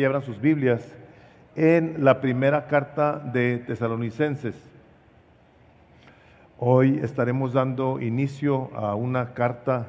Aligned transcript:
y 0.00 0.04
abran 0.04 0.22
sus 0.22 0.40
Biblias 0.40 0.94
en 1.56 2.04
la 2.04 2.20
primera 2.20 2.68
carta 2.68 3.18
de 3.18 3.58
Tesalonicenses. 3.58 4.54
Hoy 6.56 7.00
estaremos 7.02 7.52
dando 7.52 8.00
inicio 8.00 8.70
a 8.76 8.94
una 8.94 9.34
carta, 9.34 9.88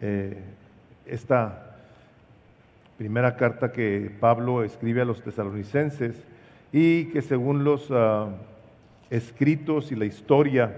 eh, 0.00 0.42
esta 1.06 1.76
primera 2.98 3.36
carta 3.36 3.70
que 3.70 4.10
Pablo 4.18 4.64
escribe 4.64 5.02
a 5.02 5.04
los 5.04 5.22
tesalonicenses 5.22 6.16
y 6.72 7.04
que 7.12 7.22
según 7.22 7.62
los 7.62 7.88
uh, 7.88 8.30
escritos 9.10 9.92
y 9.92 9.94
la 9.94 10.06
historia, 10.06 10.76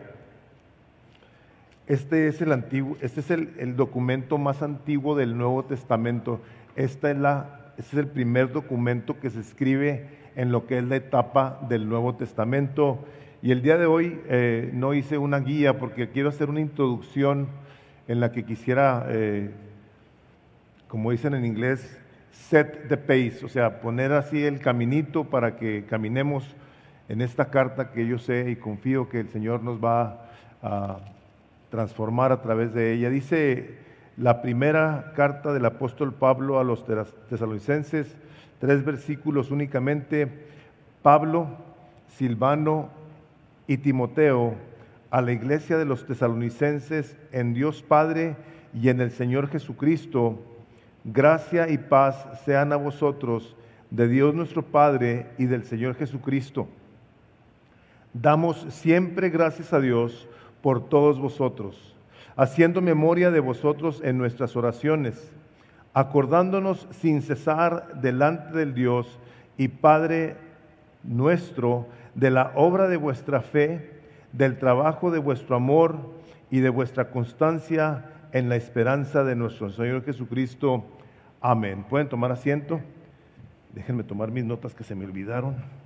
este 1.87 2.29
es 2.29 2.43
el 2.43 2.53
antiguo, 2.53 2.99
este 3.01 3.21
es 3.21 3.31
el 3.31 3.77
documento 3.77 4.37
más 4.37 4.61
antiguo 4.61 5.17
del 5.17 5.39
Nuevo 5.39 5.65
Testamento. 5.65 6.39
Esta 6.77 7.11
es 7.11 7.17
la 7.17 7.62
este 7.79 7.97
es 7.97 8.05
el 8.05 8.09
primer 8.09 8.53
documento 8.53 9.19
que 9.19 9.31
se 9.31 9.41
escribe 9.41 10.07
en 10.37 10.53
lo 10.53 10.67
que 10.67 10.79
es 10.79 10.85
la 10.85 10.97
etapa 10.97 11.61
del 11.69 11.89
Nuevo 11.89 12.15
Testamento. 12.15 12.99
Y 13.43 13.51
el 13.51 13.63
día 13.63 13.79
de 13.79 13.87
hoy 13.87 14.21
eh, 14.29 14.71
no 14.73 14.95
hice 14.95 15.19
una 15.19 15.41
guía 15.41 15.79
porque 15.79 16.11
quiero 16.11 16.29
hacer 16.29 16.51
una 16.51 16.61
introducción 16.61 17.49
en 18.09 18.21
la 18.21 18.33
que 18.33 18.45
quisiera, 18.45 19.07
eh, 19.09 19.51
como 20.89 21.11
dicen 21.11 21.35
en 21.35 21.45
inglés, 21.45 21.99
set 22.31 22.89
the 22.89 22.97
pace, 22.97 23.45
o 23.45 23.49
sea, 23.49 23.81
poner 23.81 24.13
así 24.13 24.45
el 24.45 24.61
caminito 24.61 25.25
para 25.25 25.57
que 25.57 25.85
caminemos 25.89 26.45
en 27.09 27.21
esta 27.21 27.51
carta 27.51 27.91
que 27.91 28.07
yo 28.07 28.19
sé 28.19 28.51
y 28.51 28.57
confío 28.57 29.09
que 29.09 29.21
el 29.21 29.29
Señor 29.29 29.63
nos 29.63 29.83
va 29.83 30.31
a 30.63 31.01
transformar 31.71 32.33
a 32.33 32.43
través 32.43 32.75
de 32.75 32.93
ella. 32.93 33.11
Dice 33.11 33.77
la 34.17 34.43
primera 34.43 35.13
carta 35.17 35.53
del 35.53 35.65
apóstol 35.65 36.13
Pablo 36.13 36.59
a 36.59 36.65
los 36.65 36.85
tesalonicenses, 37.29 38.15
tres 38.59 38.85
versículos 38.85 39.51
únicamente, 39.51 40.29
Pablo, 41.03 41.49
Silvano 42.09 42.91
y 43.67 43.79
Timoteo, 43.79 44.55
a 45.11 45.21
la 45.21 45.33
iglesia 45.33 45.79
de 45.79 45.85
los 45.85 46.07
tesalonicenses 46.07 47.17
en 47.33 47.55
Dios 47.55 47.83
Padre 47.83 48.37
y 48.75 48.89
en 48.89 49.01
el 49.01 49.11
Señor 49.11 49.49
Jesucristo, 49.49 50.39
gracia 51.05 51.69
y 51.69 51.79
paz 51.79 52.43
sean 52.45 52.73
a 52.73 52.77
vosotros 52.77 53.57
de 53.91 54.09
Dios 54.09 54.35
nuestro 54.35 54.63
Padre 54.63 55.27
y 55.39 55.47
del 55.47 55.65
Señor 55.65 55.95
Jesucristo. 55.97 56.69
Damos 58.15 58.67
siempre 58.71 59.31
gracias 59.31 59.73
a 59.73 59.81
Dios 59.81 60.29
por 60.63 60.89
todos 60.89 61.19
vosotros 61.19 61.92
haciendo 62.37 62.81
memoria 62.81 63.31
de 63.31 63.41
vosotros 63.41 64.01
en 64.05 64.19
nuestras 64.19 64.57
oraciones, 64.57 65.33
acordándonos 65.95 66.89
sin 66.91 67.23
cesar 67.23 68.01
delante 68.01 68.57
del 68.57 68.75
Dios 68.75 69.19
y 69.59 69.69
Padre 69.69 70.37
nuestro 71.03 71.87
de 72.15 72.31
la 72.31 72.53
obra 72.55 72.89
de 72.89 72.97
vuestra 72.97 73.41
fe, 73.41 73.91
del 74.33 74.59
trabajo 74.59 75.11
de 75.11 75.19
vuestro 75.19 75.57
amor 75.57 75.97
y 76.51 76.61
de 76.61 76.69
vuestra 76.69 77.11
constancia 77.11 78.05
en 78.33 78.49
la 78.49 78.57
esperanza 78.57 79.25
de 79.25 79.37
nuestro 79.37 79.71
Señor 79.71 80.05
Jesucristo. 80.05 80.85
Amén. 81.41 81.85
¿Pueden 81.89 82.09
tomar 82.09 82.33
asiento? 82.33 82.81
Déjenme 83.75 84.05
tomar 84.05 84.31
mis 84.31 84.45
notas 84.45 84.75
que 84.75 84.85
se 84.85 84.95
me 84.95 85.05
olvidaron. 85.05 85.82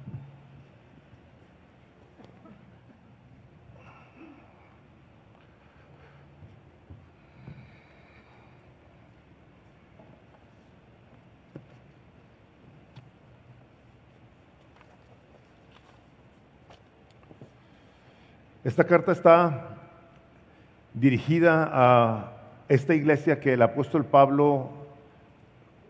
Esta 18.66 18.82
carta 18.82 19.12
está 19.12 19.76
dirigida 20.92 21.70
a 21.72 22.32
esta 22.68 22.96
iglesia 22.96 23.38
que 23.38 23.52
el 23.52 23.62
apóstol 23.62 24.04
Pablo, 24.04 24.70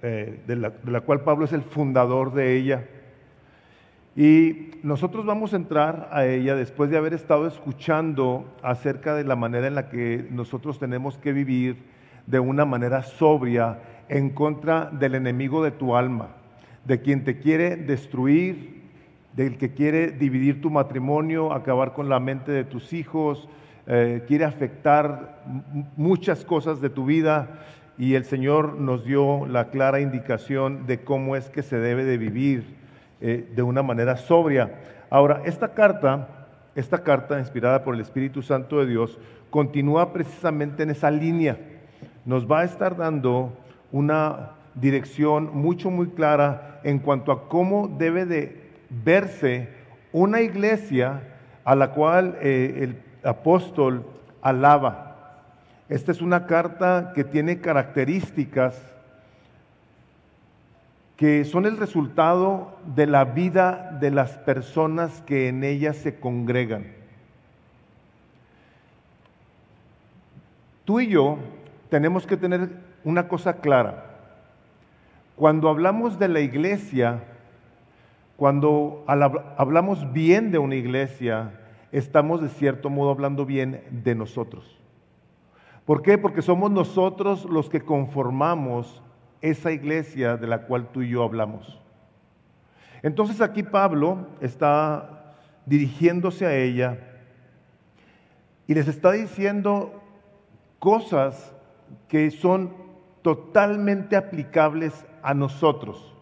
eh, 0.02 0.42
de, 0.46 0.56
la, 0.56 0.68
de 0.68 0.92
la 0.92 1.00
cual 1.00 1.22
Pablo 1.22 1.46
es 1.46 1.54
el 1.54 1.62
fundador 1.62 2.34
de 2.34 2.54
ella. 2.54 2.84
Y 4.14 4.72
nosotros 4.82 5.24
vamos 5.24 5.54
a 5.54 5.56
entrar 5.56 6.10
a 6.12 6.26
ella 6.26 6.54
después 6.54 6.90
de 6.90 6.98
haber 6.98 7.14
estado 7.14 7.46
escuchando 7.46 8.44
acerca 8.62 9.14
de 9.14 9.24
la 9.24 9.36
manera 9.36 9.68
en 9.68 9.74
la 9.74 9.88
que 9.88 10.28
nosotros 10.30 10.78
tenemos 10.78 11.16
que 11.16 11.32
vivir 11.32 11.78
de 12.26 12.40
una 12.40 12.66
manera 12.66 13.04
sobria 13.04 13.78
en 14.10 14.28
contra 14.28 14.90
del 14.92 15.14
enemigo 15.14 15.64
de 15.64 15.70
tu 15.70 15.96
alma, 15.96 16.28
de 16.84 17.00
quien 17.00 17.24
te 17.24 17.38
quiere 17.38 17.76
destruir, 17.76 18.85
del 19.36 19.58
que 19.58 19.74
quiere 19.74 20.10
dividir 20.10 20.62
tu 20.62 20.70
matrimonio, 20.70 21.52
acabar 21.52 21.92
con 21.92 22.08
la 22.08 22.18
mente 22.18 22.50
de 22.52 22.64
tus 22.64 22.94
hijos, 22.94 23.48
eh, 23.86 24.24
quiere 24.26 24.44
afectar 24.44 25.42
muchas 25.96 26.44
cosas 26.44 26.80
de 26.80 26.88
tu 26.88 27.04
vida 27.04 27.60
y 27.98 28.14
el 28.14 28.24
Señor 28.24 28.74
nos 28.80 29.04
dio 29.04 29.46
la 29.46 29.68
clara 29.68 30.00
indicación 30.00 30.86
de 30.86 31.04
cómo 31.04 31.36
es 31.36 31.50
que 31.50 31.62
se 31.62 31.78
debe 31.78 32.04
de 32.04 32.18
vivir 32.18 32.64
eh, 33.20 33.46
de 33.54 33.62
una 33.62 33.82
manera 33.82 34.16
sobria. 34.16 34.74
Ahora, 35.10 35.42
esta 35.44 35.74
carta, 35.74 36.46
esta 36.74 37.02
carta 37.02 37.38
inspirada 37.38 37.84
por 37.84 37.94
el 37.94 38.00
Espíritu 38.00 38.42
Santo 38.42 38.80
de 38.80 38.86
Dios, 38.86 39.18
continúa 39.50 40.12
precisamente 40.12 40.82
en 40.82 40.90
esa 40.90 41.10
línea. 41.10 41.58
Nos 42.24 42.50
va 42.50 42.60
a 42.60 42.64
estar 42.64 42.96
dando 42.96 43.52
una 43.92 44.52
dirección 44.74 45.50
mucho, 45.54 45.90
muy 45.90 46.08
clara 46.08 46.80
en 46.84 46.98
cuanto 46.98 47.32
a 47.32 47.48
cómo 47.48 47.88
debe 47.98 48.26
de 48.26 48.65
verse 48.90 49.68
una 50.12 50.40
iglesia 50.40 51.22
a 51.64 51.74
la 51.74 51.92
cual 51.92 52.38
eh, 52.40 52.78
el 52.82 53.02
apóstol 53.28 54.04
alaba. 54.40 55.42
Esta 55.88 56.12
es 56.12 56.20
una 56.20 56.46
carta 56.46 57.12
que 57.14 57.24
tiene 57.24 57.60
características 57.60 58.80
que 61.16 61.44
son 61.44 61.64
el 61.64 61.78
resultado 61.78 62.76
de 62.94 63.06
la 63.06 63.24
vida 63.24 63.96
de 64.00 64.10
las 64.10 64.32
personas 64.32 65.22
que 65.22 65.48
en 65.48 65.64
ella 65.64 65.94
se 65.94 66.20
congregan. 66.20 66.92
Tú 70.84 71.00
y 71.00 71.08
yo 71.08 71.38
tenemos 71.88 72.26
que 72.26 72.36
tener 72.36 72.68
una 73.02 73.28
cosa 73.28 73.54
clara. 73.54 74.04
Cuando 75.36 75.68
hablamos 75.68 76.18
de 76.18 76.28
la 76.28 76.40
iglesia, 76.40 77.22
cuando 78.36 79.04
hablamos 79.06 80.12
bien 80.12 80.50
de 80.50 80.58
una 80.58 80.74
iglesia, 80.74 81.52
estamos 81.90 82.42
de 82.42 82.48
cierto 82.48 82.90
modo 82.90 83.10
hablando 83.10 83.46
bien 83.46 83.82
de 83.90 84.14
nosotros. 84.14 84.78
¿Por 85.86 86.02
qué? 86.02 86.18
Porque 86.18 86.42
somos 86.42 86.70
nosotros 86.70 87.44
los 87.44 87.70
que 87.70 87.80
conformamos 87.80 89.02
esa 89.40 89.72
iglesia 89.72 90.36
de 90.36 90.46
la 90.48 90.62
cual 90.62 90.88
tú 90.88 91.02
y 91.02 91.10
yo 91.10 91.22
hablamos. 91.22 91.80
Entonces 93.02 93.40
aquí 93.40 93.62
Pablo 93.62 94.26
está 94.40 95.34
dirigiéndose 95.64 96.44
a 96.44 96.54
ella 96.54 96.98
y 98.66 98.74
les 98.74 98.88
está 98.88 99.12
diciendo 99.12 100.02
cosas 100.78 101.54
que 102.08 102.30
son 102.30 102.74
totalmente 103.22 104.16
aplicables 104.16 105.06
a 105.22 105.34
nosotros. 105.34 106.15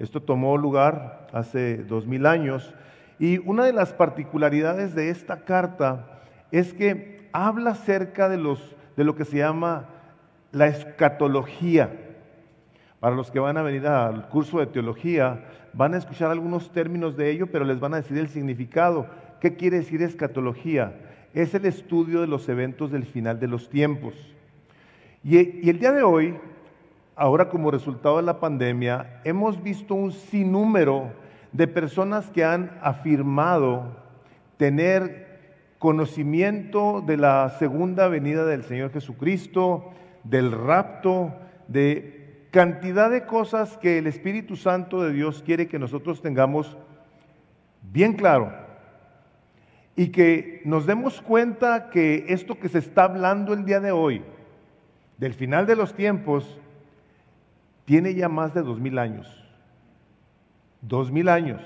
Esto 0.00 0.22
tomó 0.22 0.56
lugar 0.56 1.28
hace 1.32 1.76
dos 1.76 2.06
mil 2.06 2.24
años 2.24 2.74
y 3.18 3.36
una 3.46 3.66
de 3.66 3.74
las 3.74 3.92
particularidades 3.92 4.94
de 4.94 5.10
esta 5.10 5.44
carta 5.44 6.22
es 6.50 6.72
que 6.72 7.28
habla 7.32 7.72
acerca 7.72 8.30
de, 8.30 8.38
los, 8.38 8.74
de 8.96 9.04
lo 9.04 9.14
que 9.14 9.26
se 9.26 9.36
llama 9.36 9.90
la 10.52 10.68
escatología. 10.68 11.90
Para 12.98 13.14
los 13.14 13.30
que 13.30 13.40
van 13.40 13.58
a 13.58 13.62
venir 13.62 13.86
al 13.86 14.26
curso 14.30 14.58
de 14.58 14.66
teología, 14.66 15.44
van 15.74 15.92
a 15.92 15.98
escuchar 15.98 16.30
algunos 16.30 16.72
términos 16.72 17.14
de 17.14 17.30
ello, 17.30 17.48
pero 17.48 17.66
les 17.66 17.78
van 17.78 17.92
a 17.92 17.98
decir 17.98 18.16
el 18.16 18.28
significado. 18.28 19.06
¿Qué 19.38 19.54
quiere 19.54 19.80
decir 19.80 20.00
escatología? 20.00 20.94
Es 21.34 21.54
el 21.54 21.66
estudio 21.66 22.22
de 22.22 22.26
los 22.26 22.48
eventos 22.48 22.90
del 22.90 23.04
final 23.04 23.38
de 23.38 23.48
los 23.48 23.68
tiempos. 23.68 24.14
Y, 25.22 25.36
y 25.36 25.68
el 25.68 25.78
día 25.78 25.92
de 25.92 26.02
hoy 26.02 26.38
ahora 27.20 27.50
como 27.50 27.70
resultado 27.70 28.16
de 28.16 28.22
la 28.22 28.40
pandemia, 28.40 29.20
hemos 29.24 29.62
visto 29.62 29.94
un 29.94 30.10
sinnúmero 30.10 31.12
de 31.52 31.68
personas 31.68 32.30
que 32.30 32.46
han 32.46 32.70
afirmado 32.80 33.94
tener 34.56 35.28
conocimiento 35.78 37.04
de 37.06 37.18
la 37.18 37.50
segunda 37.58 38.08
venida 38.08 38.46
del 38.46 38.62
Señor 38.62 38.90
Jesucristo, 38.90 39.90
del 40.24 40.50
rapto, 40.50 41.34
de 41.68 42.46
cantidad 42.52 43.10
de 43.10 43.26
cosas 43.26 43.76
que 43.76 43.98
el 43.98 44.06
Espíritu 44.06 44.56
Santo 44.56 45.02
de 45.02 45.12
Dios 45.12 45.42
quiere 45.44 45.68
que 45.68 45.78
nosotros 45.78 46.22
tengamos 46.22 46.78
bien 47.82 48.14
claro 48.14 48.50
y 49.94 50.08
que 50.08 50.62
nos 50.64 50.86
demos 50.86 51.20
cuenta 51.20 51.90
que 51.90 52.24
esto 52.28 52.58
que 52.58 52.70
se 52.70 52.78
está 52.78 53.04
hablando 53.04 53.52
el 53.52 53.66
día 53.66 53.80
de 53.80 53.92
hoy, 53.92 54.22
del 55.18 55.34
final 55.34 55.66
de 55.66 55.76
los 55.76 55.92
tiempos, 55.92 56.58
tiene 57.90 58.14
ya 58.14 58.28
más 58.28 58.54
de 58.54 58.62
dos 58.62 58.78
mil 58.78 59.00
años. 59.00 59.26
Dos 60.80 61.10
mil 61.10 61.28
años. 61.28 61.60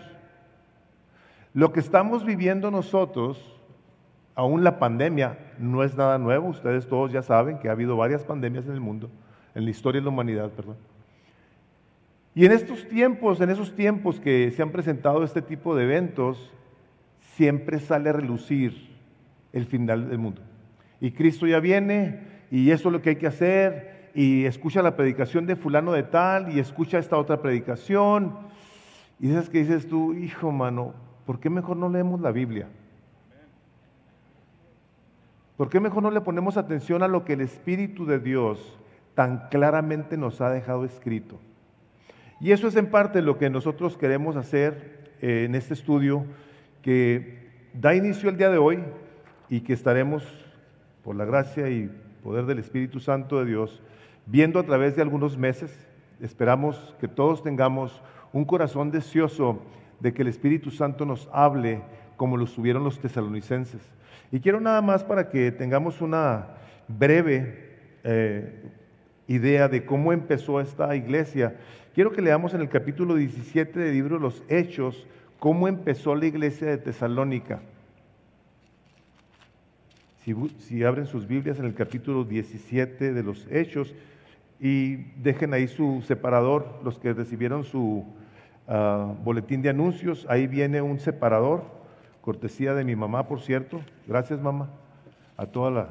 Lo 1.52 1.70
que 1.70 1.80
estamos 1.80 2.24
viviendo 2.24 2.70
nosotros, 2.70 3.60
aún 4.34 4.64
la 4.64 4.78
pandemia, 4.78 5.36
no 5.58 5.84
es 5.84 5.94
nada 5.98 6.16
nuevo. 6.16 6.48
Ustedes 6.48 6.88
todos 6.88 7.12
ya 7.12 7.20
saben 7.20 7.58
que 7.58 7.68
ha 7.68 7.72
habido 7.72 7.98
varias 7.98 8.24
pandemias 8.24 8.64
en 8.64 8.72
el 8.72 8.80
mundo, 8.80 9.10
en 9.54 9.66
la 9.66 9.70
historia 9.70 10.00
de 10.00 10.06
la 10.06 10.08
humanidad, 10.12 10.48
perdón. 10.48 10.76
Y 12.34 12.46
en 12.46 12.52
estos 12.52 12.88
tiempos, 12.88 13.42
en 13.42 13.50
esos 13.50 13.76
tiempos 13.76 14.18
que 14.18 14.50
se 14.50 14.62
han 14.62 14.70
presentado 14.70 15.24
este 15.24 15.42
tipo 15.42 15.76
de 15.76 15.84
eventos, 15.84 16.50
siempre 17.34 17.80
sale 17.80 18.08
a 18.08 18.14
relucir 18.14 18.96
el 19.52 19.66
final 19.66 20.08
del 20.08 20.16
mundo. 20.16 20.40
Y 21.02 21.10
Cristo 21.10 21.46
ya 21.46 21.60
viene 21.60 22.20
y 22.50 22.70
eso 22.70 22.88
es 22.88 22.92
lo 22.94 23.02
que 23.02 23.10
hay 23.10 23.16
que 23.16 23.26
hacer 23.26 23.93
y 24.14 24.44
escucha 24.44 24.80
la 24.80 24.94
predicación 24.94 25.46
de 25.46 25.56
fulano 25.56 25.92
de 25.92 26.04
tal 26.04 26.54
y 26.54 26.60
escucha 26.60 26.98
esta 26.98 27.18
otra 27.18 27.42
predicación. 27.42 28.36
Y 29.18 29.30
esas 29.30 29.48
que 29.48 29.58
dices 29.58 29.88
tú, 29.88 30.14
hijo 30.14 30.52
mano, 30.52 30.94
¿por 31.26 31.40
qué 31.40 31.50
mejor 31.50 31.76
no 31.76 31.88
leemos 31.88 32.20
la 32.20 32.30
Biblia? 32.30 32.68
¿Por 35.56 35.68
qué 35.68 35.80
mejor 35.80 36.02
no 36.02 36.10
le 36.10 36.20
ponemos 36.20 36.56
atención 36.56 37.02
a 37.02 37.08
lo 37.08 37.24
que 37.24 37.34
el 37.34 37.40
Espíritu 37.40 38.06
de 38.06 38.18
Dios 38.18 38.78
tan 39.14 39.48
claramente 39.50 40.16
nos 40.16 40.40
ha 40.40 40.50
dejado 40.50 40.84
escrito? 40.84 41.38
Y 42.40 42.52
eso 42.52 42.68
es 42.68 42.76
en 42.76 42.90
parte 42.90 43.22
lo 43.22 43.38
que 43.38 43.50
nosotros 43.50 43.96
queremos 43.96 44.36
hacer 44.36 45.12
eh, 45.22 45.44
en 45.44 45.54
este 45.54 45.74
estudio 45.74 46.24
que 46.82 47.48
da 47.72 47.94
inicio 47.94 48.28
el 48.28 48.36
día 48.36 48.50
de 48.50 48.58
hoy 48.58 48.80
y 49.48 49.60
que 49.60 49.72
estaremos, 49.72 50.24
por 51.02 51.16
la 51.16 51.24
gracia 51.24 51.68
y 51.68 51.90
poder 52.22 52.46
del 52.46 52.58
Espíritu 52.58 52.98
Santo 52.98 53.38
de 53.38 53.46
Dios, 53.46 53.82
viendo 54.26 54.58
a 54.58 54.64
través 54.64 54.96
de 54.96 55.02
algunos 55.02 55.36
meses. 55.36 55.76
Esperamos 56.20 56.94
que 57.00 57.08
todos 57.08 57.42
tengamos 57.42 58.02
un 58.32 58.44
corazón 58.44 58.90
deseoso 58.90 59.62
de 60.00 60.12
que 60.12 60.22
el 60.22 60.28
Espíritu 60.28 60.70
Santo 60.70 61.04
nos 61.04 61.28
hable 61.32 61.82
como 62.16 62.36
lo 62.36 62.46
tuvieron 62.46 62.84
los 62.84 63.00
tesalonicenses. 63.00 63.82
Y 64.30 64.40
quiero 64.40 64.60
nada 64.60 64.82
más 64.82 65.04
para 65.04 65.28
que 65.28 65.52
tengamos 65.52 66.00
una 66.00 66.48
breve 66.88 67.76
eh, 68.04 68.70
idea 69.28 69.68
de 69.68 69.84
cómo 69.84 70.12
empezó 70.12 70.60
esta 70.60 70.94
iglesia. 70.96 71.56
Quiero 71.94 72.12
que 72.12 72.22
leamos 72.22 72.54
en 72.54 72.60
el 72.60 72.68
capítulo 72.68 73.14
17 73.14 73.78
del 73.78 73.92
libro 73.92 74.18
los 74.18 74.42
Hechos 74.48 75.06
cómo 75.38 75.68
empezó 75.68 76.14
la 76.14 76.24
iglesia 76.24 76.68
de 76.68 76.78
Tesalónica. 76.78 77.60
Si, 80.58 80.82
abren 80.82 81.06
sus 81.06 81.28
Biblias 81.28 81.58
en 81.58 81.66
el 81.66 81.74
capítulo 81.74 82.24
17 82.24 83.12
de 83.12 83.22
los 83.22 83.46
Hechos 83.50 83.94
y 84.60 84.96
dejen 85.20 85.52
ahí 85.54 85.68
su 85.68 86.02
separador, 86.06 86.80
los 86.84 86.98
que 86.98 87.12
recibieron 87.12 87.64
su 87.64 88.04
ah, 88.68 89.12
boletín 89.24 89.62
de 89.62 89.70
anuncios, 89.70 90.26
ahí 90.28 90.46
viene 90.46 90.80
un 90.80 90.98
separador, 90.98 91.64
cortesía 92.20 92.74
de 92.74 92.84
mi 92.84 92.96
mamá, 92.96 93.28
por 93.28 93.40
cierto. 93.40 93.80
Gracias, 94.06 94.40
mamá. 94.40 94.70
A 95.36 95.46
toda 95.46 95.70
la 95.70 95.88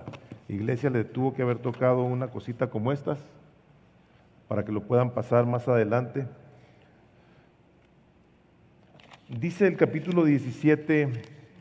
iglesia 0.48 0.90
le 0.90 1.04
tuvo 1.04 1.34
que 1.34 1.42
haber 1.42 1.60
tocado 1.60 2.04
una 2.04 2.28
cosita 2.28 2.68
como 2.68 2.92
estas 2.92 3.20
para 4.48 4.66
que 4.66 4.72
lo 4.72 4.82
puedan 4.82 5.12
pasar 5.12 5.46
más 5.46 5.68
adelante. 5.68 6.26
Dice 9.30 9.68
el 9.68 9.78
capítulo 9.78 10.26
17 10.26 11.10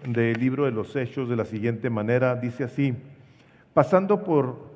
del 0.07 0.41
libro 0.41 0.65
de 0.65 0.73
los 0.73 0.95
Hechos 0.97 1.29
de 1.29 1.37
la 1.37 1.45
siguiente 1.45 1.91
manera, 1.91 2.35
dice 2.37 2.65
así, 2.65 2.95
pasando 3.73 4.25
por 4.25 4.73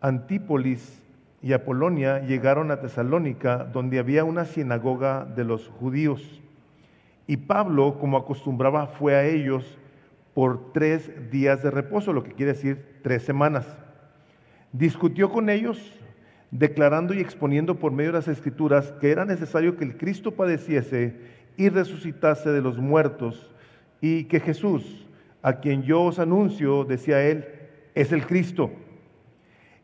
Antípolis 0.00 1.03
y 1.44 1.52
Apolonia, 1.52 2.20
llegaron 2.20 2.70
a 2.70 2.80
Tesalónica, 2.80 3.64
donde 3.64 3.98
había 3.98 4.24
una 4.24 4.46
sinagoga 4.46 5.26
de 5.26 5.44
los 5.44 5.68
judíos. 5.68 6.40
Y 7.26 7.36
Pablo, 7.36 7.98
como 8.00 8.16
acostumbraba, 8.16 8.86
fue 8.86 9.14
a 9.14 9.26
ellos 9.26 9.76
por 10.32 10.72
tres 10.72 11.30
días 11.30 11.62
de 11.62 11.70
reposo, 11.70 12.14
lo 12.14 12.24
que 12.24 12.32
quiere 12.32 12.54
decir 12.54 12.98
tres 13.02 13.24
semanas. 13.24 13.66
Discutió 14.72 15.30
con 15.30 15.50
ellos, 15.50 15.92
declarando 16.50 17.12
y 17.12 17.20
exponiendo 17.20 17.78
por 17.78 17.92
medio 17.92 18.12
de 18.12 18.18
las 18.20 18.28
escrituras 18.28 18.92
que 18.98 19.10
era 19.10 19.26
necesario 19.26 19.76
que 19.76 19.84
el 19.84 19.98
Cristo 19.98 20.30
padeciese 20.30 21.14
y 21.58 21.68
resucitase 21.68 22.52
de 22.52 22.62
los 22.62 22.78
muertos, 22.78 23.52
y 24.00 24.24
que 24.24 24.40
Jesús, 24.40 25.06
a 25.42 25.60
quien 25.60 25.82
yo 25.82 26.04
os 26.04 26.18
anuncio, 26.18 26.84
decía 26.84 27.22
él, 27.22 27.44
es 27.94 28.12
el 28.12 28.26
Cristo. 28.26 28.70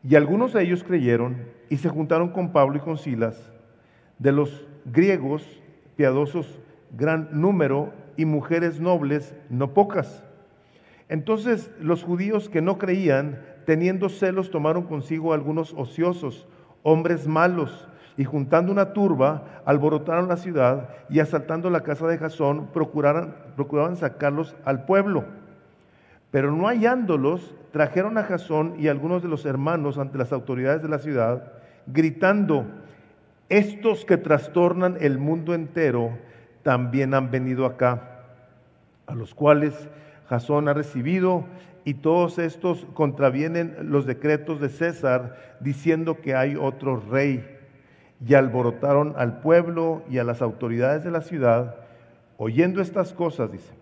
Y 0.03 0.15
algunos 0.15 0.53
de 0.53 0.63
ellos 0.63 0.83
creyeron 0.83 1.37
y 1.69 1.77
se 1.77 1.89
juntaron 1.89 2.29
con 2.29 2.51
Pablo 2.51 2.77
y 2.77 2.81
con 2.81 2.97
Silas, 2.97 3.51
de 4.19 4.31
los 4.31 4.67
griegos 4.85 5.61
piadosos 5.95 6.59
gran 6.97 7.29
número 7.31 7.93
y 8.17 8.25
mujeres 8.25 8.79
nobles 8.79 9.35
no 9.49 9.73
pocas. 9.73 10.23
Entonces 11.09 11.71
los 11.79 12.03
judíos 12.03 12.49
que 12.49 12.61
no 12.61 12.77
creían, 12.77 13.41
teniendo 13.65 14.09
celos, 14.09 14.49
tomaron 14.49 14.83
consigo 14.83 15.33
algunos 15.33 15.73
ociosos, 15.73 16.47
hombres 16.83 17.27
malos, 17.27 17.87
y 18.17 18.23
juntando 18.23 18.71
una 18.71 18.93
turba, 18.93 19.61
alborotaron 19.65 20.27
la 20.27 20.37
ciudad 20.37 20.89
y 21.09 21.19
asaltando 21.19 21.69
la 21.69 21.81
casa 21.81 22.07
de 22.07 22.17
Jasón, 22.17 22.67
procuraban 22.73 23.95
sacarlos 23.95 24.55
al 24.65 24.85
pueblo. 24.85 25.25
Pero 26.29 26.51
no 26.51 26.67
hallándolos, 26.67 27.55
trajeron 27.71 28.17
a 28.17 28.23
Jasón 28.23 28.75
y 28.77 28.87
algunos 28.87 29.23
de 29.23 29.29
los 29.29 29.45
hermanos 29.45 29.97
ante 29.97 30.17
las 30.17 30.33
autoridades 30.33 30.81
de 30.81 30.89
la 30.89 30.99
ciudad, 30.99 31.53
gritando, 31.87 32.65
estos 33.49 34.05
que 34.05 34.17
trastornan 34.17 34.97
el 35.01 35.17
mundo 35.17 35.53
entero 35.53 36.17
también 36.63 37.13
han 37.13 37.31
venido 37.31 37.65
acá, 37.65 38.23
a 39.07 39.15
los 39.15 39.33
cuales 39.33 39.89
Jasón 40.29 40.67
ha 40.67 40.73
recibido 40.73 41.45
y 41.83 41.95
todos 41.95 42.37
estos 42.39 42.85
contravienen 42.93 43.75
los 43.81 44.05
decretos 44.05 44.61
de 44.61 44.69
César 44.69 45.57
diciendo 45.59 46.21
que 46.21 46.35
hay 46.35 46.55
otro 46.55 46.97
rey 46.97 47.57
y 48.25 48.35
alborotaron 48.35 49.15
al 49.17 49.39
pueblo 49.41 50.03
y 50.09 50.19
a 50.19 50.23
las 50.23 50.41
autoridades 50.41 51.03
de 51.03 51.11
la 51.11 51.21
ciudad, 51.21 51.75
oyendo 52.37 52.81
estas 52.81 53.13
cosas, 53.13 53.51
dice, 53.51 53.73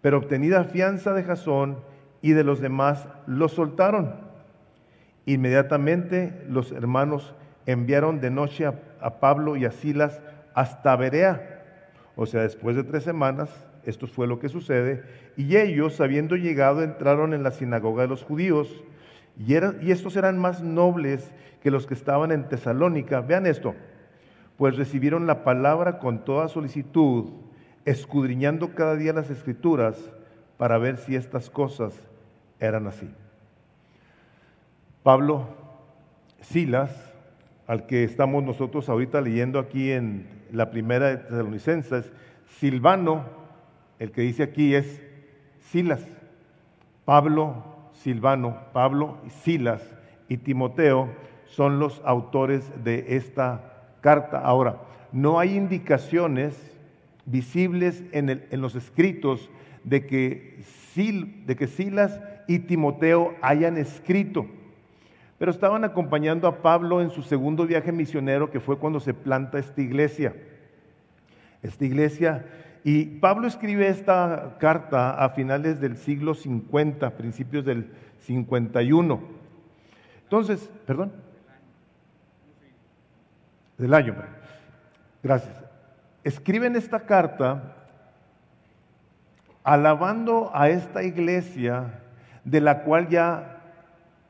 pero 0.00 0.18
obtenida 0.18 0.64
fianza 0.64 1.14
de 1.14 1.24
Jasón 1.24 1.78
y 2.22 2.32
de 2.32 2.44
los 2.44 2.60
demás, 2.60 3.08
los 3.26 3.52
soltaron. 3.52 4.14
Inmediatamente 5.26 6.42
los 6.48 6.72
hermanos 6.72 7.34
enviaron 7.66 8.20
de 8.20 8.30
noche 8.30 8.66
a, 8.66 9.20
Pablo 9.20 9.56
y 9.56 9.64
a 9.64 9.70
Silas 9.70 10.20
hasta 10.54 10.96
Berea. 10.96 11.62
O 12.16 12.26
sea, 12.26 12.42
después 12.42 12.76
de 12.76 12.82
tres 12.82 13.04
semanas, 13.04 13.50
esto 13.84 14.06
fue 14.06 14.26
lo 14.26 14.38
que 14.38 14.48
sucede, 14.48 15.04
y 15.36 15.56
ellos, 15.56 16.00
habiendo 16.00 16.34
llegado, 16.34 16.82
entraron 16.82 17.34
en 17.34 17.42
la 17.42 17.52
sinagoga 17.52 18.02
de 18.02 18.08
los 18.08 18.24
judíos, 18.24 18.82
y, 19.38 19.52
y 19.52 19.92
estos 19.92 20.16
eran 20.16 20.38
más 20.38 20.62
nobles 20.62 21.30
que 21.62 21.70
los 21.70 21.86
que 21.86 21.94
estaban 21.94 22.32
en 22.32 22.48
Tesalónica. 22.48 23.20
Vean 23.20 23.46
esto, 23.46 23.74
pues 24.56 24.76
recibieron 24.76 25.26
la 25.26 25.44
palabra 25.44 25.98
con 25.98 26.24
toda 26.24 26.48
solicitud, 26.48 27.30
escudriñando 27.84 28.74
cada 28.74 28.96
día 28.96 29.12
las 29.12 29.30
escrituras 29.30 30.10
para 30.58 30.76
ver 30.76 30.98
si 30.98 31.16
estas 31.16 31.48
cosas 31.48 31.94
eran 32.60 32.86
así. 32.86 33.08
Pablo, 35.02 35.46
Silas, 36.40 36.90
al 37.66 37.86
que 37.86 38.04
estamos 38.04 38.44
nosotros 38.44 38.88
ahorita 38.88 39.20
leyendo 39.22 39.58
aquí 39.58 39.90
en 39.92 40.26
la 40.52 40.70
primera 40.70 41.06
de 41.08 41.16
Tesalonicenses, 41.16 42.12
Silvano, 42.58 43.24
el 43.98 44.10
que 44.10 44.20
dice 44.22 44.42
aquí 44.42 44.74
es 44.74 45.02
Silas, 45.60 46.04
Pablo, 47.04 47.64
Silvano, 47.92 48.58
Pablo, 48.72 49.18
Silas 49.42 49.82
y 50.28 50.38
Timoteo 50.38 51.08
son 51.46 51.78
los 51.78 52.02
autores 52.04 52.70
de 52.84 53.16
esta 53.16 53.86
carta. 54.00 54.40
Ahora, 54.40 54.82
no 55.12 55.38
hay 55.38 55.56
indicaciones 55.56 56.54
visibles 57.26 58.04
en, 58.12 58.42
los 58.52 58.74
escritos 58.74 59.50
de 59.88 60.06
que, 60.06 60.62
de 61.46 61.56
que 61.56 61.66
Silas 61.66 62.20
y 62.46 62.60
Timoteo 62.60 63.34
hayan 63.40 63.76
escrito, 63.76 64.46
pero 65.38 65.50
estaban 65.50 65.84
acompañando 65.84 66.48
a 66.48 66.62
Pablo 66.62 67.00
en 67.00 67.10
su 67.10 67.22
segundo 67.22 67.66
viaje 67.66 67.92
misionero, 67.92 68.50
que 68.50 68.60
fue 68.60 68.78
cuando 68.78 69.00
se 69.00 69.14
planta 69.14 69.58
esta 69.58 69.80
iglesia. 69.80 70.34
Esta 71.62 71.84
iglesia, 71.84 72.46
y 72.84 73.04
Pablo 73.04 73.46
escribe 73.46 73.88
esta 73.88 74.56
carta 74.58 75.22
a 75.22 75.30
finales 75.30 75.80
del 75.80 75.96
siglo 75.96 76.34
50, 76.34 77.16
principios 77.16 77.64
del 77.64 77.90
51. 78.20 79.20
Entonces, 80.24 80.70
perdón 80.86 81.12
del 83.78 83.94
año. 83.94 84.14
Gracias. 85.22 85.54
Escriben 86.24 86.76
esta 86.76 87.00
carta 87.00 87.87
alabando 89.68 90.50
a 90.54 90.70
esta 90.70 91.02
iglesia 91.02 92.00
de 92.42 92.62
la 92.62 92.84
cual 92.84 93.10
ya 93.10 93.60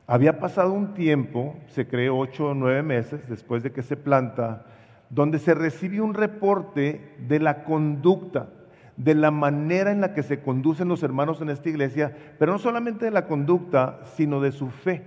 había 0.05 0.37
pasado 0.37 0.73
un 0.73 0.93
tiempo, 0.93 1.55
se 1.67 1.87
creó 1.87 2.17
ocho 2.17 2.47
o 2.47 2.53
nueve 2.53 2.83
meses 2.83 3.21
después 3.29 3.63
de 3.63 3.71
que 3.71 3.81
se 3.81 3.95
planta 3.95 4.65
donde 5.09 5.39
se 5.39 5.53
recibe 5.53 6.01
un 6.01 6.13
reporte 6.13 7.15
de 7.25 7.39
la 7.39 7.63
conducta, 7.63 8.49
de 8.97 9.15
la 9.15 9.31
manera 9.31 9.93
en 9.93 10.01
la 10.01 10.13
que 10.13 10.23
se 10.23 10.41
conducen 10.41 10.89
los 10.89 11.03
hermanos 11.03 11.39
en 11.39 11.51
esta 11.51 11.69
iglesia, 11.69 12.13
pero 12.37 12.51
no 12.51 12.59
solamente 12.59 13.05
de 13.05 13.11
la 13.11 13.25
conducta, 13.25 14.01
sino 14.17 14.41
de 14.41 14.51
su 14.51 14.69
fe, 14.69 15.03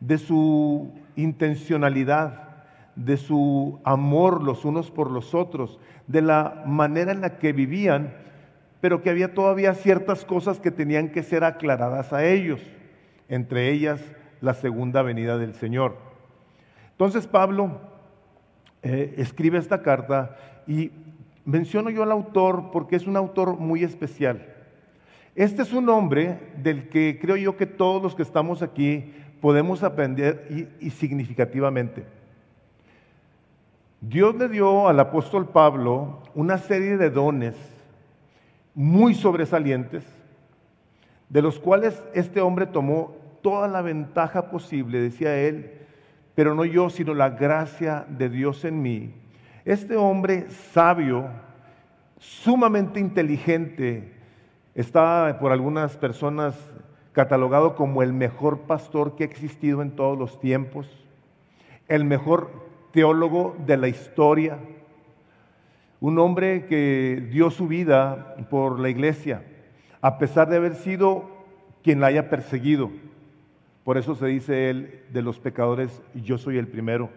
de 0.00 0.16
su 0.16 0.94
intencionalidad, 1.14 2.48
de 2.96 3.18
su 3.18 3.80
amor 3.84 4.42
los 4.42 4.64
unos 4.64 4.90
por 4.90 5.10
los 5.10 5.34
otros, 5.34 5.78
de 6.06 6.22
la 6.22 6.62
manera 6.64 7.12
en 7.12 7.20
la 7.20 7.36
que 7.36 7.52
vivían, 7.52 8.14
pero 8.82 9.00
que 9.00 9.10
había 9.10 9.32
todavía 9.32 9.74
ciertas 9.74 10.24
cosas 10.24 10.58
que 10.58 10.72
tenían 10.72 11.10
que 11.10 11.22
ser 11.22 11.44
aclaradas 11.44 12.12
a 12.12 12.26
ellos, 12.26 12.60
entre 13.28 13.70
ellas 13.70 14.00
la 14.40 14.54
segunda 14.54 15.02
venida 15.02 15.38
del 15.38 15.54
Señor. 15.54 15.96
Entonces 16.90 17.28
Pablo 17.28 17.80
eh, 18.82 19.14
escribe 19.18 19.58
esta 19.58 19.82
carta 19.82 20.36
y 20.66 20.90
menciono 21.44 21.90
yo 21.90 22.02
al 22.02 22.10
autor 22.10 22.72
porque 22.72 22.96
es 22.96 23.06
un 23.06 23.16
autor 23.16 23.56
muy 23.56 23.84
especial. 23.84 24.48
Este 25.36 25.62
es 25.62 25.72
un 25.72 25.88
hombre 25.88 26.40
del 26.56 26.88
que 26.88 27.20
creo 27.22 27.36
yo 27.36 27.56
que 27.56 27.66
todos 27.66 28.02
los 28.02 28.16
que 28.16 28.22
estamos 28.22 28.62
aquí 28.62 29.14
podemos 29.40 29.84
aprender 29.84 30.74
y 30.80 30.90
significativamente. 30.90 32.04
Dios 34.00 34.34
le 34.34 34.48
dio 34.48 34.88
al 34.88 34.98
apóstol 34.98 35.50
Pablo 35.50 36.24
una 36.34 36.58
serie 36.58 36.96
de 36.96 37.10
dones 37.10 37.71
muy 38.74 39.14
sobresalientes, 39.14 40.04
de 41.28 41.42
los 41.42 41.58
cuales 41.58 42.02
este 42.14 42.40
hombre 42.40 42.66
tomó 42.66 43.16
toda 43.42 43.68
la 43.68 43.82
ventaja 43.82 44.50
posible, 44.50 45.00
decía 45.00 45.38
él, 45.38 45.72
pero 46.34 46.54
no 46.54 46.64
yo, 46.64 46.88
sino 46.88 47.14
la 47.14 47.30
gracia 47.30 48.06
de 48.08 48.28
Dios 48.28 48.64
en 48.64 48.80
mí. 48.80 49.14
Este 49.64 49.96
hombre 49.96 50.50
sabio, 50.50 51.28
sumamente 52.18 53.00
inteligente, 53.00 54.12
está 54.74 55.36
por 55.40 55.52
algunas 55.52 55.96
personas 55.96 56.56
catalogado 57.12 57.74
como 57.74 58.02
el 58.02 58.12
mejor 58.12 58.60
pastor 58.60 59.16
que 59.16 59.24
ha 59.24 59.26
existido 59.26 59.82
en 59.82 59.90
todos 59.90 60.18
los 60.18 60.40
tiempos, 60.40 60.86
el 61.88 62.04
mejor 62.04 62.50
teólogo 62.92 63.54
de 63.66 63.76
la 63.76 63.88
historia, 63.88 64.58
un 66.02 66.18
hombre 66.18 66.66
que 66.66 67.28
dio 67.30 67.52
su 67.52 67.68
vida 67.68 68.34
por 68.50 68.80
la 68.80 68.88
iglesia, 68.88 69.44
a 70.00 70.18
pesar 70.18 70.48
de 70.48 70.56
haber 70.56 70.74
sido 70.74 71.30
quien 71.84 72.00
la 72.00 72.08
haya 72.08 72.28
perseguido. 72.28 72.90
Por 73.84 73.96
eso 73.96 74.16
se 74.16 74.26
dice 74.26 74.68
él 74.68 75.04
de 75.12 75.22
los 75.22 75.38
pecadores, 75.38 76.02
yo 76.12 76.38
soy 76.38 76.58
el 76.58 76.66
primero. 76.66 77.08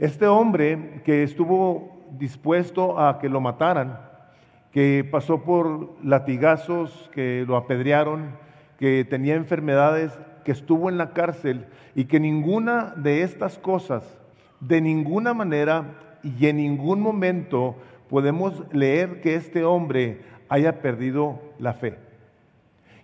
Este 0.00 0.26
hombre 0.26 1.00
que 1.04 1.22
estuvo 1.22 2.02
dispuesto 2.18 2.98
a 2.98 3.20
que 3.20 3.28
lo 3.28 3.40
mataran, 3.40 4.00
que 4.72 5.06
pasó 5.08 5.44
por 5.44 5.90
latigazos, 6.02 7.08
que 7.14 7.44
lo 7.46 7.56
apedrearon, 7.56 8.32
que 8.80 9.04
tenía 9.04 9.36
enfermedades, 9.36 10.18
que 10.44 10.50
estuvo 10.50 10.88
en 10.88 10.98
la 10.98 11.12
cárcel 11.12 11.66
y 11.94 12.06
que 12.06 12.18
ninguna 12.18 12.94
de 12.96 13.22
estas 13.22 13.58
cosas 13.58 14.18
de 14.58 14.80
ninguna 14.80 15.34
manera 15.34 15.84
y 16.22 16.46
en 16.46 16.56
ningún 16.56 17.00
momento 17.00 17.76
podemos 18.12 18.62
leer 18.74 19.22
que 19.22 19.36
este 19.36 19.64
hombre 19.64 20.20
haya 20.50 20.82
perdido 20.82 21.40
la 21.58 21.72
fe, 21.72 21.96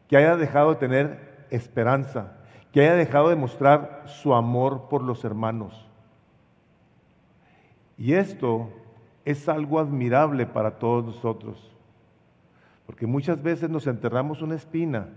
que 0.06 0.18
haya 0.18 0.36
dejado 0.36 0.74
de 0.74 0.76
tener 0.76 1.46
esperanza, 1.48 2.36
que 2.72 2.82
haya 2.82 2.94
dejado 2.94 3.30
de 3.30 3.36
mostrar 3.36 4.02
su 4.04 4.34
amor 4.34 4.90
por 4.90 5.02
los 5.02 5.24
hermanos. 5.24 5.88
Y 7.96 8.12
esto 8.12 8.68
es 9.24 9.48
algo 9.48 9.78
admirable 9.78 10.44
para 10.44 10.72
todos 10.72 11.06
nosotros, 11.06 11.72
porque 12.84 13.06
muchas 13.06 13.42
veces 13.42 13.70
nos 13.70 13.86
enterramos 13.86 14.42
una 14.42 14.56
espina 14.56 15.08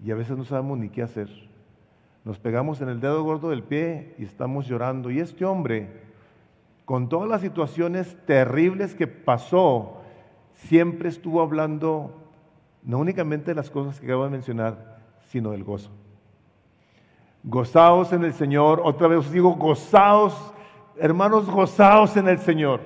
y 0.00 0.12
a 0.12 0.14
veces 0.14 0.38
no 0.38 0.44
sabemos 0.44 0.78
ni 0.78 0.90
qué 0.90 1.02
hacer 1.02 1.28
nos 2.24 2.38
pegamos 2.38 2.80
en 2.80 2.88
el 2.88 3.00
dedo 3.00 3.22
gordo 3.22 3.50
del 3.50 3.62
pie 3.62 4.14
y 4.18 4.24
estamos 4.24 4.66
llorando. 4.66 5.10
Y 5.10 5.20
este 5.20 5.44
hombre, 5.44 6.13
con 6.84 7.08
todas 7.08 7.28
las 7.28 7.40
situaciones 7.40 8.16
terribles 8.26 8.94
que 8.94 9.06
pasó, 9.06 10.02
siempre 10.52 11.08
estuvo 11.08 11.40
hablando 11.40 12.20
no 12.82 12.98
únicamente 12.98 13.52
de 13.52 13.54
las 13.54 13.70
cosas 13.70 13.98
que 13.98 14.06
acabo 14.06 14.24
de 14.24 14.30
mencionar, 14.30 14.98
sino 15.28 15.50
del 15.52 15.64
gozo. 15.64 15.90
Gozaos 17.42 18.12
en 18.12 18.24
el 18.24 18.34
Señor, 18.34 18.80
otra 18.84 19.08
vez 19.08 19.20
os 19.20 19.30
digo, 19.30 19.54
gozaos, 19.54 20.54
hermanos, 20.98 21.48
gozaos 21.48 22.16
en 22.16 22.28
el 22.28 22.38
Señor. 22.38 22.80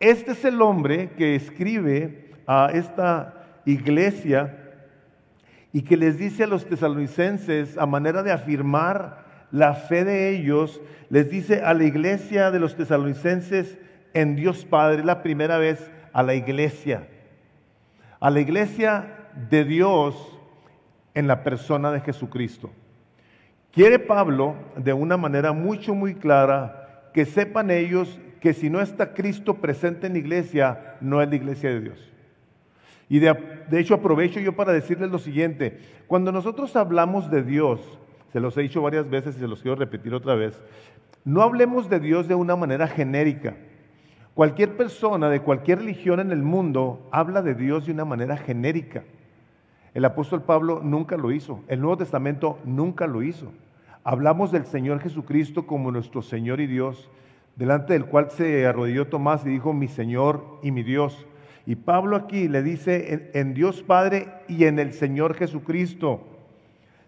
Este 0.00 0.32
es 0.32 0.44
el 0.44 0.60
hombre 0.60 1.10
que 1.10 1.34
escribe 1.34 2.34
a 2.46 2.70
esta 2.72 3.60
iglesia 3.64 4.62
y 5.72 5.82
que 5.82 5.96
les 5.96 6.18
dice 6.18 6.44
a 6.44 6.46
los 6.46 6.66
tesalonicenses, 6.66 7.76
a 7.76 7.86
manera 7.86 8.22
de 8.22 8.32
afirmar 8.32 9.25
la 9.50 9.74
fe 9.74 10.04
de 10.04 10.30
ellos, 10.30 10.80
les 11.08 11.30
dice 11.30 11.62
a 11.62 11.74
la 11.74 11.84
iglesia 11.84 12.50
de 12.50 12.58
los 12.58 12.76
tesalonicenses 12.76 13.78
en 14.14 14.36
Dios 14.36 14.64
Padre, 14.64 15.04
la 15.04 15.22
primera 15.22 15.58
vez 15.58 15.90
a 16.12 16.22
la 16.22 16.34
iglesia, 16.34 17.06
a 18.20 18.30
la 18.30 18.40
iglesia 18.40 19.28
de 19.50 19.64
Dios 19.64 20.16
en 21.14 21.26
la 21.26 21.42
persona 21.42 21.92
de 21.92 22.00
Jesucristo. 22.00 22.70
Quiere 23.72 23.98
Pablo, 23.98 24.54
de 24.76 24.92
una 24.92 25.16
manera 25.16 25.52
mucho, 25.52 25.94
muy 25.94 26.14
clara, 26.14 27.10
que 27.12 27.26
sepan 27.26 27.70
ellos 27.70 28.18
que 28.40 28.54
si 28.54 28.70
no 28.70 28.80
está 28.80 29.12
Cristo 29.12 29.54
presente 29.54 30.06
en 30.06 30.14
la 30.14 30.18
iglesia, 30.18 30.96
no 31.00 31.20
es 31.20 31.28
la 31.28 31.36
iglesia 31.36 31.70
de 31.70 31.80
Dios. 31.80 32.12
Y 33.08 33.18
de, 33.18 33.36
hecho 33.72 33.94
aprovecho 33.94 34.40
yo 34.40 34.56
para 34.56 34.72
decirles 34.72 35.10
lo 35.10 35.18
siguiente, 35.18 35.78
cuando 36.06 36.32
nosotros 36.32 36.74
hablamos 36.76 37.30
de 37.30 37.42
Dios, 37.42 37.80
se 38.36 38.40
los 38.40 38.54
he 38.58 38.60
dicho 38.60 38.82
varias 38.82 39.08
veces 39.08 39.34
y 39.34 39.40
se 39.40 39.48
los 39.48 39.62
quiero 39.62 39.76
repetir 39.76 40.12
otra 40.12 40.34
vez, 40.34 40.62
no 41.24 41.40
hablemos 41.40 41.88
de 41.88 42.00
Dios 42.00 42.28
de 42.28 42.34
una 42.34 42.54
manera 42.54 42.86
genérica. 42.86 43.54
Cualquier 44.34 44.76
persona 44.76 45.30
de 45.30 45.40
cualquier 45.40 45.78
religión 45.78 46.20
en 46.20 46.30
el 46.30 46.42
mundo 46.42 47.08
habla 47.12 47.40
de 47.40 47.54
Dios 47.54 47.86
de 47.86 47.92
una 47.92 48.04
manera 48.04 48.36
genérica. 48.36 49.04
El 49.94 50.04
apóstol 50.04 50.42
Pablo 50.42 50.82
nunca 50.84 51.16
lo 51.16 51.32
hizo, 51.32 51.62
el 51.68 51.80
Nuevo 51.80 51.96
Testamento 51.96 52.58
nunca 52.66 53.06
lo 53.06 53.22
hizo. 53.22 53.52
Hablamos 54.04 54.52
del 54.52 54.66
Señor 54.66 55.00
Jesucristo 55.00 55.66
como 55.66 55.90
nuestro 55.90 56.20
Señor 56.20 56.60
y 56.60 56.66
Dios, 56.66 57.08
delante 57.54 57.94
del 57.94 58.04
cual 58.04 58.30
se 58.30 58.66
arrodilló 58.66 59.06
Tomás 59.06 59.46
y 59.46 59.48
dijo, 59.48 59.72
mi 59.72 59.88
Señor 59.88 60.58
y 60.62 60.72
mi 60.72 60.82
Dios. 60.82 61.26
Y 61.64 61.76
Pablo 61.76 62.16
aquí 62.16 62.48
le 62.48 62.62
dice 62.62 63.30
en, 63.32 63.54
Dios 63.54 63.82
Padre 63.82 64.28
y 64.46 64.64
en 64.64 64.78
el 64.78 64.92
Señor 64.92 65.32
Jesucristo. 65.32 66.35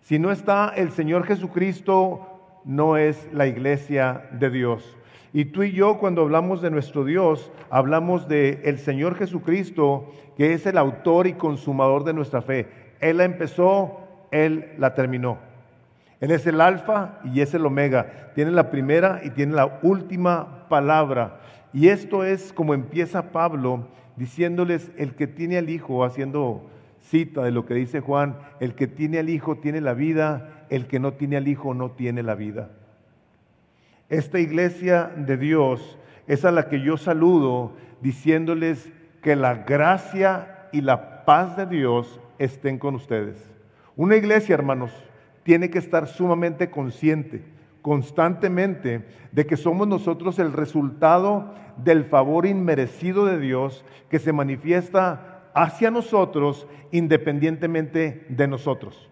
Si 0.01 0.19
no 0.19 0.31
está 0.31 0.73
el 0.77 0.91
Señor 0.91 1.25
Jesucristo, 1.25 2.61
no 2.65 2.97
es 2.97 3.29
la 3.33 3.47
iglesia 3.47 4.29
de 4.33 4.51
Dios. 4.51 4.97
Y 5.33 5.47
tú 5.47 5.63
y 5.63 5.73
yo 5.73 5.99
cuando 5.99 6.23
hablamos 6.23 6.63
de 6.63 6.71
nuestro 6.71 7.05
Dios, 7.05 7.53
hablamos 7.71 8.29
de 8.29 8.61
el 8.65 8.79
Señor 8.79 9.15
Jesucristo, 9.15 10.13
que 10.37 10.55
es 10.55 10.65
el 10.67 10.79
autor 10.79 11.27
y 11.27 11.35
consumador 11.35 12.05
de 12.05 12.15
nuestra 12.15 12.41
fe. 12.41 12.69
Él 13.01 13.19
la 13.19 13.25
empezó, 13.25 14.01
Él 14.31 14.73
la 14.79 14.95
terminó. 14.95 15.39
Él 16.21 16.31
es 16.31 16.47
el 16.47 16.61
alfa 16.61 17.21
y 17.25 17.41
es 17.41 17.55
el 17.55 17.67
omega. 17.67 18.33
Tiene 18.35 18.51
la 18.51 18.71
primera 18.71 19.21
y 19.23 19.31
tiene 19.31 19.55
la 19.55 19.79
última 19.83 20.67
palabra. 20.69 21.41
Y 21.73 21.89
esto 21.89 22.25
es 22.25 22.53
como 22.53 22.75
empieza 22.75 23.31
Pablo 23.31 23.87
diciéndoles, 24.17 24.91
el 24.97 25.15
que 25.15 25.27
tiene 25.27 25.59
al 25.59 25.71
Hijo, 25.71 26.05
haciendo 26.05 26.69
cita 27.11 27.43
de 27.43 27.51
lo 27.51 27.67
que 27.67 27.75
dice 27.75 28.01
Juan, 28.01 28.39
el 28.61 28.75
que 28.75 28.87
tiene 28.87 29.19
al 29.19 29.29
Hijo 29.29 29.57
tiene 29.57 29.81
la 29.81 29.95
vida, 29.95 30.67
el 30.71 30.87
que 30.87 30.99
no 30.99 31.13
tiene 31.13 31.37
al 31.37 31.49
Hijo 31.49 31.75
no 31.75 31.91
tiene 31.91 32.23
la 32.23 32.35
vida. 32.35 32.71
Esta 34.09 34.39
iglesia 34.39 35.11
de 35.17 35.37
Dios 35.37 35.99
es 36.27 36.45
a 36.45 36.51
la 36.51 36.69
que 36.69 36.81
yo 36.81 36.97
saludo 36.97 37.73
diciéndoles 38.01 38.91
que 39.23 39.37
la 39.37 39.55
gracia 39.55 40.69
y 40.73 40.81
la 40.81 41.25
paz 41.25 41.57
de 41.57 41.67
Dios 41.67 42.21
estén 42.39 42.79
con 42.79 42.95
ustedes. 42.95 43.51
Una 43.97 44.17
iglesia, 44.17 44.55
hermanos, 44.55 44.93
tiene 45.43 45.71
que 45.71 45.79
estar 45.79 46.07
sumamente 46.07 46.71
consciente 46.71 47.43
constantemente 47.83 49.07
de 49.33 49.47
que 49.47 49.57
somos 49.57 49.89
nosotros 49.89 50.39
el 50.39 50.53
resultado 50.53 51.55
del 51.79 52.05
favor 52.05 52.45
inmerecido 52.45 53.25
de 53.25 53.39
Dios 53.39 53.85
que 54.11 54.19
se 54.19 54.33
manifiesta 54.33 55.38
hacia 55.59 55.91
nosotros 55.91 56.69
independientemente 56.93 58.25
de 58.29 58.47
nosotros. 58.47 59.09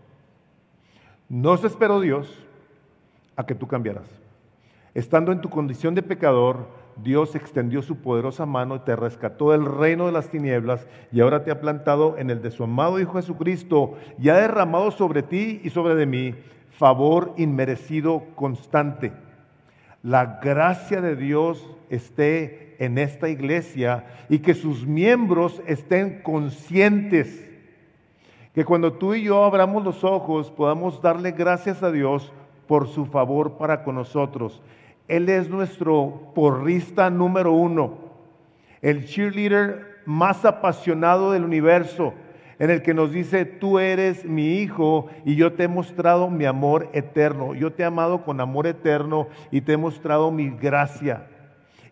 No 1.28 1.56
se 1.56 1.66
esperó 1.66 2.00
Dios 2.00 2.46
a 3.34 3.44
que 3.44 3.56
tú 3.56 3.66
cambiaras. 3.66 4.08
Estando 4.94 5.32
en 5.32 5.40
tu 5.40 5.50
condición 5.50 5.96
de 5.96 6.02
pecador, 6.02 6.68
Dios 7.02 7.34
extendió 7.34 7.82
su 7.82 7.96
poderosa 7.96 8.46
mano 8.46 8.76
y 8.76 8.78
te 8.78 8.94
rescató 8.94 9.50
del 9.50 9.64
reino 9.64 10.06
de 10.06 10.12
las 10.12 10.28
tinieblas 10.28 10.86
y 11.10 11.20
ahora 11.20 11.42
te 11.42 11.50
ha 11.50 11.60
plantado 11.60 12.16
en 12.16 12.30
el 12.30 12.40
de 12.40 12.52
su 12.52 12.62
amado 12.62 13.00
Hijo 13.00 13.14
Jesucristo 13.14 13.94
y 14.18 14.28
ha 14.28 14.36
derramado 14.36 14.92
sobre 14.92 15.24
ti 15.24 15.60
y 15.64 15.70
sobre 15.70 15.96
de 15.96 16.06
mí 16.06 16.34
favor 16.70 17.34
inmerecido 17.36 18.22
constante. 18.36 19.12
La 20.06 20.38
gracia 20.40 21.00
de 21.00 21.16
Dios 21.16 21.68
esté 21.90 22.76
en 22.78 22.96
esta 22.96 23.28
iglesia 23.28 24.04
y 24.28 24.38
que 24.38 24.54
sus 24.54 24.86
miembros 24.86 25.60
estén 25.66 26.22
conscientes. 26.22 27.50
Que 28.54 28.64
cuando 28.64 28.92
tú 28.92 29.14
y 29.14 29.24
yo 29.24 29.42
abramos 29.42 29.82
los 29.82 30.04
ojos 30.04 30.52
podamos 30.52 31.02
darle 31.02 31.32
gracias 31.32 31.82
a 31.82 31.90
Dios 31.90 32.32
por 32.68 32.86
su 32.86 33.06
favor 33.06 33.58
para 33.58 33.82
con 33.82 33.96
nosotros. 33.96 34.62
Él 35.08 35.28
es 35.28 35.50
nuestro 35.50 36.30
porrista 36.36 37.10
número 37.10 37.52
uno, 37.52 37.98
el 38.82 39.06
cheerleader 39.06 40.02
más 40.04 40.44
apasionado 40.44 41.32
del 41.32 41.42
universo 41.42 42.14
en 42.58 42.70
el 42.70 42.82
que 42.82 42.94
nos 42.94 43.12
dice, 43.12 43.44
tú 43.44 43.78
eres 43.78 44.24
mi 44.24 44.58
hijo 44.58 45.08
y 45.24 45.36
yo 45.36 45.52
te 45.52 45.64
he 45.64 45.68
mostrado 45.68 46.30
mi 46.30 46.46
amor 46.46 46.88
eterno. 46.92 47.54
Yo 47.54 47.72
te 47.72 47.82
he 47.82 47.86
amado 47.86 48.24
con 48.24 48.40
amor 48.40 48.66
eterno 48.66 49.28
y 49.50 49.60
te 49.60 49.74
he 49.74 49.76
mostrado 49.76 50.30
mi 50.30 50.50
gracia. 50.50 51.26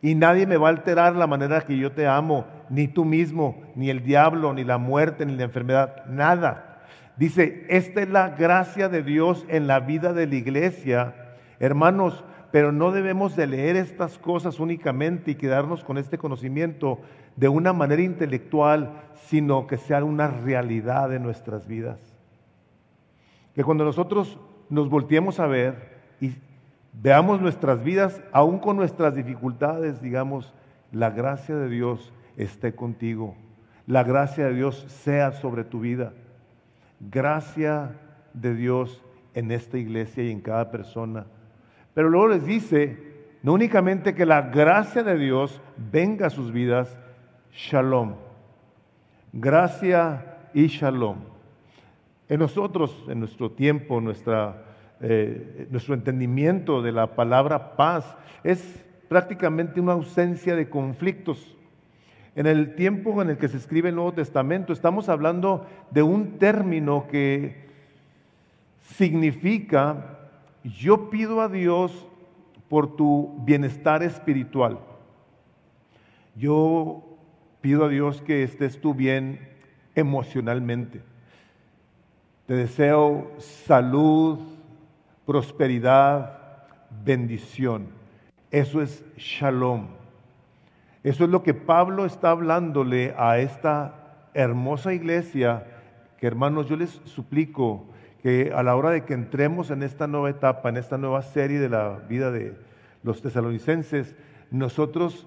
Y 0.00 0.14
nadie 0.14 0.47
me 0.47 0.56
va 0.56 0.68
a 0.68 0.71
alterar 0.73 1.16
la 1.16 1.26
manera 1.26 1.62
que 1.62 1.76
yo 1.76 1.92
te 1.92 2.06
amo, 2.06 2.47
ni 2.68 2.88
tú 2.88 3.04
mismo, 3.04 3.62
ni 3.75 3.90
el 3.90 4.02
diablo, 4.02 4.52
ni 4.52 4.64
la 4.64 4.78
muerte, 4.78 5.25
ni 5.25 5.37
la 5.37 5.44
enfermedad, 5.44 6.04
nada. 6.06 6.83
Dice, 7.16 7.64
esta 7.68 8.02
es 8.02 8.09
la 8.09 8.30
gracia 8.30 8.88
de 8.88 9.02
Dios 9.02 9.47
en 9.49 9.66
la 9.66 9.80
vida 9.80 10.12
de 10.12 10.26
la 10.26 10.35
iglesia. 10.35 11.14
Hermanos, 11.59 12.25
pero 12.50 12.71
no 12.71 12.92
debemos 12.92 13.35
de 13.35 13.47
leer 13.47 13.76
estas 13.76 14.18
cosas 14.18 14.61
únicamente 14.61 15.33
y 15.33 15.35
quedarnos 15.35 15.85
con 15.85 15.99
este 15.99 16.18
conocimiento 16.18 17.00
de 17.37 17.49
una 17.49 17.73
manera 17.73 18.03
intelectual, 18.03 18.93
sino 19.26 19.67
que 19.67 19.76
sea 19.76 20.05
una 20.05 20.29
realidad 20.29 21.09
de 21.09 21.19
nuestras 21.19 21.67
vidas. 21.67 21.99
Que 23.55 23.64
cuando 23.64 23.85
nosotros 23.85 24.38
nos 24.69 24.88
volteemos 24.88 25.41
a 25.41 25.47
ver 25.47 25.95
y 26.21 26.33
veamos 26.93 27.41
nuestras 27.41 27.83
vidas, 27.83 28.23
aún 28.33 28.59
con 28.59 28.76
nuestras 28.76 29.14
dificultades, 29.14 30.00
digamos, 30.00 30.53
la 30.93 31.11
gracia 31.11 31.57
de 31.57 31.69
Dios 31.69 32.12
esté 32.37 32.75
contigo. 32.75 33.35
La 33.87 34.05
gracia 34.05 34.47
de 34.47 34.55
Dios 34.55 34.87
sea 34.88 35.33
sobre 35.33 35.64
tu 35.64 35.81
vida. 35.81 36.12
Gracia 37.00 37.93
de 38.33 38.55
Dios 38.55 39.03
en 39.35 39.50
esta 39.50 39.79
iglesia 39.79 40.25
y 40.25 40.31
en 40.31 40.41
cada 40.41 40.71
persona. 40.71 41.26
Pero 41.93 42.09
luego 42.09 42.29
les 42.29 42.47
dice, 42.47 42.97
no 43.43 43.53
únicamente 43.53 44.14
que 44.14 44.26
la 44.26 44.43
gracia 44.43 45.03
de 45.03 45.19
Dios 45.19 45.61
venga 45.76 46.26
a 46.29 46.31
sus 46.31 46.53
vidas, 46.53 46.97
shalom. 47.54 48.14
Gracia 49.32 50.38
y 50.52 50.66
shalom. 50.66 51.18
En 52.28 52.40
nosotros, 52.40 53.04
en 53.08 53.20
nuestro 53.20 53.50
tiempo, 53.50 54.00
nuestra, 54.00 54.64
eh, 55.00 55.68
nuestro 55.70 55.94
entendimiento 55.94 56.82
de 56.82 56.92
la 56.92 57.14
palabra 57.14 57.76
paz 57.76 58.16
es 58.42 58.84
prácticamente 59.08 59.80
una 59.80 59.92
ausencia 59.92 60.56
de 60.56 60.68
conflictos. 60.68 61.56
En 62.34 62.46
el 62.46 62.75
tiempo 62.75 63.23
en 63.23 63.30
el 63.30 63.38
que 63.38 63.49
se 63.49 63.58
escribe 63.58 63.90
el 63.90 63.94
Nuevo 63.94 64.12
Testamento 64.12 64.73
estamos 64.73 65.08
hablando 65.08 65.66
de 65.90 66.02
un 66.02 66.38
término 66.38 67.06
que 67.08 67.64
significa 68.80 70.18
yo 70.64 71.11
pido 71.11 71.40
a 71.40 71.49
Dios 71.49 72.06
por 72.68 72.96
tu 72.96 73.37
bienestar 73.44 74.02
espiritual. 74.02 74.80
Yo 76.34 77.13
pido 77.64 77.87
a 77.87 77.88
Dios 77.88 78.21
que 78.21 78.42
estés 78.42 78.78
tú 78.78 78.92
bien 78.92 79.40
emocionalmente. 79.94 81.00
Te 82.44 82.52
deseo 82.52 83.33
salud, 83.38 84.38
prosperidad, 85.25 86.66
bendición. 87.06 87.87
Eso 88.50 88.83
es 88.83 89.02
shalom. 89.16 89.87
Eso 91.02 91.25
es 91.25 91.30
lo 91.30 91.42
que 91.42 91.54
Pablo 91.54 92.04
está 92.04 92.33
hablándole 92.33 93.14
a 93.16 93.38
esta 93.38 94.28
hermosa 94.35 94.92
iglesia, 94.92 95.64
que 96.19 96.26
hermanos, 96.26 96.69
yo 96.69 96.76
les 96.76 97.00
suplico, 97.06 97.86
que 98.23 98.52
a 98.54 98.62
la 98.62 98.76
hora 98.76 98.91
de 98.91 99.06
que 99.06 99.15
entremos 99.15 99.71
en 99.71 99.82
esta 99.82 100.06
nueva 100.06 100.28
etapa, 100.28 100.69
en 100.69 100.76
esta 100.76 100.99
nueva 100.99 101.23
serie 101.23 101.60
de 101.60 101.71
la 101.71 102.00
vida 102.10 102.30
de 102.30 102.58
los 103.02 103.23
tesalonicenses, 103.23 104.15
nosotros 104.50 105.26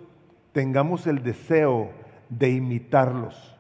tengamos 0.52 1.08
el 1.08 1.24
deseo 1.24 1.97
de 2.30 2.50
imitarlos. 2.50 3.56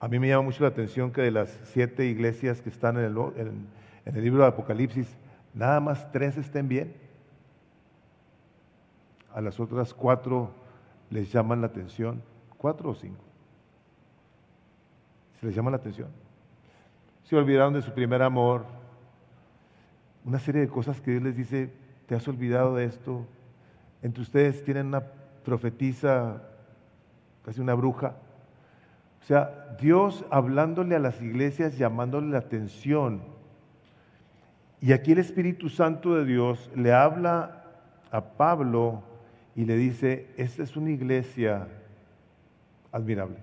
A 0.00 0.08
mí 0.08 0.18
me 0.18 0.28
llama 0.28 0.42
mucho 0.42 0.62
la 0.62 0.68
atención 0.68 1.10
que 1.12 1.22
de 1.22 1.30
las 1.30 1.58
siete 1.64 2.06
iglesias 2.06 2.60
que 2.60 2.68
están 2.68 2.98
en 2.98 3.04
el, 3.04 3.16
en 4.04 4.16
el 4.16 4.22
libro 4.22 4.42
de 4.42 4.48
Apocalipsis, 4.48 5.16
nada 5.54 5.80
más 5.80 6.10
tres 6.12 6.36
estén 6.36 6.68
bien. 6.68 6.94
A 9.34 9.40
las 9.40 9.58
otras 9.58 9.94
cuatro 9.94 10.50
les 11.10 11.32
llaman 11.32 11.60
la 11.60 11.68
atención, 11.68 12.22
cuatro 12.56 12.90
o 12.90 12.94
cinco. 12.94 13.24
Se 15.40 15.46
les 15.46 15.54
llama 15.54 15.70
la 15.70 15.76
atención 15.76 16.08
se 17.28 17.34
olvidaron 17.34 17.74
de 17.74 17.82
su 17.82 17.92
primer 17.92 18.22
amor, 18.22 18.64
una 20.24 20.38
serie 20.38 20.60
de 20.60 20.68
cosas 20.68 21.00
que 21.00 21.10
Dios 21.10 21.22
les 21.24 21.36
dice, 21.36 21.72
te 22.06 22.14
has 22.14 22.26
olvidado 22.28 22.76
de 22.76 22.84
esto, 22.84 23.26
entre 24.02 24.22
ustedes 24.22 24.62
tienen 24.64 24.86
una 24.86 25.02
profetisa, 25.46 26.42
casi 27.44 27.62
una 27.62 27.72
bruja. 27.72 28.16
O 29.22 29.24
sea, 29.24 29.76
Dios 29.80 30.26
hablándole 30.30 30.94
a 30.94 30.98
las 30.98 31.22
iglesias, 31.22 31.78
llamándole 31.78 32.28
la 32.28 32.38
atención. 32.38 33.22
Y 34.80 34.92
aquí 34.92 35.12
el 35.12 35.18
Espíritu 35.18 35.70
Santo 35.70 36.14
de 36.14 36.26
Dios 36.26 36.70
le 36.74 36.92
habla 36.92 37.64
a 38.10 38.20
Pablo 38.20 39.02
y 39.54 39.64
le 39.64 39.76
dice, 39.76 40.28
esta 40.36 40.62
es 40.62 40.76
una 40.76 40.90
iglesia 40.90 41.66
admirable. 42.92 43.38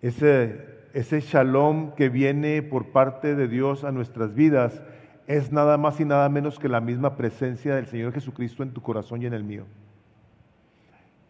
Ese 0.00 0.74
ese 0.94 1.20
shalom 1.20 1.90
que 1.96 2.08
viene 2.08 2.62
por 2.62 2.92
parte 2.92 3.34
de 3.34 3.48
Dios 3.48 3.82
a 3.82 3.90
nuestras 3.90 4.32
vidas 4.32 4.80
es 5.26 5.50
nada 5.50 5.76
más 5.76 5.98
y 5.98 6.04
nada 6.04 6.28
menos 6.28 6.60
que 6.60 6.68
la 6.68 6.80
misma 6.80 7.16
presencia 7.16 7.74
del 7.74 7.86
Señor 7.86 8.12
Jesucristo 8.12 8.62
en 8.62 8.70
tu 8.70 8.80
corazón 8.80 9.20
y 9.20 9.26
en 9.26 9.34
el 9.34 9.42
mío. 9.42 9.64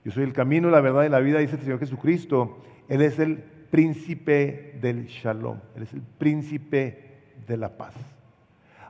Yo 0.04 0.12
soy 0.12 0.24
el 0.24 0.32
camino, 0.32 0.70
la 0.70 0.80
verdad 0.80 1.04
y 1.04 1.08
la 1.08 1.20
vida, 1.20 1.38
dice 1.38 1.56
el 1.56 1.62
Señor 1.62 1.78
Jesucristo. 1.78 2.58
Él 2.88 3.00
es 3.00 3.18
el 3.18 3.38
príncipe 3.70 4.78
del 4.80 5.06
shalom, 5.06 5.58
Él 5.74 5.84
es 5.84 5.92
el 5.94 6.02
príncipe 6.02 7.22
de 7.46 7.56
la 7.56 7.70
paz. 7.76 7.94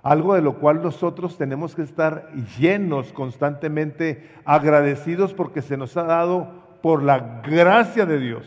Algo 0.03 0.35
de 0.35 0.43
lo 0.43 0.59
cual 0.59 0.83
nosotros 0.83 1.39
tenemos 1.39 1.75
que 1.75 1.83
estar 1.83 2.31
llenos 2.59 3.13
constantemente, 3.13 4.29
agradecidos 4.45 5.33
porque 5.33 5.63
se 5.63 5.79
nos 5.79 5.97
ha 5.97 6.03
dado 6.03 6.79
por 6.83 7.03
la 7.03 7.41
gracia 7.43 8.05
de 8.05 8.19
Dios. 8.19 8.47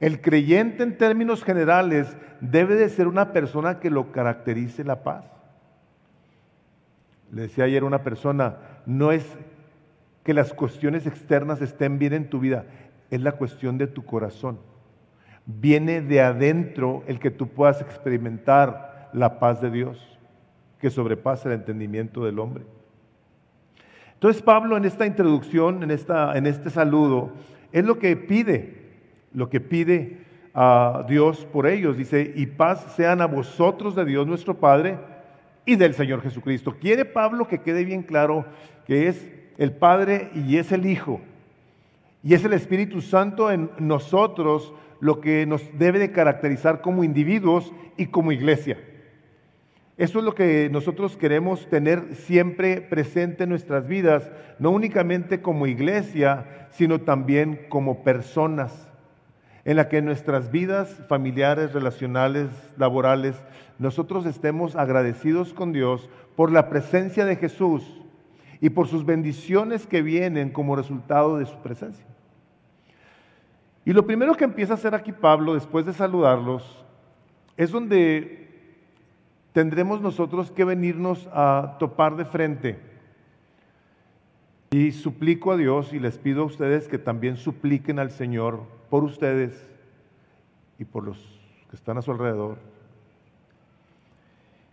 El 0.00 0.22
creyente 0.22 0.82
en 0.82 0.96
términos 0.96 1.42
generales 1.44 2.16
debe 2.40 2.76
de 2.76 2.88
ser 2.88 3.08
una 3.08 3.32
persona 3.32 3.80
que 3.80 3.90
lo 3.90 4.12
caracterice 4.12 4.84
la 4.84 5.02
paz. 5.02 5.24
Le 7.30 7.42
decía 7.42 7.64
ayer 7.64 7.84
una 7.84 8.02
persona, 8.02 8.56
no 8.86 9.12
es 9.12 9.36
que 10.26 10.34
las 10.34 10.52
cuestiones 10.52 11.06
externas 11.06 11.62
estén 11.62 12.00
bien 12.00 12.12
en 12.12 12.28
tu 12.28 12.40
vida, 12.40 12.64
es 13.12 13.20
la 13.20 13.30
cuestión 13.30 13.78
de 13.78 13.86
tu 13.86 14.04
corazón. 14.04 14.58
Viene 15.46 16.02
de 16.02 16.20
adentro 16.20 17.04
el 17.06 17.20
que 17.20 17.30
tú 17.30 17.46
puedas 17.46 17.80
experimentar 17.80 19.08
la 19.12 19.38
paz 19.38 19.60
de 19.60 19.70
Dios, 19.70 20.18
que 20.80 20.90
sobrepasa 20.90 21.48
el 21.48 21.54
entendimiento 21.54 22.24
del 22.24 22.40
hombre. 22.40 22.64
Entonces 24.14 24.42
Pablo 24.42 24.76
en 24.76 24.84
esta 24.84 25.06
introducción, 25.06 25.84
en, 25.84 25.92
esta, 25.92 26.36
en 26.36 26.48
este 26.48 26.70
saludo, 26.70 27.30
es 27.70 27.84
lo 27.84 28.00
que 28.00 28.16
pide 28.16 28.82
lo 29.32 29.48
que 29.48 29.60
pide 29.60 30.18
a 30.54 31.04
Dios 31.08 31.46
por 31.52 31.68
ellos. 31.68 31.96
Dice, 31.96 32.32
y 32.34 32.46
paz 32.46 32.94
sean 32.96 33.20
a 33.20 33.26
vosotros 33.26 33.94
de 33.94 34.04
Dios 34.04 34.26
nuestro 34.26 34.54
Padre 34.58 34.98
y 35.64 35.76
del 35.76 35.94
Señor 35.94 36.20
Jesucristo. 36.20 36.74
Quiere 36.80 37.04
Pablo 37.04 37.46
que 37.46 37.60
quede 37.60 37.84
bien 37.84 38.02
claro 38.02 38.44
que 38.86 39.06
es 39.06 39.30
el 39.58 39.72
Padre 39.72 40.30
y 40.34 40.56
es 40.56 40.72
el 40.72 40.86
Hijo. 40.86 41.20
Y 42.22 42.34
es 42.34 42.44
el 42.44 42.52
Espíritu 42.52 43.00
Santo 43.00 43.50
en 43.50 43.70
nosotros 43.78 44.72
lo 45.00 45.20
que 45.20 45.46
nos 45.46 45.62
debe 45.78 45.98
de 45.98 46.12
caracterizar 46.12 46.80
como 46.80 47.04
individuos 47.04 47.72
y 47.96 48.06
como 48.06 48.32
iglesia. 48.32 48.78
Eso 49.96 50.18
es 50.18 50.24
lo 50.24 50.34
que 50.34 50.68
nosotros 50.70 51.16
queremos 51.16 51.68
tener 51.68 52.14
siempre 52.14 52.82
presente 52.82 53.44
en 53.44 53.50
nuestras 53.50 53.86
vidas, 53.86 54.30
no 54.58 54.70
únicamente 54.70 55.40
como 55.40 55.66
iglesia, 55.66 56.68
sino 56.70 57.00
también 57.00 57.66
como 57.68 58.02
personas 58.02 58.86
en 59.64 59.76
la 59.76 59.88
que 59.88 60.00
nuestras 60.00 60.52
vidas 60.52 61.02
familiares, 61.08 61.72
relacionales, 61.72 62.48
laborales, 62.76 63.34
nosotros 63.80 64.24
estemos 64.24 64.76
agradecidos 64.76 65.52
con 65.52 65.72
Dios 65.72 66.08
por 66.36 66.52
la 66.52 66.68
presencia 66.68 67.24
de 67.24 67.34
Jesús 67.34 68.00
y 68.60 68.70
por 68.70 68.88
sus 68.88 69.04
bendiciones 69.04 69.86
que 69.86 70.02
vienen 70.02 70.50
como 70.50 70.76
resultado 70.76 71.38
de 71.38 71.46
su 71.46 71.56
presencia. 71.58 72.06
Y 73.84 73.92
lo 73.92 74.06
primero 74.06 74.34
que 74.34 74.44
empieza 74.44 74.72
a 74.72 74.76
hacer 74.76 74.94
aquí 74.94 75.12
Pablo, 75.12 75.54
después 75.54 75.86
de 75.86 75.92
saludarlos, 75.92 76.84
es 77.56 77.70
donde 77.70 78.48
tendremos 79.52 80.00
nosotros 80.00 80.50
que 80.50 80.64
venirnos 80.64 81.28
a 81.32 81.76
topar 81.78 82.16
de 82.16 82.24
frente. 82.24 82.78
Y 84.70 84.92
suplico 84.92 85.52
a 85.52 85.56
Dios 85.56 85.92
y 85.92 86.00
les 86.00 86.18
pido 86.18 86.42
a 86.42 86.46
ustedes 86.46 86.88
que 86.88 86.98
también 86.98 87.36
supliquen 87.36 87.98
al 87.98 88.10
Señor 88.10 88.64
por 88.90 89.04
ustedes 89.04 89.70
y 90.78 90.84
por 90.84 91.04
los 91.04 91.40
que 91.70 91.76
están 91.76 91.96
a 91.96 92.02
su 92.02 92.10
alrededor. 92.10 92.58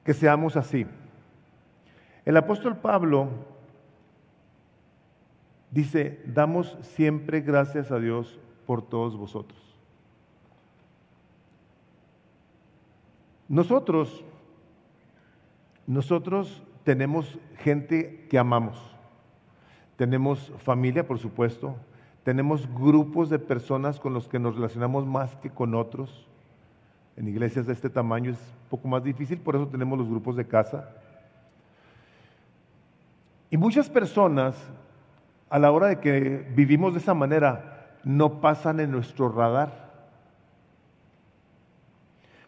Que 0.03 0.13
seamos 0.13 0.57
así. 0.57 0.85
El 2.25 2.35
apóstol 2.35 2.77
Pablo 2.77 3.29
dice, 5.73 6.21
damos 6.25 6.77
siempre 6.81 7.41
gracias 7.41 7.91
a 7.91 7.99
Dios 7.99 8.39
por 8.65 8.81
todos 8.81 9.17
vosotros. 9.17 9.59
Nosotros, 13.49 14.23
nosotros 15.88 16.63
tenemos 16.83 17.38
gente 17.57 18.25
que 18.29 18.38
amamos. 18.38 18.79
Tenemos 19.97 20.51
familia, 20.59 21.07
por 21.07 21.19
supuesto. 21.19 21.75
Tenemos 22.23 22.71
grupos 22.73 23.29
de 23.29 23.39
personas 23.39 23.99
con 23.99 24.13
los 24.13 24.27
que 24.27 24.39
nos 24.39 24.55
relacionamos 24.55 25.05
más 25.05 25.36
que 25.38 25.49
con 25.49 25.75
otros. 25.75 26.27
En 27.15 27.27
iglesias 27.27 27.65
de 27.65 27.73
este 27.73 27.89
tamaño 27.89 28.31
es 28.31 28.38
un 28.38 28.69
poco 28.69 28.88
más 28.88 29.03
difícil, 29.03 29.39
por 29.39 29.55
eso 29.55 29.67
tenemos 29.67 29.99
los 29.99 30.07
grupos 30.07 30.36
de 30.36 30.47
casa. 30.47 30.89
Y 33.51 33.57
muchas 33.57 33.88
personas, 33.88 34.55
a 35.53 35.59
la 35.59 35.71
hora 35.71 35.85
de 35.85 35.99
que 35.99 36.47
vivimos 36.55 36.93
de 36.95 36.99
esa 36.99 37.13
manera, 37.13 37.99
no 38.03 38.41
pasan 38.41 38.79
en 38.79 38.89
nuestro 38.89 39.29
radar. 39.29 39.93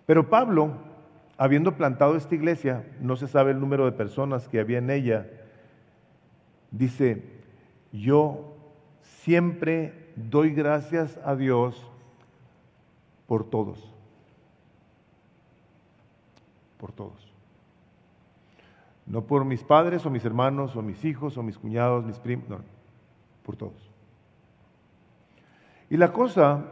Pero 0.07 0.27
Pablo, 0.27 0.71
habiendo 1.37 1.77
plantado 1.77 2.15
esta 2.15 2.33
iglesia, 2.33 2.83
no 2.99 3.15
se 3.15 3.27
sabe 3.27 3.51
el 3.51 3.59
número 3.59 3.85
de 3.85 3.91
personas 3.91 4.49
que 4.49 4.59
había 4.59 4.79
en 4.79 4.89
ella, 4.89 5.27
dice, 6.71 7.21
yo 7.91 8.55
siempre 9.03 10.11
doy 10.15 10.49
gracias 10.49 11.19
a 11.23 11.35
Dios 11.35 11.87
por 13.27 13.47
todos. 13.47 13.87
Por 16.79 16.91
todos. 16.91 17.31
No 19.05 19.25
por 19.25 19.45
mis 19.45 19.63
padres 19.63 20.03
o 20.07 20.09
mis 20.09 20.25
hermanos 20.25 20.75
o 20.75 20.81
mis 20.81 21.05
hijos 21.05 21.37
o 21.37 21.43
mis 21.43 21.59
cuñados, 21.59 22.03
mis 22.03 22.17
primos, 22.17 22.63
por 23.45 23.55
todos. 23.55 23.91
Y 25.89 25.97
la 25.97 26.11
cosa, 26.11 26.65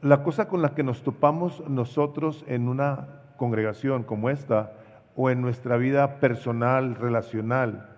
la 0.00 0.22
cosa 0.22 0.48
con 0.48 0.62
la 0.62 0.74
que 0.74 0.82
nos 0.82 1.02
topamos 1.02 1.62
nosotros 1.68 2.44
en 2.46 2.68
una 2.68 3.22
congregación 3.36 4.04
como 4.04 4.30
esta 4.30 4.72
o 5.16 5.30
en 5.30 5.40
nuestra 5.40 5.76
vida 5.76 6.20
personal, 6.20 6.94
relacional, 6.94 7.88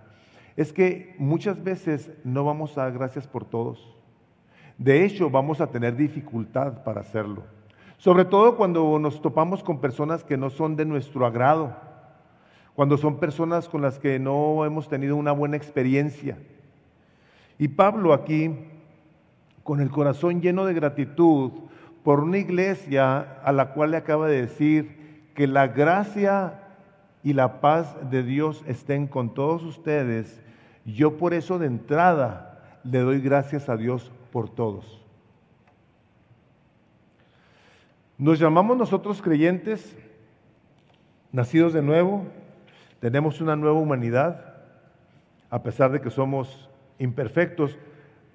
es 0.57 0.73
que 0.73 1.15
muchas 1.19 1.63
veces 1.63 2.11
no 2.25 2.45
vamos 2.45 2.79
a 2.79 2.83
dar 2.83 2.93
gracias 2.93 3.27
por 3.27 3.45
todos. 3.45 3.95
De 4.79 5.05
hecho, 5.05 5.31
vamos 5.31 5.61
a 5.61 5.67
tener 5.69 5.97
dificultad 5.97 6.83
para 6.83 7.03
hacerlo. 7.03 7.43
Sobre 7.99 8.25
todo 8.25 8.57
cuando 8.57 8.99
nos 8.99 9.21
topamos 9.21 9.63
con 9.63 9.81
personas 9.81 10.25
que 10.25 10.37
no 10.37 10.51
son 10.51 10.77
de 10.77 10.85
nuestro 10.85 11.27
agrado, 11.27 11.77
cuando 12.75 12.97
son 12.97 13.19
personas 13.19 13.69
con 13.69 13.83
las 13.83 13.99
que 13.99 14.19
no 14.19 14.65
hemos 14.65 14.89
tenido 14.89 15.17
una 15.17 15.33
buena 15.33 15.57
experiencia. 15.57 16.39
Y 17.59 17.69
Pablo 17.69 18.13
aquí, 18.13 18.55
con 19.63 19.81
el 19.81 19.91
corazón 19.91 20.41
lleno 20.41 20.65
de 20.67 20.75
gratitud 20.75 21.53
por 22.03 22.21
una 22.21 22.39
iglesia 22.39 23.41
a 23.43 23.53
la 23.53 23.73
cual 23.73 23.93
le 23.93 23.97
acaba 23.97 24.29
de 24.29 24.43
decir 24.43 25.31
que 25.35 25.47
la 25.47 25.69
gracia 25.69 26.61
y 27.23 27.33
la 27.33 27.61
paz 27.61 27.97
de 28.11 28.23
Dios 28.23 28.63
estén 28.67 29.07
con 29.07 29.33
todos 29.33 29.63
ustedes, 29.65 30.43
yo 30.85 31.17
por 31.17 31.33
eso 31.33 31.59
de 31.59 31.67
entrada 31.67 32.79
le 32.85 32.99
doy 32.99 33.21
gracias 33.21 33.69
a 33.69 33.77
Dios 33.77 34.13
por 34.31 34.51
todos. 34.51 35.01
Nos 38.19 38.39
llamamos 38.39 38.77
nosotros 38.77 39.23
creyentes, 39.23 39.97
nacidos 41.33 41.73
de 41.73 41.83
nuevo, 41.83 42.25
tenemos 43.01 43.41
una 43.41 43.57
nueva 43.57 43.79
humanidad, 43.79 44.55
a 45.51 45.63
pesar 45.63 45.91
de 45.91 46.01
que 46.01 46.11
somos 46.11 46.69
imperfectos, 46.99 47.79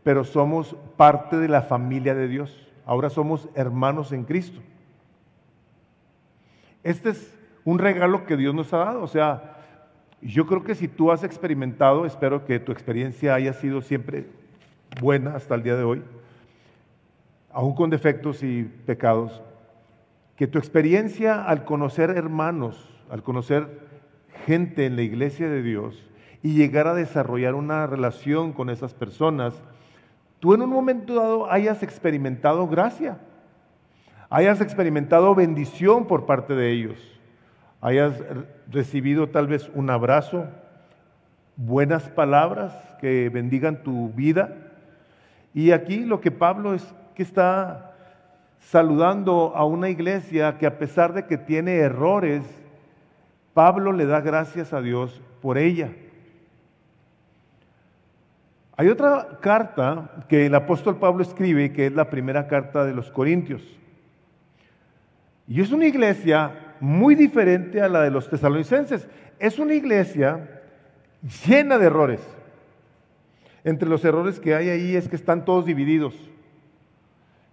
pero 0.03 0.23
somos 0.23 0.75
parte 0.97 1.37
de 1.37 1.47
la 1.47 1.61
familia 1.61 2.15
de 2.15 2.27
Dios. 2.27 2.67
Ahora 2.85 3.09
somos 3.09 3.47
hermanos 3.55 4.11
en 4.11 4.23
Cristo. 4.23 4.59
Este 6.83 7.09
es 7.09 7.37
un 7.65 7.79
regalo 7.79 8.25
que 8.25 8.37
Dios 8.37 8.55
nos 8.55 8.73
ha 8.73 8.77
dado. 8.77 9.03
O 9.03 9.07
sea, 9.07 9.57
yo 10.21 10.45
creo 10.47 10.63
que 10.63 10.75
si 10.75 10.87
tú 10.87 11.11
has 11.11 11.23
experimentado, 11.23 12.05
espero 12.05 12.45
que 12.45 12.59
tu 12.59 12.71
experiencia 12.71 13.35
haya 13.35 13.53
sido 13.53 13.81
siempre 13.81 14.25
buena 14.99 15.35
hasta 15.35 15.55
el 15.55 15.63
día 15.63 15.75
de 15.75 15.83
hoy, 15.83 16.03
aún 17.51 17.75
con 17.75 17.89
defectos 17.89 18.43
y 18.43 18.63
pecados, 18.63 19.41
que 20.35 20.47
tu 20.47 20.57
experiencia 20.57 21.43
al 21.43 21.65
conocer 21.65 22.09
hermanos, 22.11 22.89
al 23.09 23.23
conocer 23.23 23.67
gente 24.45 24.85
en 24.85 24.95
la 24.95 25.01
iglesia 25.01 25.49
de 25.49 25.61
Dios 25.61 26.08
y 26.41 26.53
llegar 26.53 26.87
a 26.87 26.93
desarrollar 26.93 27.55
una 27.55 27.87
relación 27.87 28.53
con 28.53 28.69
esas 28.69 28.93
personas, 28.93 29.53
tú 30.39 30.53
en 30.53 30.61
un 30.61 30.69
momento 30.69 31.15
dado 31.15 31.51
hayas 31.51 31.83
experimentado 31.83 32.67
gracia, 32.67 33.19
hayas 34.29 34.61
experimentado 34.61 35.35
bendición 35.35 36.05
por 36.05 36.25
parte 36.25 36.55
de 36.55 36.71
ellos 36.71 37.19
hayas 37.81 38.21
recibido 38.69 39.29
tal 39.29 39.47
vez 39.47 39.69
un 39.73 39.89
abrazo, 39.89 40.47
buenas 41.55 42.09
palabras 42.09 42.73
que 42.99 43.29
bendigan 43.29 43.83
tu 43.83 44.09
vida. 44.09 44.55
Y 45.53 45.71
aquí 45.71 45.99
lo 46.03 46.21
que 46.21 46.31
Pablo 46.31 46.73
es 46.73 46.93
que 47.15 47.23
está 47.23 47.93
saludando 48.59 49.53
a 49.55 49.65
una 49.65 49.89
iglesia 49.89 50.57
que 50.57 50.65
a 50.65 50.77
pesar 50.77 51.13
de 51.13 51.25
que 51.25 51.37
tiene 51.37 51.77
errores, 51.77 52.43
Pablo 53.53 53.93
le 53.93 54.05
da 54.05 54.21
gracias 54.21 54.73
a 54.73 54.81
Dios 54.81 55.21
por 55.41 55.57
ella. 55.57 55.89
Hay 58.79 58.87
otra 58.87 59.39
carta 59.41 60.09
que 60.29 60.45
el 60.45 60.55
apóstol 60.55 60.99
Pablo 60.99 61.21
escribe, 61.21 61.73
que 61.73 61.87
es 61.87 61.91
la 61.91 62.09
primera 62.09 62.47
carta 62.47 62.85
de 62.85 62.93
los 62.93 63.11
Corintios. 63.11 63.61
Y 65.49 65.59
es 65.59 65.73
una 65.73 65.85
iglesia 65.85 66.75
muy 66.79 67.13
diferente 67.13 67.81
a 67.81 67.89
la 67.89 68.03
de 68.03 68.09
los 68.09 68.29
tesalonicenses. 68.29 69.05
Es 69.37 69.59
una 69.59 69.73
iglesia 69.73 70.61
llena 71.45 71.77
de 71.77 71.87
errores. 71.87 72.21
Entre 73.65 73.89
los 73.89 74.05
errores 74.05 74.39
que 74.39 74.55
hay 74.55 74.69
ahí 74.69 74.95
es 74.95 75.09
que 75.09 75.17
están 75.17 75.43
todos 75.43 75.65
divididos. 75.65 76.15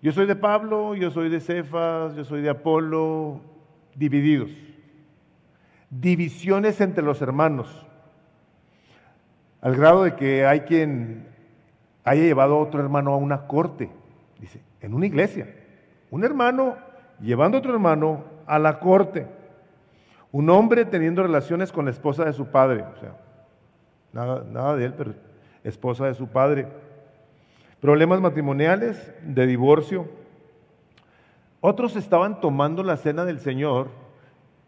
Yo 0.03 0.13
soy 0.13 0.27
de 0.27 0.37
Pablo, 0.37 0.95
yo 0.95 1.11
soy 1.11 1.29
de 1.29 1.41
Cefas, 1.41 2.15
yo 2.15 2.25
soy 2.25 2.41
de 2.41 2.51
Apolo, 2.51 3.41
divididos. 3.97 4.51
Divisiones 5.91 6.81
entre 6.81 7.03
los 7.03 7.21
hermanos, 7.21 7.86
al 9.67 9.75
grado 9.75 10.05
de 10.05 10.15
que 10.15 10.47
hay 10.47 10.61
quien 10.61 11.27
haya 12.05 12.23
llevado 12.23 12.55
a 12.55 12.61
otro 12.61 12.79
hermano 12.79 13.13
a 13.13 13.17
una 13.17 13.49
corte, 13.49 13.91
dice, 14.39 14.61
en 14.81 14.95
una 14.95 15.07
iglesia. 15.07 15.53
Un 16.09 16.23
hermano 16.23 16.77
llevando 17.21 17.57
a 17.57 17.59
otro 17.59 17.73
hermano 17.73 18.23
a 18.47 18.61
la 18.61 18.79
corte. 18.79 19.27
Un 20.31 20.51
hombre 20.51 20.85
teniendo 20.85 21.21
relaciones 21.21 21.73
con 21.73 21.87
la 21.87 21.91
esposa 21.91 22.25
de 22.25 22.33
su 22.33 22.47
padre, 22.47 22.85
o 22.85 23.01
sea, 23.01 23.17
nada, 24.13 24.77
de 24.77 24.85
él, 24.85 24.95
pero 24.97 25.15
esposa 25.65 26.07
de 26.07 26.15
su 26.15 26.29
padre. 26.29 26.69
Problemas 27.81 28.21
matrimoniales, 28.21 29.13
de 29.25 29.49
divorcio. 29.49 30.07
Otros 31.61 31.97
estaban 31.97 32.41
tomando 32.41 32.85
la 32.85 32.99
cena 32.99 33.25
del 33.25 33.41
Señor 33.41 33.89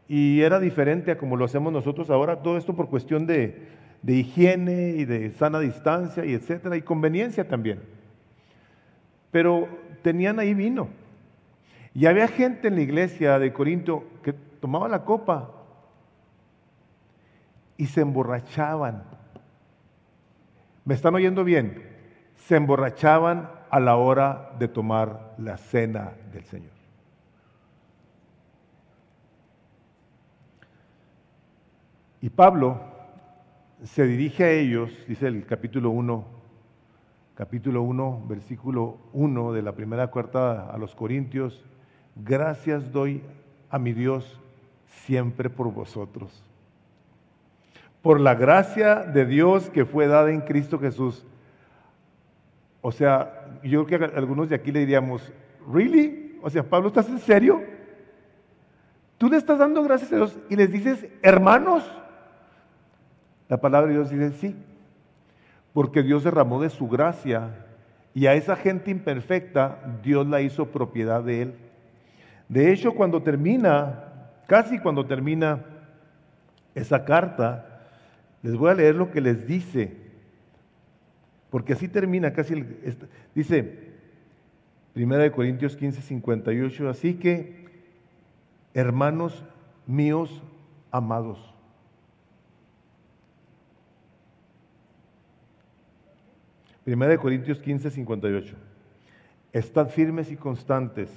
y 0.09 0.41
era 0.41 0.59
diferente 0.59 1.13
a 1.13 1.19
como 1.19 1.37
lo 1.37 1.45
hacemos 1.45 1.73
nosotros 1.73 2.11
ahora, 2.11 2.43
todo 2.43 2.57
esto 2.57 2.75
por 2.75 2.89
cuestión 2.89 3.29
de, 3.29 3.79
de 4.03 4.15
higiene 4.15 4.91
y 4.97 5.05
de 5.05 5.31
sana 5.33 5.61
distancia 5.61 6.25
y 6.25 6.35
etcétera, 6.35 6.77
y 6.77 6.83
conveniencia 6.83 7.47
también. 7.49 7.81
Pero 9.31 9.69
tenían 10.03 10.39
ahí 10.39 10.55
vino. 10.55 10.89
Y 11.95 12.07
había 12.07 12.29
gente 12.29 12.69
en 12.69 12.77
la 12.77 12.83
iglesia 12.83 13.39
de 13.39 13.53
Corinto 13.53 14.05
que 14.23 14.33
tomaba 14.33 14.89
la 14.89 15.05
copa 15.05 15.51
y 17.77 17.87
se 17.87 18.01
emborrachaban. 18.01 19.05
¿Me 20.85 20.95
están 20.95 21.15
oyendo 21.15 21.45
bien? 21.45 21.83
Se 22.37 22.57
emborrachaban 22.57 23.51
a 23.71 23.81
la 23.81 23.97
hora 23.97 24.53
de 24.59 24.69
tomar 24.69 25.35
la 25.39 25.57
cena 25.59 26.13
del 26.33 26.45
Señor. 26.45 26.73
Y 32.21 32.31
Pablo 32.31 32.81
se 33.85 34.07
dirige 34.07 34.45
a 34.45 34.51
ellos, 34.51 34.91
dice 35.07 35.29
el 35.29 35.47
capítulo 35.47 35.91
1, 35.91 36.25
capítulo 37.35 37.83
1, 37.83 38.25
versículo 38.29 38.99
1 39.13 39.53
de 39.53 39.63
la 39.63 39.73
primera 39.73 40.11
carta 40.11 40.71
a 40.71 40.79
los 40.79 40.95
Corintios, 40.95 41.65
Gracias 42.25 42.91
doy 42.91 43.23
a 43.71 43.79
mi 43.79 43.93
Dios 43.93 44.41
siempre 44.87 45.49
por 45.51 45.73
vosotros. 45.73 46.45
por 48.03 48.21
la 48.21 48.35
gracia 48.37 48.97
de 48.97 49.27
Dios 49.27 49.71
que 49.71 49.85
fue 49.85 50.07
dada 50.07 50.31
en 50.31 50.41
Cristo 50.41 50.79
Jesús. 50.79 51.27
O 52.81 52.93
sea, 52.93 53.59
yo 53.63 53.85
creo 53.87 53.99
que 53.99 54.17
algunos 54.17 54.49
de 54.49 54.55
aquí 54.55 54.71
le 54.71 54.81
diríamos, 54.81 55.33
¿really? 55.73 56.39
O 56.41 56.49
sea, 56.49 56.63
Pablo, 56.63 56.89
¿estás 56.89 57.09
en 57.09 57.19
serio? 57.19 57.61
Tú 59.19 59.29
le 59.29 59.37
estás 59.37 59.59
dando 59.59 59.83
gracias 59.83 60.13
a 60.13 60.17
Dios 60.17 60.39
y 60.49 60.57
les 60.57 60.73
dices, 60.73 61.07
hermanos. 61.23 61.85
La 63.49 63.59
palabra 63.59 63.89
de 63.89 63.95
Dios 63.95 64.11
dice, 64.11 64.33
sí, 64.33 64.57
porque 65.73 66.03
Dios 66.03 66.25
derramó 66.25 66.61
de 66.61 66.71
su 66.71 66.89
gracia 66.89 67.67
y 68.15 68.27
a 68.27 68.35
esa 68.35 68.57
gente 68.57 68.91
imperfecta 68.91 70.01
Dios 70.03 70.27
la 70.27 70.41
hizo 70.41 70.67
propiedad 70.67 71.23
de 71.23 71.43
él. 71.43 71.55
De 72.49 72.73
hecho, 72.73 72.95
cuando 72.95 73.23
termina, 73.23 74.05
casi 74.47 74.79
cuando 74.79 75.07
termina 75.07 75.65
esa 76.75 77.05
carta, 77.05 77.85
les 78.43 78.57
voy 78.57 78.71
a 78.71 78.75
leer 78.75 78.95
lo 78.95 79.11
que 79.11 79.21
les 79.21 79.47
dice, 79.47 79.97
porque 81.51 81.73
así 81.73 81.89
termina 81.89 82.33
casi, 82.33 82.65
dice, 83.35 83.89
1 84.95 85.33
Corintios 85.33 85.77
15, 85.77 86.03
58, 86.03 86.89
así 86.89 87.15
que, 87.15 87.67
hermanos 88.75 89.45
míos 89.87 90.43
amados, 90.91 91.48
Primera 96.89 97.13
de 97.13 97.19
Corintios 97.19 97.59
15, 97.59 97.91
58. 97.91 98.57
Estad 99.53 99.91
firmes 99.91 100.33
y 100.33 100.37
constantes, 100.37 101.11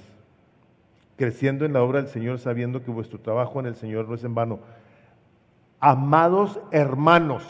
creciendo 1.16 1.64
en 1.64 1.72
la 1.72 1.82
obra 1.82 2.02
del 2.02 2.10
Señor, 2.10 2.40
sabiendo 2.40 2.84
que 2.84 2.90
vuestro 2.90 3.18
trabajo 3.20 3.58
en 3.58 3.64
el 3.64 3.74
Señor 3.74 4.06
no 4.06 4.14
es 4.14 4.22
en 4.22 4.34
vano. 4.34 4.60
Amados 5.80 6.60
hermanos, 6.72 7.42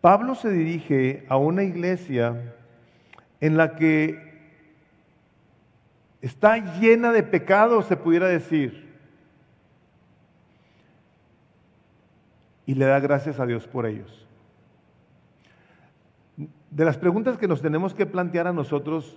Pablo 0.00 0.34
se 0.34 0.50
dirige 0.50 1.24
a 1.28 1.36
una 1.36 1.62
iglesia 1.62 2.56
en 3.40 3.56
la 3.56 3.76
que 3.76 4.58
está 6.22 6.80
llena 6.80 7.12
de 7.12 7.22
pecados, 7.22 7.86
se 7.86 7.96
pudiera 7.96 8.26
decir. 8.26 8.87
Y 12.68 12.74
le 12.74 12.84
da 12.84 13.00
gracias 13.00 13.40
a 13.40 13.46
Dios 13.46 13.66
por 13.66 13.86
ellos. 13.86 14.26
De 16.70 16.84
las 16.84 16.98
preguntas 16.98 17.38
que 17.38 17.48
nos 17.48 17.62
tenemos 17.62 17.94
que 17.94 18.04
plantear 18.04 18.46
a 18.46 18.52
nosotros 18.52 19.16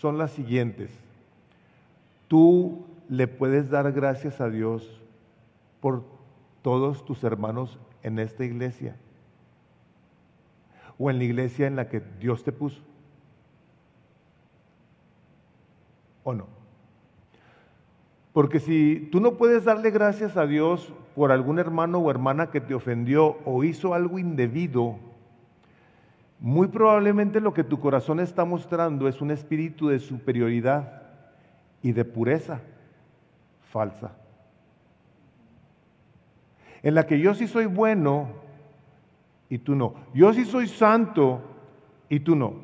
son 0.00 0.16
las 0.16 0.30
siguientes. 0.30 0.90
¿Tú 2.26 2.86
le 3.10 3.28
puedes 3.28 3.68
dar 3.68 3.92
gracias 3.92 4.40
a 4.40 4.48
Dios 4.48 5.02
por 5.82 6.04
todos 6.62 7.04
tus 7.04 7.22
hermanos 7.22 7.78
en 8.02 8.18
esta 8.18 8.46
iglesia 8.46 8.96
o 10.98 11.10
en 11.10 11.18
la 11.18 11.24
iglesia 11.24 11.66
en 11.66 11.76
la 11.76 11.90
que 11.90 12.00
Dios 12.18 12.44
te 12.44 12.52
puso. 12.52 12.80
¿O 16.24 16.32
no? 16.32 16.46
Porque 18.32 18.58
si 18.58 19.08
tú 19.12 19.20
no 19.20 19.34
puedes 19.34 19.64
darle 19.64 19.90
gracias 19.90 20.38
a 20.38 20.46
Dios 20.46 20.92
por 21.16 21.32
algún 21.32 21.58
hermano 21.58 21.98
o 21.98 22.10
hermana 22.10 22.50
que 22.50 22.60
te 22.60 22.74
ofendió 22.74 23.38
o 23.46 23.64
hizo 23.64 23.94
algo 23.94 24.18
indebido, 24.18 24.98
muy 26.38 26.68
probablemente 26.68 27.40
lo 27.40 27.54
que 27.54 27.64
tu 27.64 27.80
corazón 27.80 28.20
está 28.20 28.44
mostrando 28.44 29.08
es 29.08 29.22
un 29.22 29.30
espíritu 29.30 29.88
de 29.88 29.98
superioridad 29.98 31.04
y 31.80 31.92
de 31.92 32.04
pureza 32.04 32.60
falsa. 33.70 34.14
En 36.82 36.94
la 36.94 37.06
que 37.06 37.18
yo 37.18 37.32
sí 37.34 37.48
soy 37.48 37.64
bueno 37.64 38.28
y 39.48 39.56
tú 39.56 39.74
no. 39.74 39.94
Yo 40.12 40.34
sí 40.34 40.44
soy 40.44 40.68
santo 40.68 41.40
y 42.10 42.20
tú 42.20 42.36
no. 42.36 42.56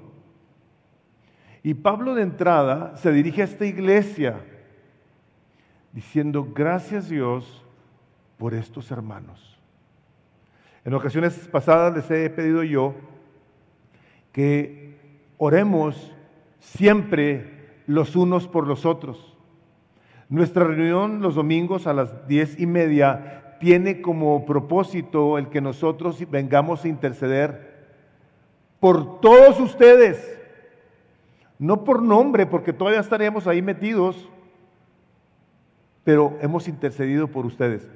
Y 1.63 1.73
Pablo 1.73 2.15
de 2.15 2.21
entrada 2.21 2.99
se 2.99 3.13
dirige 3.13 3.41
a 3.41 3.47
esta 3.47 3.65
iglesia 3.65 4.45
diciendo, 5.95 6.47
gracias 6.55 7.09
Dios 7.09 7.62
por 8.43 8.55
estos 8.55 8.91
hermanos. 8.91 9.57
En 10.85 10.95
ocasiones 10.95 11.33
pasadas 11.53 11.95
les 11.95 12.11
he 12.11 12.29
pedido 12.29 12.65
yo 12.65 12.93
que 14.33 14.99
oremos 15.39 16.13
siempre 16.59 17.85
los 17.87 18.17
unos 18.17 18.49
por 18.49 18.67
los 18.67 18.85
otros. 18.85 19.39
Nuestra 20.29 20.65
reunión 20.65 21.23
los 21.23 21.37
domingos 21.37 21.87
a 21.87 21.93
las 21.93 22.27
diez 22.27 22.59
y 22.59 22.67
media 22.67 23.59
tiene 23.61 24.03
como 24.03 24.45
propósito 24.45 25.39
el 25.39 25.49
que 25.49 25.61
nosotros 25.61 26.29
vengamos 26.29 26.85
a 26.85 26.89
interceder 26.89 27.93
por 28.81 29.21
todos 29.21 29.61
ustedes, 29.61 30.37
no 31.61 31.85
por 31.85 32.03
nombre, 32.03 32.47
porque 32.47 32.73
todavía 32.73 32.99
estaríamos 32.99 33.47
ahí 33.47 33.63
metidos, 33.63 34.29
pero 36.03 36.37
hemos 36.43 36.67
intercedido 36.67 37.29
por 37.29 37.47
ustedes. 37.47 37.89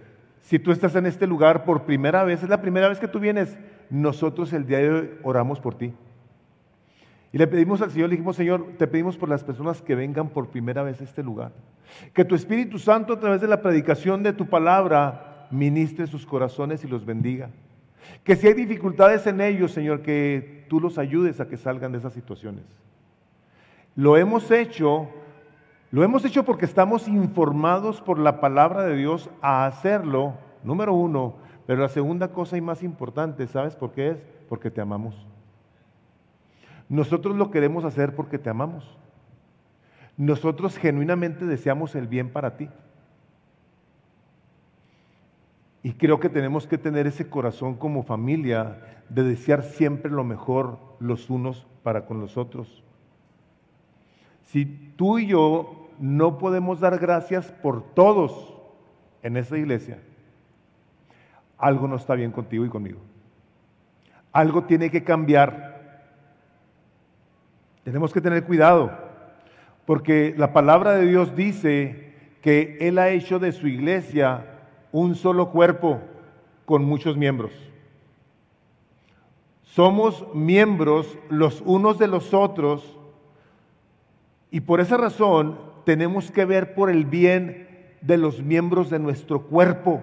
Si 0.46 0.60
tú 0.60 0.70
estás 0.70 0.94
en 0.94 1.06
este 1.06 1.26
lugar 1.26 1.64
por 1.64 1.82
primera 1.82 2.22
vez, 2.22 2.40
es 2.40 2.48
la 2.48 2.62
primera 2.62 2.88
vez 2.88 3.00
que 3.00 3.08
tú 3.08 3.18
vienes, 3.18 3.58
nosotros 3.90 4.52
el 4.52 4.64
día 4.64 4.78
de 4.78 4.90
hoy 4.90 5.10
oramos 5.24 5.58
por 5.58 5.74
ti. 5.74 5.92
Y 7.32 7.38
le 7.38 7.48
pedimos 7.48 7.82
al 7.82 7.90
Señor, 7.90 8.10
le 8.10 8.14
dijimos, 8.14 8.36
Señor, 8.36 8.64
te 8.78 8.86
pedimos 8.86 9.16
por 9.16 9.28
las 9.28 9.42
personas 9.42 9.82
que 9.82 9.96
vengan 9.96 10.28
por 10.28 10.48
primera 10.50 10.84
vez 10.84 11.00
a 11.00 11.04
este 11.04 11.24
lugar. 11.24 11.50
Que 12.14 12.24
tu 12.24 12.36
Espíritu 12.36 12.78
Santo 12.78 13.14
a 13.14 13.18
través 13.18 13.40
de 13.40 13.48
la 13.48 13.60
predicación 13.60 14.22
de 14.22 14.32
tu 14.32 14.46
palabra 14.46 15.48
ministre 15.50 16.06
sus 16.06 16.24
corazones 16.24 16.84
y 16.84 16.86
los 16.86 17.04
bendiga. 17.04 17.50
Que 18.22 18.36
si 18.36 18.46
hay 18.46 18.54
dificultades 18.54 19.26
en 19.26 19.40
ellos, 19.40 19.72
Señor, 19.72 20.02
que 20.02 20.64
tú 20.68 20.78
los 20.78 20.96
ayudes 20.96 21.40
a 21.40 21.48
que 21.48 21.56
salgan 21.56 21.90
de 21.90 21.98
esas 21.98 22.12
situaciones. 22.12 22.62
Lo 23.96 24.16
hemos 24.16 24.48
hecho, 24.52 25.08
lo 25.90 26.02
hemos 26.02 26.24
hecho 26.24 26.44
porque 26.44 26.64
estamos 26.64 27.08
informados 27.08 28.00
por 28.00 28.18
la 28.18 28.40
palabra 28.40 28.82
de 28.84 28.96
Dios 28.96 29.30
a 29.40 29.66
hacerlo, 29.66 30.34
número 30.64 30.94
uno. 30.94 31.36
Pero 31.66 31.82
la 31.82 31.88
segunda 31.88 32.28
cosa 32.28 32.56
y 32.56 32.60
más 32.60 32.82
importante, 32.82 33.46
¿sabes 33.46 33.76
por 33.76 33.92
qué 33.92 34.10
es? 34.10 34.18
Porque 34.48 34.70
te 34.70 34.80
amamos. 34.80 35.26
Nosotros 36.88 37.36
lo 37.36 37.50
queremos 37.50 37.84
hacer 37.84 38.14
porque 38.14 38.38
te 38.38 38.50
amamos. 38.50 38.96
Nosotros 40.16 40.78
genuinamente 40.78 41.44
deseamos 41.44 41.94
el 41.94 42.06
bien 42.06 42.30
para 42.30 42.56
ti. 42.56 42.68
Y 45.82 45.92
creo 45.92 46.18
que 46.18 46.28
tenemos 46.28 46.66
que 46.66 46.78
tener 46.78 47.06
ese 47.06 47.28
corazón 47.28 47.76
como 47.76 48.02
familia 48.02 49.02
de 49.08 49.22
desear 49.22 49.62
siempre 49.62 50.10
lo 50.10 50.24
mejor 50.24 50.78
los 50.98 51.30
unos 51.30 51.66
para 51.82 52.06
con 52.06 52.20
los 52.20 52.36
otros. 52.36 52.82
Si 54.46 54.64
tú 54.96 55.18
y 55.18 55.28
yo 55.28 55.88
no 56.00 56.38
podemos 56.38 56.80
dar 56.80 56.98
gracias 56.98 57.46
por 57.62 57.94
todos 57.94 58.52
en 59.22 59.36
esa 59.36 59.56
iglesia, 59.56 59.98
algo 61.56 61.86
no 61.86 61.94
está 61.94 62.14
bien 62.14 62.32
contigo 62.32 62.64
y 62.64 62.68
conmigo. 62.68 62.98
Algo 64.32 64.64
tiene 64.64 64.90
que 64.90 65.04
cambiar 65.04 65.76
tenemos 67.86 68.12
que 68.12 68.20
tener 68.20 68.42
cuidado, 68.42 68.90
porque 69.84 70.34
la 70.36 70.52
palabra 70.52 70.94
de 70.94 71.06
Dios 71.06 71.36
dice 71.36 72.14
que 72.42 72.78
Él 72.80 72.98
ha 72.98 73.10
hecho 73.10 73.38
de 73.38 73.52
su 73.52 73.68
iglesia 73.68 74.44
un 74.90 75.14
solo 75.14 75.52
cuerpo 75.52 76.00
con 76.64 76.84
muchos 76.84 77.16
miembros. 77.16 77.52
Somos 79.62 80.26
miembros 80.34 81.16
los 81.28 81.62
unos 81.64 81.96
de 81.96 82.08
los 82.08 82.34
otros 82.34 82.98
y 84.56 84.62
por 84.62 84.80
esa 84.80 84.96
razón 84.96 85.58
tenemos 85.84 86.30
que 86.30 86.46
ver 86.46 86.72
por 86.72 86.88
el 86.88 87.04
bien 87.04 87.68
de 88.00 88.16
los 88.16 88.42
miembros 88.42 88.88
de 88.88 88.98
nuestro 88.98 89.42
cuerpo. 89.42 90.00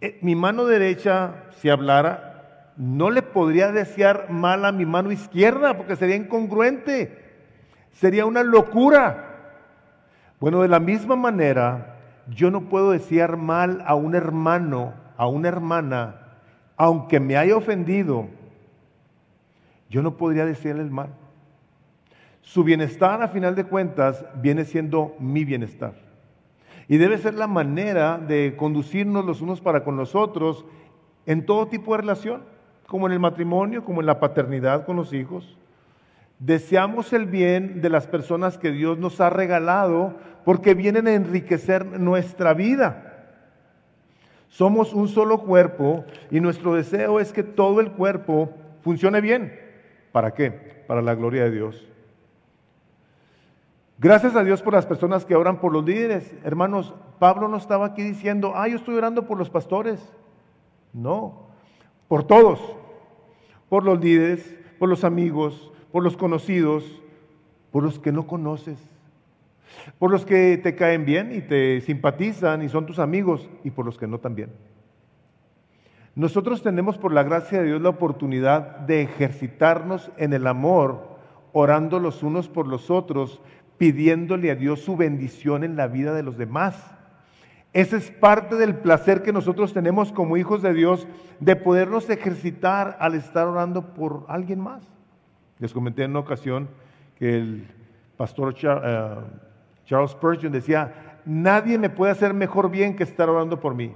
Eh, 0.00 0.20
mi 0.22 0.36
mano 0.36 0.64
derecha, 0.64 1.42
si 1.56 1.68
hablara, 1.68 2.70
no 2.76 3.10
le 3.10 3.22
podría 3.22 3.72
desear 3.72 4.30
mal 4.30 4.64
a 4.64 4.70
mi 4.70 4.86
mano 4.86 5.10
izquierda 5.10 5.76
porque 5.76 5.96
sería 5.96 6.14
incongruente, 6.14 7.18
sería 7.90 8.26
una 8.26 8.44
locura. 8.44 9.24
Bueno, 10.38 10.62
de 10.62 10.68
la 10.68 10.78
misma 10.78 11.16
manera, 11.16 11.96
yo 12.28 12.52
no 12.52 12.68
puedo 12.68 12.92
desear 12.92 13.36
mal 13.36 13.82
a 13.88 13.96
un 13.96 14.14
hermano, 14.14 14.94
a 15.16 15.26
una 15.26 15.48
hermana, 15.48 16.14
aunque 16.76 17.18
me 17.18 17.36
haya 17.36 17.56
ofendido, 17.56 18.28
yo 19.90 20.00
no 20.00 20.16
podría 20.16 20.46
desearle 20.46 20.84
el 20.84 20.92
mal. 20.92 21.08
Su 22.46 22.62
bienestar, 22.62 23.22
a 23.22 23.28
final 23.28 23.56
de 23.56 23.64
cuentas, 23.64 24.24
viene 24.36 24.64
siendo 24.64 25.16
mi 25.18 25.44
bienestar. 25.44 25.94
Y 26.86 26.96
debe 26.96 27.18
ser 27.18 27.34
la 27.34 27.48
manera 27.48 28.18
de 28.18 28.54
conducirnos 28.56 29.24
los 29.24 29.42
unos 29.42 29.60
para 29.60 29.82
con 29.82 29.96
los 29.96 30.14
otros 30.14 30.64
en 31.26 31.44
todo 31.44 31.66
tipo 31.66 31.90
de 31.90 32.02
relación 32.02 32.42
como 32.86 33.08
en 33.08 33.14
el 33.14 33.18
matrimonio, 33.18 33.84
como 33.84 34.00
en 34.00 34.06
la 34.06 34.20
paternidad 34.20 34.86
con 34.86 34.94
los 34.94 35.12
hijos. 35.12 35.58
Deseamos 36.38 37.12
el 37.12 37.26
bien 37.26 37.82
de 37.82 37.90
las 37.90 38.06
personas 38.06 38.58
que 38.58 38.70
Dios 38.70 38.96
nos 38.96 39.20
ha 39.20 39.28
regalado 39.28 40.14
porque 40.44 40.74
vienen 40.74 41.08
a 41.08 41.14
enriquecer 41.14 41.84
nuestra 41.98 42.54
vida. 42.54 43.34
Somos 44.46 44.94
un 44.94 45.08
solo 45.08 45.38
cuerpo 45.38 46.04
y 46.30 46.38
nuestro 46.38 46.74
deseo 46.74 47.18
es 47.18 47.32
que 47.32 47.42
todo 47.42 47.80
el 47.80 47.90
cuerpo 47.90 48.54
funcione 48.82 49.20
bien. 49.20 49.52
¿Para 50.12 50.32
qué? 50.32 50.84
Para 50.86 51.02
la 51.02 51.16
gloria 51.16 51.42
de 51.42 51.50
Dios. 51.50 51.88
Gracias 53.98 54.36
a 54.36 54.44
Dios 54.44 54.60
por 54.60 54.74
las 54.74 54.84
personas 54.84 55.24
que 55.24 55.34
oran 55.34 55.58
por 55.60 55.72
los 55.72 55.84
líderes. 55.84 56.34
Hermanos, 56.44 56.94
Pablo 57.18 57.48
no 57.48 57.56
estaba 57.56 57.86
aquí 57.86 58.02
diciendo, 58.02 58.52
ah, 58.54 58.68
yo 58.68 58.76
estoy 58.76 58.94
orando 58.96 59.26
por 59.26 59.38
los 59.38 59.48
pastores. 59.48 60.00
No, 60.92 61.46
por 62.08 62.24
todos, 62.24 62.60
por 63.68 63.84
los 63.84 64.00
líderes, 64.00 64.56
por 64.78 64.88
los 64.88 65.04
amigos, 65.04 65.72
por 65.92 66.02
los 66.02 66.16
conocidos, 66.16 66.84
por 67.70 67.82
los 67.82 67.98
que 67.98 68.12
no 68.12 68.26
conoces, 68.26 68.78
por 69.98 70.10
los 70.10 70.24
que 70.24 70.58
te 70.58 70.74
caen 70.74 71.04
bien 71.04 71.34
y 71.34 71.40
te 71.40 71.80
simpatizan 71.80 72.62
y 72.62 72.68
son 72.68 72.86
tus 72.86 72.98
amigos 72.98 73.48
y 73.64 73.70
por 73.70 73.84
los 73.84 73.98
que 73.98 74.06
no 74.06 74.18
también. 74.18 74.50
Nosotros 76.14 76.62
tenemos 76.62 76.96
por 76.96 77.12
la 77.12 77.22
gracia 77.22 77.60
de 77.60 77.66
Dios 77.66 77.82
la 77.82 77.90
oportunidad 77.90 78.78
de 78.80 79.02
ejercitarnos 79.02 80.10
en 80.16 80.32
el 80.32 80.46
amor, 80.46 81.18
orando 81.52 82.00
los 82.00 82.22
unos 82.22 82.48
por 82.48 82.66
los 82.66 82.90
otros, 82.90 83.42
pidiéndole 83.78 84.50
a 84.50 84.54
Dios 84.54 84.80
su 84.80 84.96
bendición 84.96 85.64
en 85.64 85.76
la 85.76 85.86
vida 85.86 86.14
de 86.14 86.22
los 86.22 86.36
demás. 86.36 86.96
Ese 87.72 87.96
es 87.96 88.10
parte 88.10 88.56
del 88.56 88.76
placer 88.76 89.22
que 89.22 89.32
nosotros 89.32 89.74
tenemos 89.74 90.12
como 90.12 90.36
hijos 90.36 90.62
de 90.62 90.72
Dios 90.72 91.06
de 91.40 91.56
podernos 91.56 92.08
ejercitar 92.08 92.96
al 93.00 93.14
estar 93.14 93.46
orando 93.46 93.92
por 93.92 94.24
alguien 94.28 94.60
más. 94.60 94.82
Les 95.58 95.74
comenté 95.74 96.04
en 96.04 96.12
una 96.12 96.20
ocasión 96.20 96.68
que 97.18 97.36
el 97.36 97.66
pastor 98.16 98.54
eh, 98.62 99.16
Charles 99.84 100.12
Spurgeon 100.12 100.52
decía, 100.52 101.20
nadie 101.26 101.76
me 101.76 101.90
puede 101.90 102.12
hacer 102.12 102.32
mejor 102.32 102.70
bien 102.70 102.96
que 102.96 103.02
estar 103.02 103.28
orando 103.28 103.60
por 103.60 103.74
mí. 103.74 103.92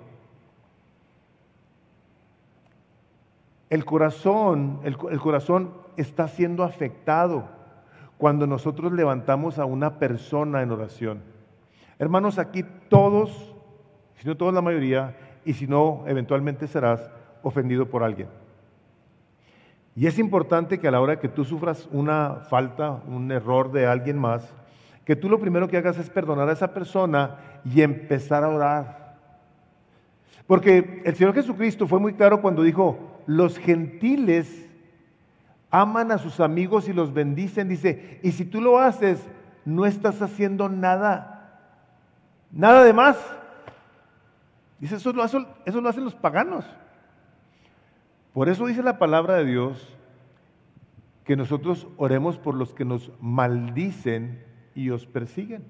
El 3.70 3.84
corazón, 3.84 4.80
el 4.84 5.20
corazón 5.20 5.72
está 5.96 6.28
siendo 6.28 6.64
afectado 6.64 7.59
cuando 8.20 8.46
nosotros 8.46 8.92
levantamos 8.92 9.58
a 9.58 9.64
una 9.64 9.98
persona 9.98 10.60
en 10.60 10.70
oración. 10.70 11.22
Hermanos, 11.98 12.38
aquí 12.38 12.66
todos, 12.90 13.54
si 14.16 14.28
no 14.28 14.36
todos 14.36 14.52
la 14.52 14.60
mayoría, 14.60 15.16
y 15.42 15.54
si 15.54 15.66
no, 15.66 16.04
eventualmente 16.06 16.66
serás 16.66 17.10
ofendido 17.42 17.88
por 17.88 18.02
alguien. 18.02 18.28
Y 19.96 20.06
es 20.06 20.18
importante 20.18 20.78
que 20.78 20.86
a 20.86 20.90
la 20.90 21.00
hora 21.00 21.18
que 21.18 21.30
tú 21.30 21.46
sufras 21.46 21.88
una 21.92 22.42
falta, 22.50 23.00
un 23.08 23.32
error 23.32 23.72
de 23.72 23.86
alguien 23.86 24.18
más, 24.18 24.52
que 25.06 25.16
tú 25.16 25.30
lo 25.30 25.40
primero 25.40 25.66
que 25.68 25.78
hagas 25.78 25.96
es 25.96 26.10
perdonar 26.10 26.50
a 26.50 26.52
esa 26.52 26.74
persona 26.74 27.38
y 27.64 27.80
empezar 27.80 28.44
a 28.44 28.50
orar. 28.50 29.16
Porque 30.46 31.00
el 31.06 31.16
Señor 31.16 31.32
Jesucristo 31.32 31.86
fue 31.86 31.98
muy 31.98 32.12
claro 32.12 32.42
cuando 32.42 32.62
dijo, 32.62 33.22
los 33.24 33.56
gentiles 33.56 34.69
aman 35.70 36.12
a 36.12 36.18
sus 36.18 36.40
amigos 36.40 36.88
y 36.88 36.92
los 36.92 37.12
bendicen, 37.12 37.68
dice, 37.68 38.20
y 38.22 38.32
si 38.32 38.44
tú 38.44 38.60
lo 38.60 38.78
haces, 38.78 39.24
no 39.64 39.86
estás 39.86 40.20
haciendo 40.22 40.68
nada, 40.68 41.60
nada 42.50 42.84
de 42.84 42.92
más. 42.92 43.16
Dice, 44.78 44.96
eso 44.96 45.12
lo, 45.12 45.22
hacen, 45.22 45.46
eso 45.66 45.80
lo 45.80 45.88
hacen 45.88 46.04
los 46.04 46.14
paganos. 46.14 46.64
Por 48.32 48.48
eso 48.48 48.66
dice 48.66 48.82
la 48.82 48.98
palabra 48.98 49.36
de 49.36 49.44
Dios 49.44 49.96
que 51.24 51.36
nosotros 51.36 51.86
oremos 51.96 52.38
por 52.38 52.54
los 52.54 52.74
que 52.74 52.84
nos 52.84 53.12
maldicen 53.20 54.42
y 54.74 54.90
os 54.90 55.06
persiguen. 55.06 55.64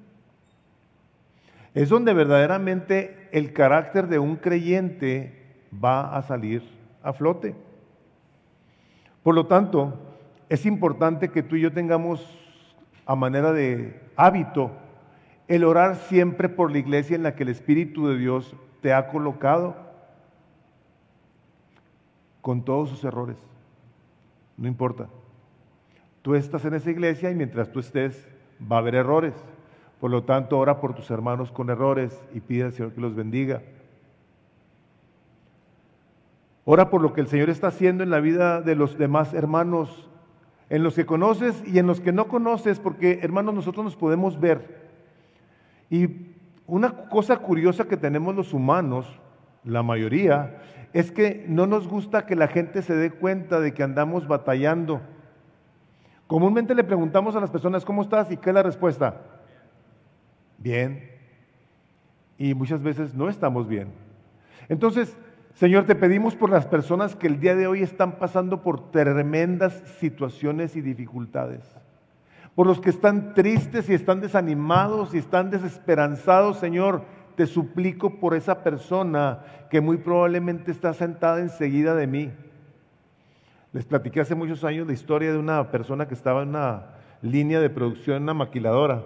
Es 1.75 1.89
donde 1.89 2.15
verdaderamente 2.15 3.29
el 3.33 3.53
carácter 3.53 4.09
de 4.09 4.19
un 4.19 4.37
creyente 4.37 5.69
va 5.73 6.17
a 6.17 6.23
salir 6.23 6.63
a 7.03 7.13
flote. 7.13 7.55
Por 9.23 9.35
lo 9.35 9.47
tanto, 9.47 9.95
es 10.49 10.67
importante 10.67 11.31
que 11.31 11.43
tú 11.43 11.57
y 11.57 11.61
yo 11.61 11.73
tengamos 11.73 12.25
a 13.07 13.15
manera 13.15 13.53
de 13.53 14.01
hábito 14.17 14.71
el 15.49 15.65
orar 15.65 15.97
siempre 15.97 16.49
por 16.49 16.71
la 16.71 16.79
iglesia 16.79 17.17
en 17.17 17.25
la 17.25 17.35
que 17.35 17.43
el 17.43 17.49
Espíritu 17.49 18.07
de 18.07 18.17
Dios 18.17 18.55
te 18.81 18.93
ha 18.93 19.09
colocado, 19.09 19.75
con 22.41 22.65
todos 22.65 22.89
sus 22.89 23.05
errores. 23.05 23.37
No 24.57 24.69
importa. 24.69 25.09
Tú 26.23 26.35
estás 26.35 26.65
en 26.65 26.75
esa 26.75 26.91
iglesia 26.91 27.31
y 27.31 27.35
mientras 27.35 27.71
tú 27.71 27.81
estés 27.81 28.29
va 28.71 28.77
a 28.77 28.79
haber 28.81 28.95
errores. 28.95 29.35
Por 30.01 30.11
lo 30.11 30.25
tanto, 30.25 30.59
ora 30.59 30.81
por 30.81 30.95
tus 30.95 31.11
hermanos 31.11 31.51
con 31.51 31.71
errores 31.71 32.19
y 32.33 32.41
pide 32.41 32.65
al 32.65 32.73
Señor 32.73 32.93
que 32.93 33.01
los 33.01 33.15
bendiga. 33.15 33.63
Ora 36.73 36.89
por 36.89 37.03
lo 37.03 37.13
que 37.13 37.21
el 37.21 37.27
Señor 37.27 37.51
está 37.51 37.67
haciendo 37.67 38.05
en 38.05 38.11
la 38.11 38.21
vida 38.21 38.61
de 38.61 38.77
los 38.77 38.97
demás 38.97 39.35
hermanos, 39.35 40.09
en 40.69 40.85
los 40.85 40.95
que 40.95 41.05
conoces 41.05 41.65
y 41.67 41.81
en 41.81 41.89
los 41.89 42.01
que 42.01 42.13
no 42.13 42.29
conoces, 42.29 42.79
porque 42.79 43.19
hermanos 43.23 43.57
nosotros 43.57 43.85
nos 43.85 43.97
podemos 43.97 44.39
ver. 44.39 44.89
Y 45.91 46.37
una 46.69 47.09
cosa 47.09 47.39
curiosa 47.39 47.89
que 47.89 47.97
tenemos 47.97 48.37
los 48.37 48.55
humanos, 48.55 49.19
la 49.65 49.83
mayoría, 49.83 50.63
es 50.93 51.11
que 51.11 51.45
no 51.49 51.67
nos 51.67 51.89
gusta 51.89 52.25
que 52.25 52.37
la 52.37 52.47
gente 52.47 52.83
se 52.83 52.95
dé 52.95 53.11
cuenta 53.11 53.59
de 53.59 53.75
que 53.75 53.83
andamos 53.83 54.29
batallando. 54.29 55.01
Comúnmente 56.29 56.77
le 56.77 56.85
preguntamos 56.85 57.35
a 57.35 57.41
las 57.41 57.51
personas, 57.51 57.85
¿cómo 57.85 58.03
estás? 58.03 58.31
¿Y 58.31 58.37
qué 58.37 58.51
es 58.51 58.55
la 58.55 58.63
respuesta? 58.63 59.23
Bien. 60.57 61.11
Y 62.39 62.55
muchas 62.55 62.81
veces 62.81 63.13
no 63.13 63.29
estamos 63.29 63.67
bien. 63.67 63.89
Entonces, 64.69 65.17
Señor, 65.61 65.85
te 65.85 65.95
pedimos 65.95 66.35
por 66.37 66.49
las 66.49 66.65
personas 66.65 67.15
que 67.15 67.27
el 67.27 67.39
día 67.39 67.55
de 67.55 67.67
hoy 67.67 67.83
están 67.83 68.13
pasando 68.13 68.63
por 68.63 68.91
tremendas 68.91 69.75
situaciones 69.99 70.75
y 70.75 70.81
dificultades. 70.81 71.61
Por 72.55 72.67
los 72.67 72.81
que 72.81 72.89
están 72.89 73.35
tristes 73.35 73.91
y 73.91 73.93
están 73.93 74.23
desanimados 74.23 75.13
y 75.13 75.19
están 75.19 75.51
desesperanzados, 75.51 76.57
Señor, 76.57 77.05
te 77.37 77.47
suplico 77.47 78.19
por 78.21 78.35
esa 78.35 78.65
persona 78.65 79.41
que 79.69 79.83
muy 79.83 79.99
probablemente 79.99 80.71
está 80.71 80.95
sentada 80.95 81.41
enseguida 81.41 81.95
de 81.95 82.07
mí. 82.07 82.31
Les 83.75 83.85
platiqué 83.85 84.23
hace 84.23 84.35
muchos 84.35 84.65
años 84.65 84.87
la 84.87 84.95
historia 84.95 85.31
de 85.31 85.39
una 85.39 85.71
persona 85.71 86.09
que 86.09 86.15
estaba 86.15 86.43
en 86.43 86.49
una 86.49 86.87
línea 87.21 87.61
de 87.61 87.69
producción 87.69 88.17
en 88.17 88.23
una 88.23 88.33
maquiladora. 88.33 89.03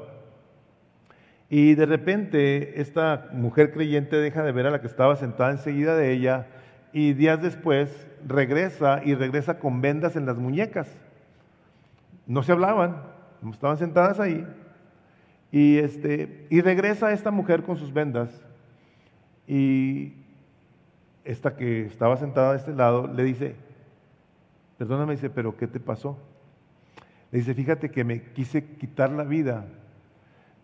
Y 1.48 1.74
de 1.74 1.86
repente 1.86 2.80
esta 2.80 3.28
mujer 3.32 3.72
creyente 3.72 4.16
deja 4.16 4.42
de 4.42 4.52
ver 4.52 4.66
a 4.66 4.70
la 4.70 4.80
que 4.80 4.86
estaba 4.86 5.16
sentada 5.16 5.50
enseguida 5.50 5.96
de 5.96 6.12
ella 6.12 6.46
y 6.92 7.12
días 7.12 7.42
después 7.42 8.06
regresa 8.26 9.02
y 9.04 9.14
regresa 9.14 9.58
con 9.58 9.80
vendas 9.80 10.16
en 10.16 10.26
las 10.26 10.36
muñecas. 10.36 10.88
No 12.26 12.42
se 12.42 12.52
hablaban, 12.52 13.02
estaban 13.52 13.76
sentadas 13.76 14.20
ahí. 14.20 14.46
Y, 15.52 15.78
este, 15.78 16.46
y 16.50 16.60
regresa 16.62 17.12
esta 17.12 17.30
mujer 17.30 17.62
con 17.62 17.76
sus 17.76 17.92
vendas 17.92 18.30
y 19.46 20.14
esta 21.24 21.56
que 21.56 21.86
estaba 21.86 22.16
sentada 22.16 22.52
de 22.52 22.58
este 22.58 22.72
lado 22.72 23.06
le 23.06 23.22
dice, 23.24 23.54
perdóname, 24.78 25.12
dice, 25.12 25.30
pero 25.30 25.56
¿qué 25.56 25.66
te 25.66 25.80
pasó? 25.80 26.18
Le 27.30 27.38
dice, 27.38 27.54
fíjate 27.54 27.90
que 27.90 28.04
me 28.04 28.22
quise 28.32 28.64
quitar 28.64 29.10
la 29.10 29.24
vida 29.24 29.66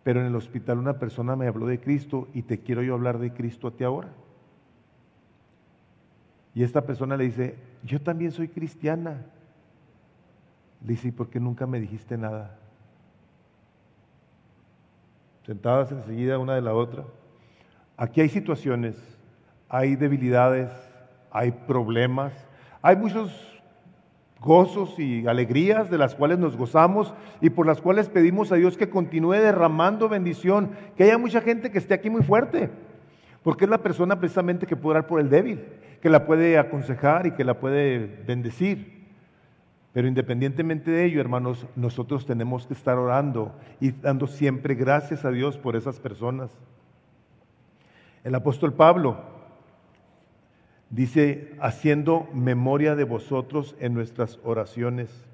pero 0.02 0.20
en 0.20 0.26
el 0.26 0.36
hospital 0.36 0.78
una 0.78 0.98
persona 0.98 1.36
me 1.36 1.46
habló 1.46 1.66
de 1.66 1.80
Cristo 1.80 2.28
y 2.32 2.42
te 2.42 2.60
quiero 2.60 2.82
yo 2.82 2.94
hablar 2.94 3.18
de 3.18 3.32
Cristo 3.32 3.68
a 3.68 3.72
ti 3.72 3.84
ahora. 3.84 4.08
Y 6.54 6.62
esta 6.62 6.82
persona 6.82 7.16
le 7.16 7.24
dice, 7.24 7.56
yo 7.84 8.00
también 8.00 8.32
soy 8.32 8.48
cristiana. 8.48 9.26
Le 10.82 10.88
dice, 10.88 11.08
¿y 11.08 11.12
por 11.12 11.28
qué 11.28 11.38
nunca 11.38 11.66
me 11.66 11.78
dijiste 11.78 12.16
nada? 12.16 12.56
Sentadas 15.44 15.92
enseguida 15.92 16.38
una 16.38 16.54
de 16.54 16.62
la 16.62 16.74
otra. 16.74 17.04
Aquí 17.96 18.20
hay 18.20 18.28
situaciones, 18.30 18.96
hay 19.68 19.94
debilidades, 19.96 20.70
hay 21.30 21.52
problemas, 21.52 22.32
hay 22.82 22.96
muchos 22.96 23.49
gozos 24.40 24.98
y 24.98 25.26
alegrías 25.26 25.90
de 25.90 25.98
las 25.98 26.14
cuales 26.14 26.38
nos 26.38 26.56
gozamos 26.56 27.14
y 27.40 27.50
por 27.50 27.66
las 27.66 27.80
cuales 27.80 28.08
pedimos 28.08 28.50
a 28.50 28.56
Dios 28.56 28.76
que 28.76 28.88
continúe 28.88 29.32
derramando 29.32 30.08
bendición, 30.08 30.70
que 30.96 31.04
haya 31.04 31.18
mucha 31.18 31.42
gente 31.42 31.70
que 31.70 31.78
esté 31.78 31.94
aquí 31.94 32.08
muy 32.08 32.22
fuerte, 32.22 32.70
porque 33.42 33.64
es 33.64 33.70
la 33.70 33.82
persona 33.82 34.18
precisamente 34.18 34.66
que 34.66 34.76
puede 34.76 34.96
orar 34.96 35.06
por 35.06 35.20
el 35.20 35.28
débil, 35.28 35.64
que 36.00 36.08
la 36.08 36.26
puede 36.26 36.58
aconsejar 36.58 37.26
y 37.26 37.32
que 37.32 37.44
la 37.44 37.60
puede 37.60 38.22
bendecir. 38.26 39.00
Pero 39.92 40.08
independientemente 40.08 40.90
de 40.90 41.04
ello, 41.04 41.20
hermanos, 41.20 41.66
nosotros 41.76 42.24
tenemos 42.24 42.66
que 42.66 42.74
estar 42.74 42.96
orando 42.96 43.52
y 43.80 43.90
dando 43.90 44.26
siempre 44.26 44.74
gracias 44.74 45.24
a 45.24 45.30
Dios 45.30 45.58
por 45.58 45.76
esas 45.76 45.98
personas. 45.98 46.56
El 48.22 48.34
apóstol 48.34 48.72
Pablo 48.72 49.39
Dice, 50.90 51.54
haciendo 51.60 52.28
memoria 52.34 52.96
de 52.96 53.04
vosotros 53.04 53.76
en 53.78 53.94
nuestras 53.94 54.40
oraciones. 54.42 55.24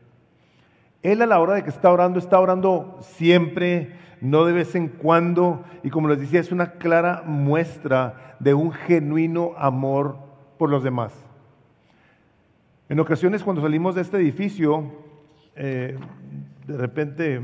Él 1.02 1.22
a 1.22 1.26
la 1.26 1.40
hora 1.40 1.54
de 1.54 1.64
que 1.64 1.70
está 1.70 1.90
orando, 1.90 2.18
está 2.18 2.38
orando 2.38 2.98
siempre, 3.00 3.96
no 4.20 4.44
de 4.44 4.52
vez 4.52 4.74
en 4.74 4.88
cuando, 4.88 5.64
y 5.82 5.90
como 5.90 6.09
les 6.09 6.20
decía, 6.20 6.40
es 6.40 6.52
una 6.52 6.72
clara 6.72 7.22
muestra 7.24 8.36
de 8.38 8.54
un 8.54 8.72
genuino 8.72 9.54
amor 9.57 10.18
por 10.59 10.68
los 10.68 10.82
demás. 10.82 11.12
En 12.88 13.00
ocasiones 13.00 13.42
cuando 13.42 13.62
salimos 13.62 13.94
de 13.94 14.02
este 14.02 14.18
edificio, 14.18 14.92
eh, 15.57 15.96
de 16.66 16.76
repente 16.76 17.40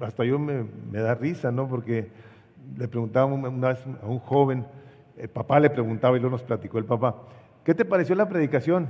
hasta 0.00 0.24
yo 0.24 0.38
me, 0.38 0.64
da 0.92 1.14
risa, 1.14 1.52
¿no? 1.52 1.68
Porque 1.68 2.08
le 2.76 2.88
preguntaba 2.88 3.26
una 3.26 3.68
vez 3.68 3.84
a 4.02 4.06
un 4.06 4.18
joven, 4.18 4.64
el 5.16 5.28
papá 5.28 5.60
le 5.60 5.70
preguntaba 5.70 6.16
y 6.16 6.20
luego 6.20 6.36
nos 6.36 6.42
platicó 6.42 6.78
el 6.78 6.84
papá, 6.84 7.22
¿qué 7.64 7.74
te 7.74 7.84
pareció 7.84 8.14
la 8.14 8.28
predicación? 8.28 8.88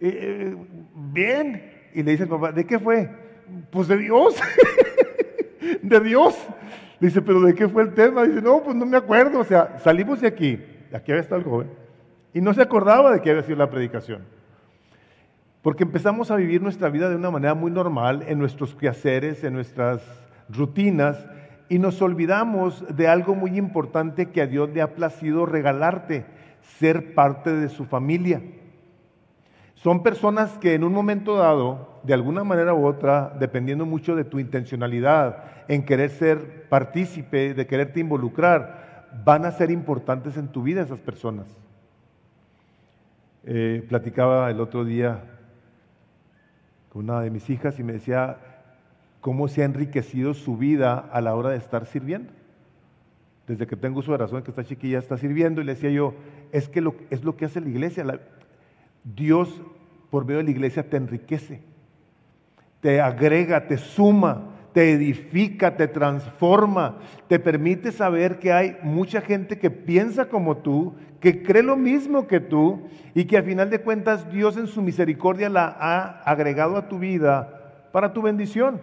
Eh, 0.00 0.56
bien. 0.94 1.90
Y 1.94 2.02
le 2.02 2.12
dice 2.12 2.24
el 2.24 2.28
papá, 2.28 2.52
¿de 2.52 2.64
qué 2.64 2.78
fue? 2.78 3.10
Pues 3.70 3.88
de 3.88 3.98
Dios. 3.98 4.40
de 5.82 6.00
Dios. 6.00 6.36
Dice, 7.00 7.22
¿pero 7.22 7.40
de 7.40 7.54
qué 7.54 7.68
fue 7.68 7.82
el 7.82 7.94
tema? 7.94 8.24
Dice, 8.24 8.42
no, 8.42 8.62
pues 8.62 8.76
no 8.76 8.86
me 8.86 8.96
acuerdo. 8.96 9.40
O 9.40 9.44
sea, 9.44 9.78
salimos 9.80 10.20
de 10.20 10.28
aquí, 10.28 10.62
aquí 10.92 11.12
había 11.12 11.22
estado 11.22 11.40
el 11.40 11.46
joven, 11.46 11.70
y 12.32 12.40
no 12.40 12.54
se 12.54 12.62
acordaba 12.62 13.12
de 13.12 13.20
que 13.20 13.30
había 13.30 13.42
sido 13.42 13.56
la 13.56 13.70
predicación. 13.70 14.24
Porque 15.62 15.84
empezamos 15.84 16.30
a 16.30 16.36
vivir 16.36 16.62
nuestra 16.62 16.88
vida 16.88 17.08
de 17.08 17.16
una 17.16 17.30
manera 17.30 17.54
muy 17.54 17.70
normal, 17.70 18.24
en 18.26 18.38
nuestros 18.38 18.74
quehaceres, 18.74 19.44
en 19.44 19.52
nuestras 19.52 20.02
rutinas, 20.48 21.26
y 21.70 21.78
nos 21.78 22.02
olvidamos 22.02 22.84
de 22.96 23.06
algo 23.06 23.36
muy 23.36 23.56
importante 23.56 24.30
que 24.30 24.42
a 24.42 24.48
Dios 24.48 24.70
le 24.70 24.82
ha 24.82 24.96
placido 24.96 25.46
regalarte, 25.46 26.26
ser 26.62 27.14
parte 27.14 27.52
de 27.52 27.68
su 27.68 27.84
familia. 27.84 28.42
Son 29.76 30.02
personas 30.02 30.58
que 30.58 30.74
en 30.74 30.82
un 30.82 30.92
momento 30.92 31.36
dado, 31.36 32.00
de 32.02 32.12
alguna 32.12 32.42
manera 32.42 32.74
u 32.74 32.84
otra, 32.84 33.36
dependiendo 33.38 33.86
mucho 33.86 34.16
de 34.16 34.24
tu 34.24 34.40
intencionalidad 34.40 35.44
en 35.68 35.84
querer 35.84 36.10
ser 36.10 36.68
partícipe, 36.68 37.54
de 37.54 37.66
quererte 37.68 38.00
involucrar, 38.00 39.06
van 39.24 39.44
a 39.44 39.52
ser 39.52 39.70
importantes 39.70 40.36
en 40.36 40.48
tu 40.48 40.64
vida 40.64 40.82
esas 40.82 40.98
personas. 40.98 41.46
Eh, 43.44 43.86
platicaba 43.88 44.50
el 44.50 44.60
otro 44.60 44.84
día 44.84 45.22
con 46.88 47.04
una 47.04 47.20
de 47.20 47.30
mis 47.30 47.48
hijas 47.48 47.78
y 47.78 47.84
me 47.84 47.92
decía 47.92 48.38
cómo 49.20 49.48
se 49.48 49.62
ha 49.62 49.66
enriquecido 49.66 50.34
su 50.34 50.56
vida 50.56 50.98
a 50.98 51.20
la 51.20 51.34
hora 51.34 51.50
de 51.50 51.58
estar 51.58 51.86
sirviendo. 51.86 52.32
Desde 53.46 53.66
que 53.66 53.76
tengo 53.76 54.02
su 54.02 54.16
razón 54.16 54.42
que 54.42 54.50
esta 54.50 54.64
chiquilla 54.64 54.98
está 54.98 55.16
sirviendo 55.16 55.60
y 55.60 55.64
le 55.64 55.74
decía 55.74 55.90
yo, 55.90 56.14
es 56.52 56.68
que 56.68 56.80
lo, 56.80 56.94
es 57.10 57.24
lo 57.24 57.36
que 57.36 57.44
hace 57.44 57.60
la 57.60 57.68
iglesia. 57.68 58.04
Dios 59.04 59.60
por 60.10 60.24
medio 60.24 60.38
de 60.38 60.44
la 60.44 60.50
iglesia 60.50 60.88
te 60.88 60.96
enriquece, 60.96 61.60
te 62.80 63.00
agrega, 63.00 63.66
te 63.66 63.76
suma, 63.76 64.42
te 64.72 64.92
edifica, 64.92 65.76
te 65.76 65.88
transforma, 65.88 66.98
te 67.28 67.38
permite 67.38 67.92
saber 67.92 68.38
que 68.38 68.52
hay 68.52 68.76
mucha 68.82 69.20
gente 69.20 69.58
que 69.58 69.70
piensa 69.70 70.28
como 70.28 70.58
tú, 70.58 70.94
que 71.20 71.42
cree 71.42 71.62
lo 71.62 71.76
mismo 71.76 72.26
que 72.26 72.40
tú 72.40 72.80
y 73.14 73.24
que 73.24 73.36
a 73.36 73.42
final 73.42 73.68
de 73.70 73.80
cuentas 73.80 74.30
Dios 74.32 74.56
en 74.56 74.66
su 74.66 74.80
misericordia 74.80 75.48
la 75.48 75.66
ha 75.66 76.22
agregado 76.22 76.76
a 76.76 76.88
tu 76.88 76.98
vida 76.98 77.88
para 77.92 78.12
tu 78.12 78.22
bendición 78.22 78.80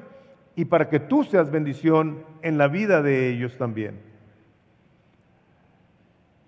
y 0.57 0.65
para 0.65 0.89
que 0.89 0.99
tú 0.99 1.23
seas 1.23 1.51
bendición 1.51 2.25
en 2.41 2.57
la 2.57 2.67
vida 2.67 3.03
de 3.03 3.29
ellos 3.29 3.55
también. 3.59 4.01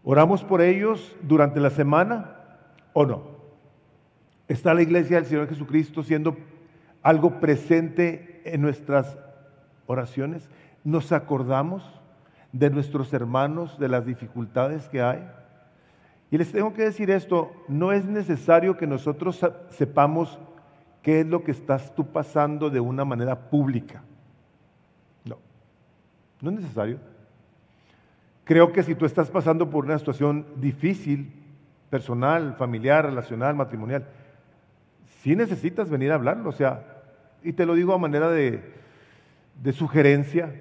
¿Oramos 0.04 0.44
por 0.44 0.62
ellos 0.62 1.16
durante 1.22 1.60
la 1.60 1.70
semana 1.70 2.36
o 2.94 3.06
no? 3.06 3.22
¿Está 4.48 4.74
la 4.74 4.82
iglesia 4.82 5.18
del 5.18 5.28
Señor 5.28 5.48
Jesucristo 5.48 6.02
siendo 6.02 6.36
algo 7.04 7.40
presente 7.40 8.42
en 8.46 8.64
nuestras 8.64 9.16
oraciones? 9.86 10.50
¿Nos 10.84 11.12
acordamos 11.12 11.84
de 12.52 12.72
nuestros 12.72 13.14
hermanos, 13.14 13.78
de 13.78 13.90
las 13.90 14.08
dificultades 14.08 14.90
que 14.90 15.04
hay? 15.04 15.30
Y 16.32 16.40
les 16.40 16.52
tengo 16.52 16.74
que 16.74 16.82
decir 16.82 17.12
esto, 17.12 17.52
no 17.68 17.92
es 17.92 18.06
necesario 18.06 18.76
que 18.76 18.88
nosotros 18.88 19.40
sepamos 19.70 20.40
qué 21.02 21.22
es 21.22 21.28
lo 21.28 21.44
que 21.44 21.52
estás 21.52 21.94
tú 21.96 22.08
pasando 22.08 22.70
de 22.70 22.80
una 22.80 23.06
manera 23.06 23.50
pública. 23.50 24.02
No, 25.26 25.38
no 26.42 26.50
es 26.52 26.58
necesario. 26.58 27.00
Creo 28.44 28.72
que 28.72 28.84
si 28.84 28.96
tú 28.96 29.06
estás 29.06 29.30
pasando 29.30 29.70
por 29.70 29.86
una 29.86 29.98
situación 30.00 30.46
difícil, 30.56 31.32
personal, 31.90 32.56
familiar, 32.56 33.06
relacional, 33.06 33.56
matrimonial, 33.56 34.06
sí 35.22 35.36
necesitas 35.36 35.90
venir 35.90 36.12
a 36.12 36.16
hablarlo, 36.16 36.50
o 36.50 36.54
sea, 36.54 36.86
y 37.44 37.54
te 37.54 37.66
lo 37.66 37.76
digo 37.76 37.94
a 37.94 37.98
manera 37.98 38.30
de, 38.30 38.62
de 39.62 39.74
sugerencia, 39.74 40.54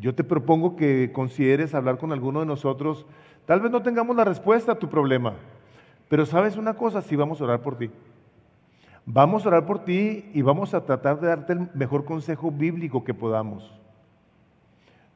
yo 0.00 0.14
te 0.14 0.24
propongo 0.24 0.76
que 0.76 1.10
consideres 1.12 1.74
hablar 1.74 1.98
con 1.98 2.12
alguno 2.12 2.40
de 2.40 2.46
nosotros, 2.46 3.06
tal 3.46 3.60
vez 3.60 3.70
no 3.70 3.82
tengamos 3.82 4.16
la 4.16 4.24
respuesta 4.24 4.72
a 4.72 4.78
tu 4.78 4.88
problema, 4.88 5.34
pero 6.08 6.26
sabes 6.26 6.56
una 6.56 6.74
cosa, 6.74 7.02
sí 7.02 7.16
vamos 7.16 7.40
a 7.40 7.44
orar 7.44 7.60
por 7.60 7.76
ti. 7.76 7.90
Vamos 9.04 9.44
a 9.44 9.48
orar 9.48 9.66
por 9.66 9.84
ti 9.84 10.30
y 10.32 10.42
vamos 10.42 10.74
a 10.74 10.84
tratar 10.84 11.20
de 11.20 11.26
darte 11.26 11.54
el 11.54 11.68
mejor 11.74 12.04
consejo 12.04 12.52
bíblico 12.52 13.02
que 13.02 13.14
podamos. 13.14 13.72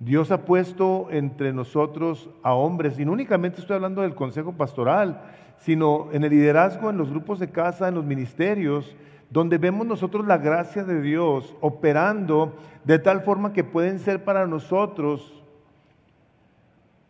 Dios 0.00 0.30
ha 0.30 0.44
puesto 0.44 1.08
entre 1.10 1.52
nosotros 1.52 2.28
a 2.42 2.52
hombres, 2.52 2.98
y 2.98 3.04
no 3.04 3.12
únicamente 3.12 3.60
estoy 3.60 3.76
hablando 3.76 4.02
del 4.02 4.14
consejo 4.14 4.52
pastoral, 4.52 5.22
sino 5.58 6.08
en 6.12 6.24
el 6.24 6.30
liderazgo, 6.30 6.90
en 6.90 6.98
los 6.98 7.10
grupos 7.10 7.38
de 7.38 7.50
casa, 7.50 7.88
en 7.88 7.94
los 7.94 8.04
ministerios, 8.04 8.94
donde 9.30 9.56
vemos 9.56 9.86
nosotros 9.86 10.26
la 10.26 10.38
gracia 10.38 10.84
de 10.84 11.00
Dios 11.00 11.54
operando 11.60 12.56
de 12.84 12.98
tal 12.98 13.22
forma 13.22 13.52
que 13.52 13.64
pueden 13.64 13.98
ser 13.98 14.24
para 14.24 14.46
nosotros 14.46 15.42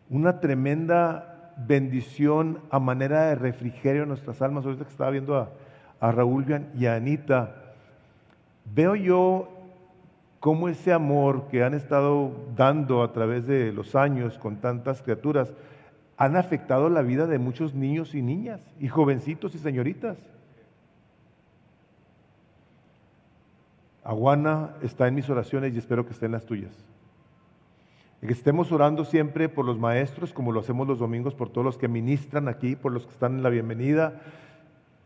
una 0.09 0.39
tremenda 0.39 1.53
bendición 1.57 2.59
a 2.69 2.79
manera 2.79 3.25
de 3.25 3.35
refrigerio 3.35 4.03
en 4.03 4.09
nuestras 4.09 4.41
almas. 4.41 4.65
Ahorita 4.65 4.85
que 4.85 4.91
estaba 4.91 5.11
viendo 5.11 5.35
a, 5.35 5.49
a 5.99 6.11
Raúl 6.11 6.45
y 6.77 6.85
a 6.85 6.95
Anita, 6.95 7.55
veo 8.73 8.95
yo 8.95 9.49
cómo 10.39 10.69
ese 10.69 10.93
amor 10.93 11.47
que 11.49 11.63
han 11.63 11.73
estado 11.73 12.31
dando 12.55 13.03
a 13.03 13.11
través 13.11 13.47
de 13.47 13.71
los 13.71 13.95
años 13.95 14.37
con 14.37 14.57
tantas 14.57 15.01
criaturas, 15.01 15.51
han 16.17 16.35
afectado 16.35 16.89
la 16.89 17.01
vida 17.01 17.27
de 17.27 17.37
muchos 17.37 17.73
niños 17.73 18.15
y 18.15 18.21
niñas, 18.21 18.59
y 18.79 18.87
jovencitos 18.87 19.53
y 19.55 19.59
señoritas. 19.59 20.17
Aguana 24.03 24.71
está 24.81 25.07
en 25.07 25.15
mis 25.15 25.29
oraciones 25.29 25.73
y 25.73 25.77
espero 25.77 26.05
que 26.05 26.13
esté 26.13 26.27
en 26.27 26.31
las 26.31 26.45
tuyas. 26.45 26.71
Que 28.21 28.33
estemos 28.33 28.71
orando 28.71 29.05
siempre 29.05 29.47
por 29.47 29.65
los 29.65 29.77
maestros, 29.77 30.33
como 30.33 30.51
lo 30.51 30.61
hacemos 30.61 30.87
los 30.87 30.97
domingos, 30.97 31.35
por 31.35 31.49
todos 31.49 31.65
los 31.65 31.77
que 31.77 31.87
ministran 31.87 32.47
aquí, 32.47 32.75
por 32.75 32.91
los 32.91 33.05
que 33.05 33.11
están 33.11 33.35
en 33.35 33.43
la 33.43 33.49
bienvenida, 33.49 34.21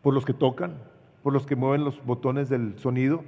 por 0.02 0.14
los 0.14 0.24
que 0.24 0.34
tocan, 0.34 0.74
por 1.22 1.32
los 1.32 1.46
que 1.46 1.56
mueven 1.56 1.84
los 1.84 2.04
botones 2.04 2.48
del 2.48 2.78
sonido. 2.78 3.22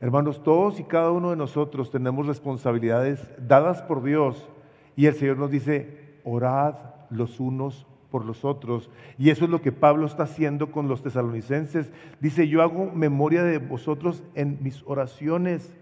Hermanos, 0.00 0.42
todos 0.44 0.78
y 0.78 0.84
cada 0.84 1.10
uno 1.10 1.30
de 1.30 1.36
nosotros 1.36 1.90
tenemos 1.90 2.26
responsabilidades 2.26 3.28
dadas 3.46 3.82
por 3.82 4.02
Dios 4.02 4.48
y 4.96 5.06
el 5.06 5.14
Señor 5.14 5.38
nos 5.38 5.50
dice, 5.50 6.20
orad 6.24 6.74
los 7.10 7.40
unos 7.40 7.86
por 8.10 8.24
los 8.24 8.44
otros. 8.44 8.90
Y 9.18 9.30
eso 9.30 9.44
es 9.44 9.50
lo 9.50 9.60
que 9.60 9.72
Pablo 9.72 10.06
está 10.06 10.24
haciendo 10.24 10.70
con 10.70 10.88
los 10.88 11.02
tesalonicenses. 11.02 11.92
Dice, 12.20 12.48
yo 12.48 12.62
hago 12.62 12.90
memoria 12.92 13.42
de 13.42 13.58
vosotros 13.58 14.22
en 14.34 14.58
mis 14.60 14.82
oraciones. 14.86 15.74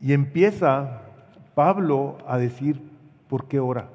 Y 0.00 0.12
empieza 0.12 1.02
Pablo 1.54 2.18
a 2.26 2.38
decir, 2.38 2.80
¿por 3.28 3.46
qué 3.46 3.60
ora? 3.60 3.88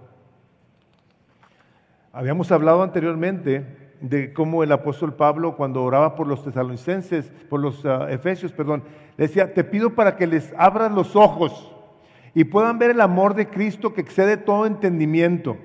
Habíamos 2.14 2.52
hablado 2.52 2.84
anteriormente 2.84 3.66
de 4.02 4.34
cómo 4.34 4.64
el 4.64 4.72
apóstol 4.74 5.14
Pablo 5.14 5.56
cuando 5.56 5.82
oraba 5.82 6.16
por 6.16 6.28
los 6.28 6.44
tesalonicenses, 6.44 7.32
por 7.50 7.62
los 7.62 7.86
ah, 7.86 8.08
efesios, 8.10 8.52
perdón, 8.52 8.84
decía, 9.18 9.54
te 9.54 9.64
pido 9.64 9.92
para 9.96 10.18
que 10.18 10.28
les 10.28 10.54
abras 10.58 10.92
los 10.92 11.16
ojos 11.16 11.72
y 12.34 12.44
puedan 12.44 12.80
ver 12.80 12.92
el 12.92 13.00
amor 13.00 13.34
de 13.34 13.48
Cristo 13.48 13.94
que 13.94 14.02
excede 14.02 14.36
todo 14.36 14.66
entendimiento. 14.66 15.56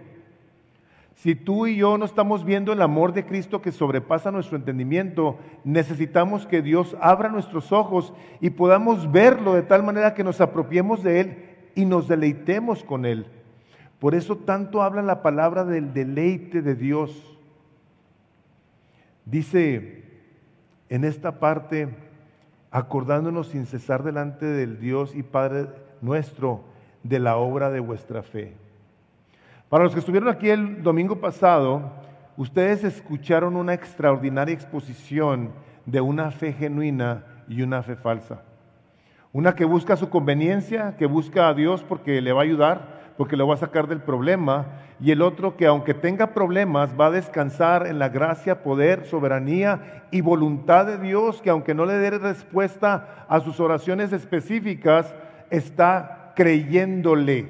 Si 1.17 1.35
tú 1.35 1.67
y 1.67 1.77
yo 1.77 1.99
no 1.99 2.05
estamos 2.05 2.45
viendo 2.45 2.73
el 2.73 2.83
amor 2.83 3.13
de 3.13 3.25
Cristo 3.25 3.61
que 3.61 3.73
sobrepasa 3.73 4.31
nuestro 4.31 4.57
entendimiento, 4.57 5.39
necesitamos 5.65 6.47
que 6.47 6.63
Dios 6.63 6.97
abra 7.01 7.29
nuestros 7.29 7.73
ojos 7.73 8.13
y 8.41 8.51
podamos 8.51 9.11
verlo 9.11 9.55
de 9.55 9.63
tal 9.63 9.83
manera 9.83 10.15
que 10.15 10.23
nos 10.23 10.41
apropiemos 10.41 11.03
de 11.03 11.21
Él 11.21 11.45
y 11.75 11.87
nos 11.87 12.07
deleitemos 12.07 12.85
con 12.85 13.05
Él. 13.05 13.27
Por 13.99 14.15
eso 14.15 14.37
tanto 14.37 14.83
habla 14.83 15.03
la 15.03 15.23
palabra 15.23 15.65
del 15.65 15.93
deleite 15.93 16.63
de 16.63 16.75
Dios. 16.75 17.39
Dice 19.25 20.05
en 20.89 21.05
esta 21.05 21.41
parte, 21.41 21.89
acordándonos 22.71 23.49
sin 23.49 23.67
cesar 23.67 24.03
delante 24.03 24.47
del 24.47 24.79
Dios 24.79 25.15
y 25.15 25.23
Padre 25.23 25.69
nuestro 26.01 26.63
de 27.03 27.19
la 27.19 27.37
obra 27.37 27.71
de 27.71 27.81
vuestra 27.81 28.23
fe. 28.23 28.55
Para 29.69 29.85
los 29.85 29.95
que 29.95 30.01
estuvieron 30.01 30.29
aquí 30.29 30.51
el 30.51 30.83
domingo 30.83 31.21
pasado, 31.21 31.91
ustedes 32.37 32.85
escucharon 32.85 33.57
una 33.57 33.75
extraordinaria 33.75 34.55
exposición 34.55 35.51
de 35.87 36.01
una 36.01 36.31
fe 36.31 36.53
genuina 36.53 37.25
y 37.49 37.63
una 37.63 37.83
fe 37.83 37.97
falsa. 37.97 38.43
Una 39.33 39.55
que 39.55 39.65
busca 39.65 39.97
su 39.97 40.09
conveniencia, 40.09 40.97
que 40.97 41.07
busca 41.07 41.49
a 41.49 41.55
Dios 41.55 41.83
porque 41.83 42.21
le 42.21 42.33
va 42.33 42.41
a 42.41 42.45
ayudar, 42.45 42.96
porque 43.17 43.37
lo 43.37 43.47
va 43.47 43.55
a 43.55 43.59
sacar 43.59 43.87
del 43.87 44.01
problema, 44.01 44.67
y 45.01 45.11
el 45.11 45.23
otro 45.23 45.57
que 45.57 45.67
aunque 45.67 45.95
tenga 45.95 46.29
problemas 46.29 46.99
va 46.99 47.07
a 47.07 47.11
descansar 47.11 47.87
en 47.87 47.99
la 47.99 48.09
gracia, 48.09 48.63
poder, 48.63 49.05
soberanía 49.05 50.05
y 50.11 50.21
voluntad 50.21 50.87
de 50.87 50.99
Dios, 50.99 51.43
que 51.43 51.51
aunque 51.51 51.75
no 51.75 51.85
le 51.85 51.95
dé 51.95 52.11
respuesta 52.11 53.27
a 53.29 53.41
sus 53.41 53.61
oraciones 53.61 54.13
específicas, 54.13 55.15
está 55.51 56.33
creyéndole, 56.35 57.47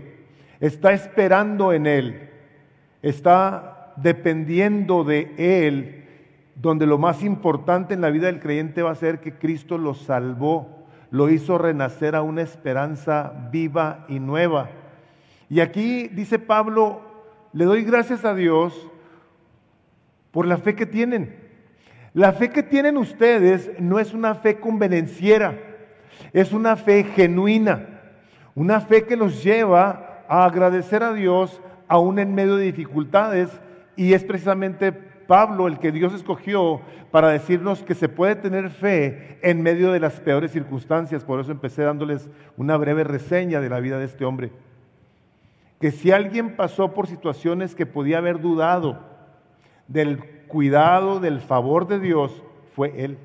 está 0.61 0.93
esperando 0.93 1.73
en 1.73 1.87
Él, 1.87 2.31
está 3.03 3.93
dependiendo 3.97 5.05
de 5.05 5.33
Él, 5.37 6.05
donde 6.55 6.87
lo 6.87 6.99
más 6.99 7.23
importante 7.23 7.95
en 7.95 8.01
la 8.01 8.11
vida 8.11 8.27
del 8.27 8.41
creyente 8.41 8.83
va 8.83 8.91
a 8.91 8.97
ser 8.97 9.21
que 9.21 9.35
Cristo 9.35 9.79
lo 9.79 9.95
salvó, 9.95 10.87
lo 11.11 11.29
hizo 11.29 11.59
renacer 11.59 12.17
a 12.17 12.23
una 12.23 12.43
esperanza 12.43 13.33
viva 13.53 14.05
y 14.09 14.19
nueva. 14.19 14.71
Y 15.49 15.61
aquí 15.61 16.09
dice 16.09 16.39
Pablo, 16.39 17.01
le 17.53 17.65
doy 17.65 17.85
gracias 17.85 18.25
a 18.25 18.35
Dios 18.35 18.89
por 20.33 20.47
la 20.47 20.59
fe 20.59 20.75
que 20.75 20.87
tienen. 20.87 21.37
La 22.13 22.33
fe 22.33 22.51
que 22.51 22.63
tienen 22.63 22.97
ustedes 22.97 23.71
no 23.79 23.99
es 23.99 24.13
una 24.15 24.35
fe 24.35 24.59
convenenciera, 24.59 25.59
es 26.33 26.53
una 26.53 26.77
fe 26.77 27.05
genuina, 27.05 27.87
una 28.55 28.81
fe 28.81 29.05
que 29.05 29.17
los 29.17 29.45
lleva 29.45 30.25
a 30.29 30.45
agradecer 30.45 31.03
a 31.03 31.13
Dios 31.13 31.61
aún 31.89 32.19
en 32.19 32.35
medio 32.35 32.57
de 32.57 32.65
dificultades 32.65 33.51
y 33.97 34.15
es 34.15 34.25
precisamente 34.25 34.93
Pablo 34.93 35.67
el 35.69 35.79
que 35.79 35.93
Dios 35.93 36.15
escogió 36.15 36.81
para 37.11 37.29
decirnos 37.29 37.83
que 37.83 37.95
se 37.95 38.09
puede 38.09 38.35
tener 38.35 38.71
fe 38.71 39.39
en 39.43 39.63
medio 39.63 39.93
de 39.93 40.01
las 40.01 40.21
peores 40.21 40.53
circunstancias. 40.53 41.25
Por 41.25 41.39
eso 41.39 41.53
empecé 41.53 41.83
dándoles 41.83 42.29
una 42.57 42.77
breve 42.77 43.05
reseña 43.05 43.61
de 43.61 43.69
la 43.69 43.81
vida 43.81 43.99
de 43.99 44.07
este 44.07 44.25
hombre 44.25 44.51
que 45.81 45.91
si 45.91 46.11
alguien 46.11 46.57
pasó 46.57 46.95
por 46.95 47.07
situaciones 47.07 47.75
que 47.75 47.87
podía 47.87 48.19
haber 48.19 48.41
dudado 48.41 49.01
del 49.89 50.25
cuidado, 50.47 51.21
del 51.21 51.41
favor 51.41 51.87
de 51.87 52.01
Dios, 52.01 52.43
fue 52.75 53.05
él. 53.05 53.19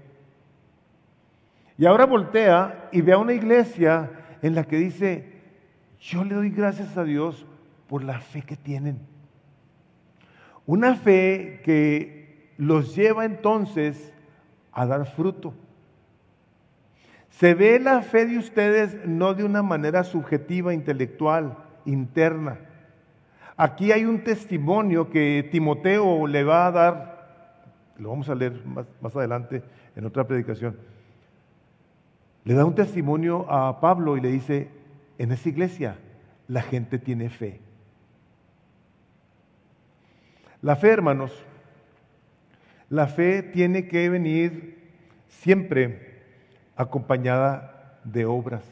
Y 1.77 1.85
ahora 1.85 2.05
voltea 2.05 2.89
y 2.91 3.01
ve 3.01 3.13
a 3.13 3.17
una 3.17 3.33
iglesia 3.33 4.11
en 4.41 4.55
la 4.55 4.65
que 4.65 4.77
dice, 4.77 5.31
yo 5.99 6.23
le 6.23 6.35
doy 6.35 6.49
gracias 6.49 6.97
a 6.97 7.03
Dios 7.03 7.45
por 7.87 8.03
la 8.03 8.19
fe 8.19 8.41
que 8.41 8.55
tienen. 8.55 8.99
Una 10.65 10.95
fe 10.95 11.61
que 11.63 12.53
los 12.57 12.95
lleva 12.95 13.25
entonces 13.25 14.13
a 14.71 14.85
dar 14.85 15.05
fruto. 15.05 15.53
Se 17.29 17.53
ve 17.53 17.79
la 17.79 18.01
fe 18.01 18.25
de 18.25 18.37
ustedes 18.37 19.05
no 19.05 19.33
de 19.33 19.43
una 19.43 19.63
manera 19.63 20.03
subjetiva, 20.03 20.73
intelectual, 20.73 21.57
interna. 21.85 22.59
Aquí 23.57 23.91
hay 23.91 24.05
un 24.05 24.23
testimonio 24.23 25.09
que 25.09 25.47
Timoteo 25.51 26.25
le 26.25 26.43
va 26.43 26.67
a 26.67 26.71
dar, 26.71 27.71
lo 27.97 28.09
vamos 28.09 28.29
a 28.29 28.35
leer 28.35 28.59
más, 28.65 29.15
adelante 29.15 29.61
en 29.95 30.05
otra 30.05 30.25
predicación. 30.25 30.77
Le 32.43 32.53
da 32.55 32.65
un 32.65 32.73
testimonio 32.73 33.45
a 33.51 33.79
Pablo 33.79 34.17
y 34.17 34.21
le 34.21 34.31
dice, 34.31 34.69
en 35.17 35.31
esa 35.31 35.49
iglesia 35.49 35.97
la 36.47 36.61
gente 36.61 36.97
tiene 36.97 37.29
fe. 37.29 37.59
La 40.61 40.75
fe, 40.75 40.89
hermanos, 40.89 41.31
la 42.89 43.07
fe 43.07 43.43
tiene 43.43 43.87
que 43.87 44.09
venir 44.09 44.91
siempre 45.27 46.23
acompañada 46.75 47.99
de 48.03 48.25
obras. 48.25 48.63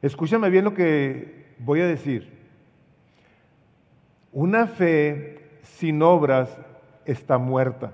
Escúchame 0.00 0.50
bien 0.50 0.64
lo 0.64 0.74
que 0.74 1.41
voy 1.64 1.80
a 1.80 1.86
decir, 1.86 2.28
una 4.32 4.66
fe 4.66 5.60
sin 5.62 6.02
obras 6.02 6.56
está 7.04 7.38
muerta. 7.38 7.92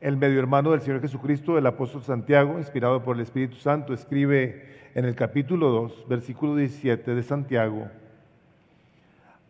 El 0.00 0.16
medio 0.16 0.38
hermano 0.38 0.70
del 0.70 0.80
Señor 0.80 1.00
Jesucristo, 1.00 1.58
el 1.58 1.66
apóstol 1.66 2.02
Santiago, 2.02 2.58
inspirado 2.58 3.02
por 3.02 3.16
el 3.16 3.22
Espíritu 3.22 3.56
Santo, 3.56 3.92
escribe 3.92 4.76
en 4.94 5.04
el 5.04 5.14
capítulo 5.14 5.70
2, 5.70 6.06
versículo 6.08 6.56
17 6.56 7.14
de 7.14 7.22
Santiago, 7.22 7.88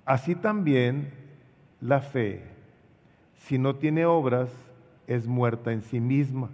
así 0.04 0.34
también 0.34 1.12
la 1.80 2.00
fe, 2.00 2.42
si 3.36 3.58
no 3.58 3.76
tiene 3.76 4.04
obras, 4.04 4.50
es 5.06 5.26
muerta 5.26 5.72
en 5.72 5.82
sí 5.82 6.00
misma. 6.00 6.50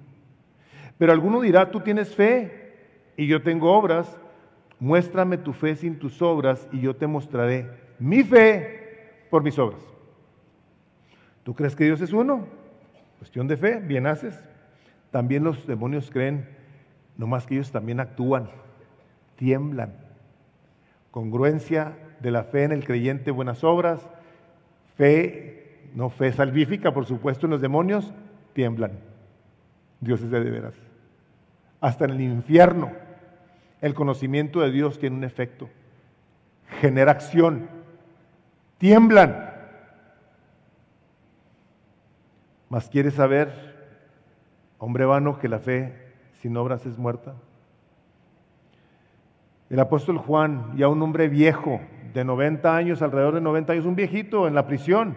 Pero 0.99 1.13
alguno 1.13 1.41
dirá, 1.41 1.71
tú 1.71 1.81
tienes 1.81 2.15
fe 2.15 2.75
y 3.17 3.27
yo 3.27 3.43
tengo 3.43 3.73
obras 3.73 4.17
muéstrame 4.81 5.39
tu 5.39 5.53
fe 5.53 5.77
sin 5.77 5.99
tus 5.99 6.21
obras 6.23 6.69
y 6.73 6.81
yo 6.81 6.97
te 6.97 7.07
mostraré 7.07 7.69
mi 7.99 8.23
fe 8.23 9.27
por 9.31 9.43
mis 9.43 9.59
obras. 9.59 9.81
¿Tú 11.43 11.55
crees 11.55 11.77
que 11.77 11.85
Dios 11.85 12.01
es 12.01 12.13
uno? 12.13 12.47
Cuestión 13.19 13.49
de 13.49 13.57
fe, 13.57 13.81
bien 13.81 14.07
haces. 14.07 14.43
También 15.11 15.45
los 15.45 15.67
demonios 15.67 16.11
creen, 16.11 16.49
no 17.17 17.27
más 17.27 17.47
que 17.47 17.55
ellos 17.55 17.71
también 17.71 18.01
actúan, 18.01 18.51
tiemblan. 19.37 19.95
Congruencia 21.11 21.97
de 22.21 22.31
la 22.31 22.45
fe 22.45 22.65
en 22.65 22.73
el 22.73 22.85
creyente, 22.85 23.31
buenas 23.31 23.63
obras, 23.63 24.01
fe, 24.97 25.89
no 25.95 26.11
fe 26.11 26.33
salvífica, 26.33 26.93
por 26.93 27.07
supuesto, 27.07 27.47
en 27.47 27.53
los 27.53 27.61
demonios, 27.61 28.13
tiemblan. 28.55 28.93
Dios 30.01 30.21
es 30.23 30.31
de 30.31 30.41
veras. 30.41 30.75
Hasta 31.81 32.07
en 32.07 32.13
el 32.13 32.21
infierno 32.23 33.04
el 33.85 33.93
conocimiento 33.93 34.63
de 34.63 34.71
Dios 34.71 34.99
tiene 34.99 35.15
un 35.15 35.25
efecto. 35.25 35.69
Genera 36.81 37.13
acción. 37.13 37.69
Tiemblan. 38.79 39.53
Mas 42.71 42.89
quieres 42.89 43.13
saber, 43.13 43.53
hombre 44.79 45.05
vano, 45.05 45.39
que 45.39 45.51
la 45.51 45.59
fe 45.59 45.93
sin 46.41 46.57
obras 46.57 46.87
es 46.87 46.97
muerta. 46.97 47.35
El 49.69 49.79
apóstol 49.81 50.17
Juan, 50.17 50.75
ya 50.79 50.89
un 50.89 51.03
hombre 51.03 51.29
viejo, 51.29 51.79
de 52.15 52.25
90 52.25 52.75
años, 52.75 53.03
alrededor 53.03 53.35
de 53.35 53.43
90 53.43 53.75
años, 53.75 53.85
un 53.85 53.97
viejito 53.97 54.49
en 54.49 54.55
la 54.55 54.67
prisión, 54.67 55.15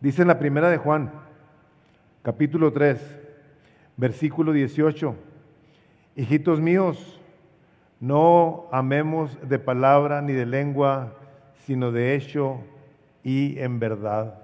dice 0.00 0.22
en 0.22 0.28
la 0.28 0.38
primera 0.38 0.70
de 0.70 0.78
Juan, 0.78 1.12
capítulo 2.22 2.72
3, 2.72 2.98
versículo 3.98 4.52
18, 4.52 5.27
Hijitos 6.18 6.60
míos, 6.60 7.20
no 8.00 8.66
amemos 8.72 9.38
de 9.48 9.60
palabra 9.60 10.20
ni 10.20 10.32
de 10.32 10.46
lengua, 10.46 11.12
sino 11.64 11.92
de 11.92 12.16
hecho 12.16 12.56
y 13.22 13.56
en 13.60 13.78
verdad. 13.78 14.34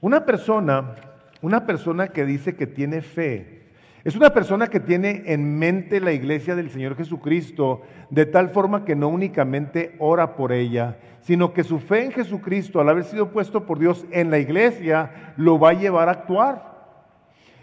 Una 0.00 0.24
persona, 0.24 0.94
una 1.42 1.66
persona 1.66 2.08
que 2.08 2.24
dice 2.24 2.56
que 2.56 2.66
tiene 2.66 3.02
fe, 3.02 3.64
es 4.04 4.16
una 4.16 4.30
persona 4.30 4.68
que 4.68 4.80
tiene 4.80 5.22
en 5.26 5.58
mente 5.58 6.00
la 6.00 6.12
iglesia 6.12 6.56
del 6.56 6.70
Señor 6.70 6.96
Jesucristo 6.96 7.82
de 8.08 8.24
tal 8.24 8.48
forma 8.48 8.86
que 8.86 8.96
no 8.96 9.08
únicamente 9.08 9.94
ora 9.98 10.34
por 10.34 10.52
ella, 10.52 10.96
sino 11.20 11.52
que 11.52 11.62
su 11.62 11.78
fe 11.78 12.06
en 12.06 12.12
Jesucristo, 12.12 12.80
al 12.80 12.88
haber 12.88 13.04
sido 13.04 13.32
puesto 13.32 13.66
por 13.66 13.78
Dios 13.78 14.06
en 14.10 14.30
la 14.30 14.38
iglesia, 14.38 15.34
lo 15.36 15.58
va 15.58 15.68
a 15.68 15.74
llevar 15.74 16.08
a 16.08 16.12
actuar. 16.12 16.71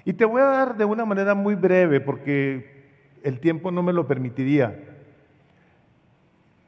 Y 0.06 0.14
te 0.14 0.26
voy 0.26 0.42
a 0.42 0.46
dar 0.46 0.78
de 0.78 0.86
una 0.86 1.06
manera 1.06 1.36
muy 1.36 1.56
breve, 1.56 2.00
porque 2.00 2.80
el 3.24 3.40
tiempo 3.40 3.72
no 3.72 3.84
me 3.84 3.94
lo 3.94 4.08
permitiría, 4.08 4.80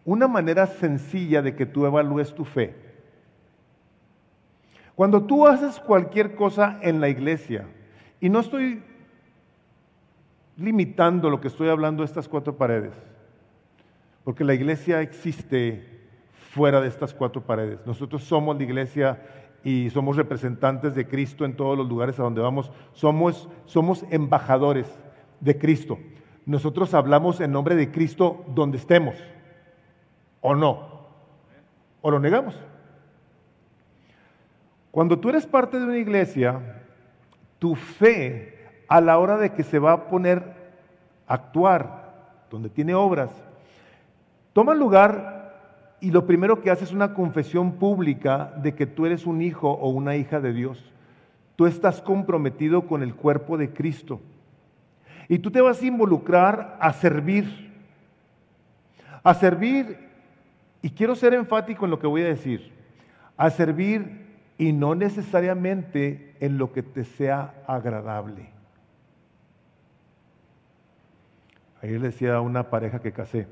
una 0.03 0.27
manera 0.27 0.67
sencilla 0.67 1.41
de 1.41 1.55
que 1.55 1.65
tú 1.65 1.86
evalúes 1.86 2.34
tu 2.34 2.43
fe. 2.43 2.75
Cuando 4.95 5.23
tú 5.23 5.47
haces 5.47 5.79
cualquier 5.79 6.36
cosa 6.36 6.79
en 6.82 6.99
la 6.99 7.09
iglesia, 7.09 7.65
y 8.19 8.29
no 8.29 8.39
estoy 8.39 8.84
limitando 10.57 11.29
lo 11.29 11.41
que 11.41 11.47
estoy 11.47 11.69
hablando 11.69 12.03
a 12.03 12.05
estas 12.05 12.27
cuatro 12.27 12.57
paredes, 12.57 12.93
porque 14.23 14.43
la 14.43 14.53
iglesia 14.53 15.01
existe 15.01 15.88
fuera 16.51 16.82
de 16.82 16.88
estas 16.88 17.13
cuatro 17.13 17.41
paredes. 17.41 17.79
Nosotros 17.86 18.23
somos 18.23 18.57
la 18.57 18.63
iglesia 18.63 19.19
y 19.64 19.89
somos 19.91 20.18
representantes 20.18 20.95
de 20.95 21.07
Cristo 21.07 21.45
en 21.45 21.55
todos 21.55 21.78
los 21.78 21.88
lugares 21.88 22.20
a 22.20 22.24
donde 22.24 22.41
vamos. 22.41 22.72
Somos, 22.93 23.47
somos 23.66 24.03
embajadores 24.09 24.88
de 25.39 25.57
Cristo. 25.57 25.99
Nosotros 26.45 26.93
hablamos 26.93 27.39
en 27.41 27.51
nombre 27.51 27.76
de 27.76 27.91
Cristo 27.91 28.43
donde 28.55 28.78
estemos, 28.78 29.16
o 30.41 30.55
no, 30.55 31.01
o 32.01 32.09
lo 32.09 32.20
negamos. 32.20 32.55
Cuando 34.89 35.20
tú 35.20 35.30
eres 35.30 35.45
parte 35.45 35.80
de 35.80 35.86
una 35.86 35.97
iglesia, 35.97 36.84
tu 37.59 37.76
fe 37.76 38.84
a 38.88 38.99
la 38.99 39.20
hora 39.20 39.38
de 39.38 39.53
que 39.53 39.64
se 39.64 39.80
va 39.80 39.93
a 39.93 40.07
poner 40.07 40.43
a 41.28 41.36
actuar, 41.36 42.01
donde 42.49 42.70
tiene 42.70 42.93
obras, 42.93 43.32
toma 44.51 44.74
lugar 44.74 45.40
y 46.01 46.09
lo 46.09 46.25
primero 46.25 46.61
que 46.61 46.71
hace 46.71 46.83
es 46.83 46.91
una 46.91 47.13
confesión 47.13 47.73
pública 47.73 48.51
de 48.57 48.73
que 48.73 48.87
tú 48.87 49.05
eres 49.05 49.27
un 49.27 49.41
hijo 49.43 49.69
o 49.69 49.89
una 49.89 50.15
hija 50.15 50.41
de 50.41 50.51
Dios. 50.51 50.83
tú 51.55 51.67
estás 51.67 52.01
comprometido 52.01 52.87
con 52.87 53.03
el 53.03 53.13
cuerpo 53.13 53.55
de 53.55 53.71
Cristo. 53.71 54.19
Y 55.27 55.37
tú 55.37 55.51
te 55.51 55.61
vas 55.61 55.79
a 55.79 55.85
involucrar 55.85 56.75
a 56.81 56.91
servir. 56.91 57.71
A 59.21 59.35
servir, 59.35 60.09
y 60.81 60.89
quiero 60.89 61.13
ser 61.13 61.35
enfático 61.35 61.85
en 61.85 61.91
lo 61.91 61.99
que 61.99 62.07
voy 62.07 62.23
a 62.23 62.29
decir, 62.29 62.71
a 63.37 63.51
servir 63.51 64.25
y 64.57 64.73
no 64.73 64.95
necesariamente 64.95 66.35
en 66.39 66.57
lo 66.57 66.73
que 66.73 66.81
te 66.81 67.03
sea 67.03 67.53
agradable. 67.67 68.49
Ayer 71.83 72.01
le 72.01 72.07
decía 72.07 72.35
a 72.35 72.41
una 72.41 72.71
pareja 72.71 72.99
que 72.99 73.11
casé, 73.11 73.45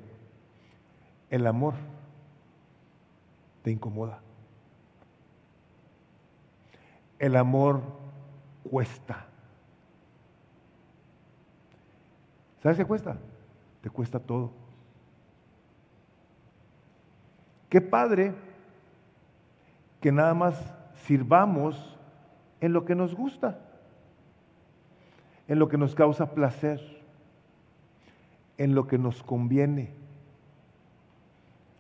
el 1.30 1.46
amor 1.46 1.76
te 3.62 3.72
incomoda. 3.72 4.22
El 7.18 7.36
amor 7.36 7.82
cuesta. 8.70 9.26
¿Sabes 12.62 12.78
qué 12.78 12.86
cuesta? 12.86 13.18
Te 13.82 13.90
cuesta 13.90 14.20
todo. 14.20 14.52
Qué 17.70 17.82
padre 17.82 18.34
que 20.02 20.12
nada 20.12 20.34
más 20.34 20.56
sirvamos 21.06 21.98
en 22.62 22.74
lo 22.74 22.86
que 22.86 22.96
nos 22.96 23.16
gusta, 23.16 23.60
en 25.48 25.60
lo 25.60 25.70
que 25.70 25.78
nos 25.78 25.96
causa 25.96 26.34
placer, 26.34 26.80
en 28.58 28.76
lo 28.76 28.88
que 28.88 28.98
nos 28.98 29.24
conviene. 29.24 29.94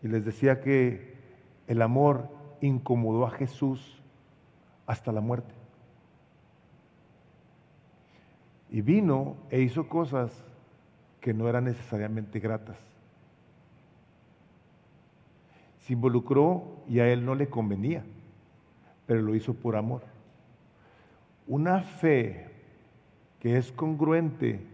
Y 0.01 0.07
les 0.07 0.23
decía 0.23 0.61
que 0.61 1.18
el 1.69 1.83
amor 1.83 2.27
incomodó 2.61 3.25
a 3.25 3.29
Jesús 3.29 4.01
hasta 4.87 5.11
la 5.11 5.21
muerte. 5.21 5.53
Y 8.71 8.81
vino 8.81 9.37
e 9.51 9.61
hizo 9.61 9.87
cosas 9.87 10.31
que 11.21 11.31
no 11.31 11.47
eran 11.47 11.65
necesariamente 11.65 12.39
gratas. 12.39 12.77
Se 15.81 15.93
involucró 15.93 16.63
y 16.87 16.99
a 16.99 17.07
él 17.07 17.23
no 17.23 17.35
le 17.35 17.49
convenía, 17.49 18.03
pero 19.05 19.21
lo 19.21 19.35
hizo 19.35 19.53
por 19.53 19.75
amor. 19.75 20.01
Una 21.47 21.81
fe 21.81 22.47
que 23.39 23.57
es 23.57 23.71
congruente 23.71 24.65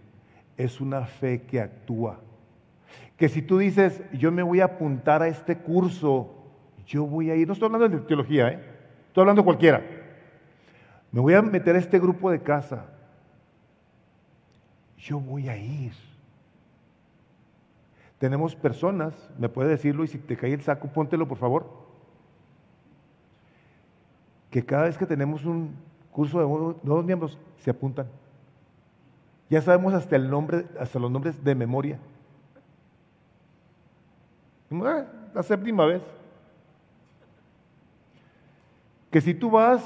es 0.56 0.80
una 0.80 1.06
fe 1.06 1.42
que 1.42 1.60
actúa. 1.60 2.22
Que 3.18 3.28
si 3.28 3.42
tú 3.42 3.58
dices, 3.58 4.02
yo 4.14 4.32
me 4.32 4.44
voy 4.44 4.62
a 4.62 4.66
apuntar 4.66 5.22
a 5.22 5.28
este 5.28 5.58
curso, 5.58 6.35
yo 6.86 7.06
voy 7.06 7.30
a 7.32 7.36
ir, 7.36 7.48
no 7.48 7.54
estoy 7.54 7.68
hablando 7.68 7.90
de 7.90 8.06
teología, 8.06 8.50
¿eh? 8.50 8.60
estoy 9.08 9.22
hablando 9.22 9.42
de 9.42 9.46
cualquiera. 9.46 9.82
Me 11.12 11.20
voy 11.22 11.34
a 11.34 11.42
meter 11.42 11.76
a 11.76 11.80
este 11.80 12.00
grupo 12.00 12.30
de 12.30 12.42
casa. 12.42 12.86
Yo 14.98 15.20
voy 15.20 15.50
a 15.50 15.58
ir. 15.58 15.94
Tenemos 18.20 18.56
personas, 18.56 19.14
me 19.38 19.50
puede 19.50 19.70
decirlo 19.70 20.04
y 20.04 20.08
si 20.08 20.18
te 20.18 20.38
cae 20.38 20.54
el 20.54 20.62
saco, 20.62 20.88
póntelo 20.88 21.28
por 21.28 21.38
favor. 21.38 21.66
Que 24.50 24.66
cada 24.66 24.84
vez 24.84 24.98
que 24.98 25.06
tenemos 25.06 25.46
un 25.46 25.76
curso 26.12 26.40
de 26.40 26.46
nuevos 26.84 27.06
miembros, 27.06 27.38
se 27.58 27.72
apuntan. 27.72 28.08
Ya 29.50 29.62
sabemos 29.62 29.94
hasta 29.94 30.16
el 30.16 30.30
nombre, 30.30 30.66
hasta 30.80 30.98
los 30.98 31.12
nombres 31.12 31.44
de 31.44 31.56
memoria. 31.56 32.00
Ah, 34.72 35.06
la 35.34 35.44
séptima 35.44 35.86
vez. 35.86 36.02
Que 39.16 39.22
si 39.22 39.34
tú 39.34 39.50
vas 39.50 39.82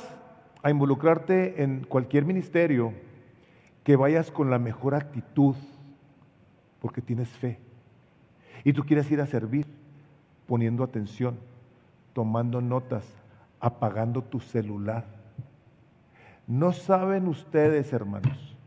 a 0.64 0.72
involucrarte 0.72 1.62
en 1.62 1.84
cualquier 1.84 2.26
ministerio, 2.26 2.94
que 3.84 3.96
vayas 3.96 4.32
con 4.32 4.50
la 4.50 4.58
mejor 4.58 4.96
actitud, 4.96 5.56
porque 6.82 7.04
tienes 7.04 7.30
fe. 7.30 7.60
Y 8.64 8.74
tú 8.74 8.84
quieres 8.86 9.12
ir 9.12 9.22
a 9.22 9.28
servir, 9.28 9.68
poniendo 10.48 10.84
atención, 10.84 11.38
tomando 12.14 12.60
notas, 12.60 13.06
apagando 13.60 14.24
tu 14.24 14.40
celular. 14.40 15.06
No 16.48 16.74
saben 16.74 17.28
ustedes, 17.28 17.94
hermanos, 17.94 18.58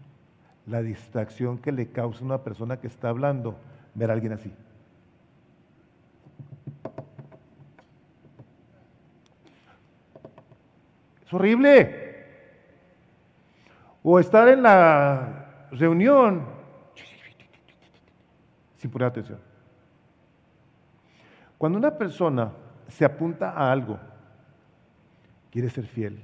la 0.68 0.80
distracción 0.80 1.58
que 1.58 1.72
le 1.72 1.88
causa 1.88 2.20
a 2.20 2.26
una 2.26 2.44
persona 2.44 2.76
que 2.76 2.86
está 2.86 3.08
hablando 3.08 3.56
ver 3.96 4.10
a 4.10 4.12
alguien 4.12 4.34
así. 4.34 4.52
Horrible. 11.32 12.00
O 14.02 14.18
estar 14.18 14.48
en 14.48 14.62
la 14.62 15.66
reunión 15.70 16.44
sin 18.76 18.90
poner 18.90 19.08
atención. 19.08 19.38
Cuando 21.56 21.78
una 21.78 21.96
persona 21.96 22.52
se 22.88 23.04
apunta 23.04 23.50
a 23.50 23.70
algo, 23.70 23.98
quiere 25.50 25.70
ser 25.70 25.86
fiel, 25.86 26.20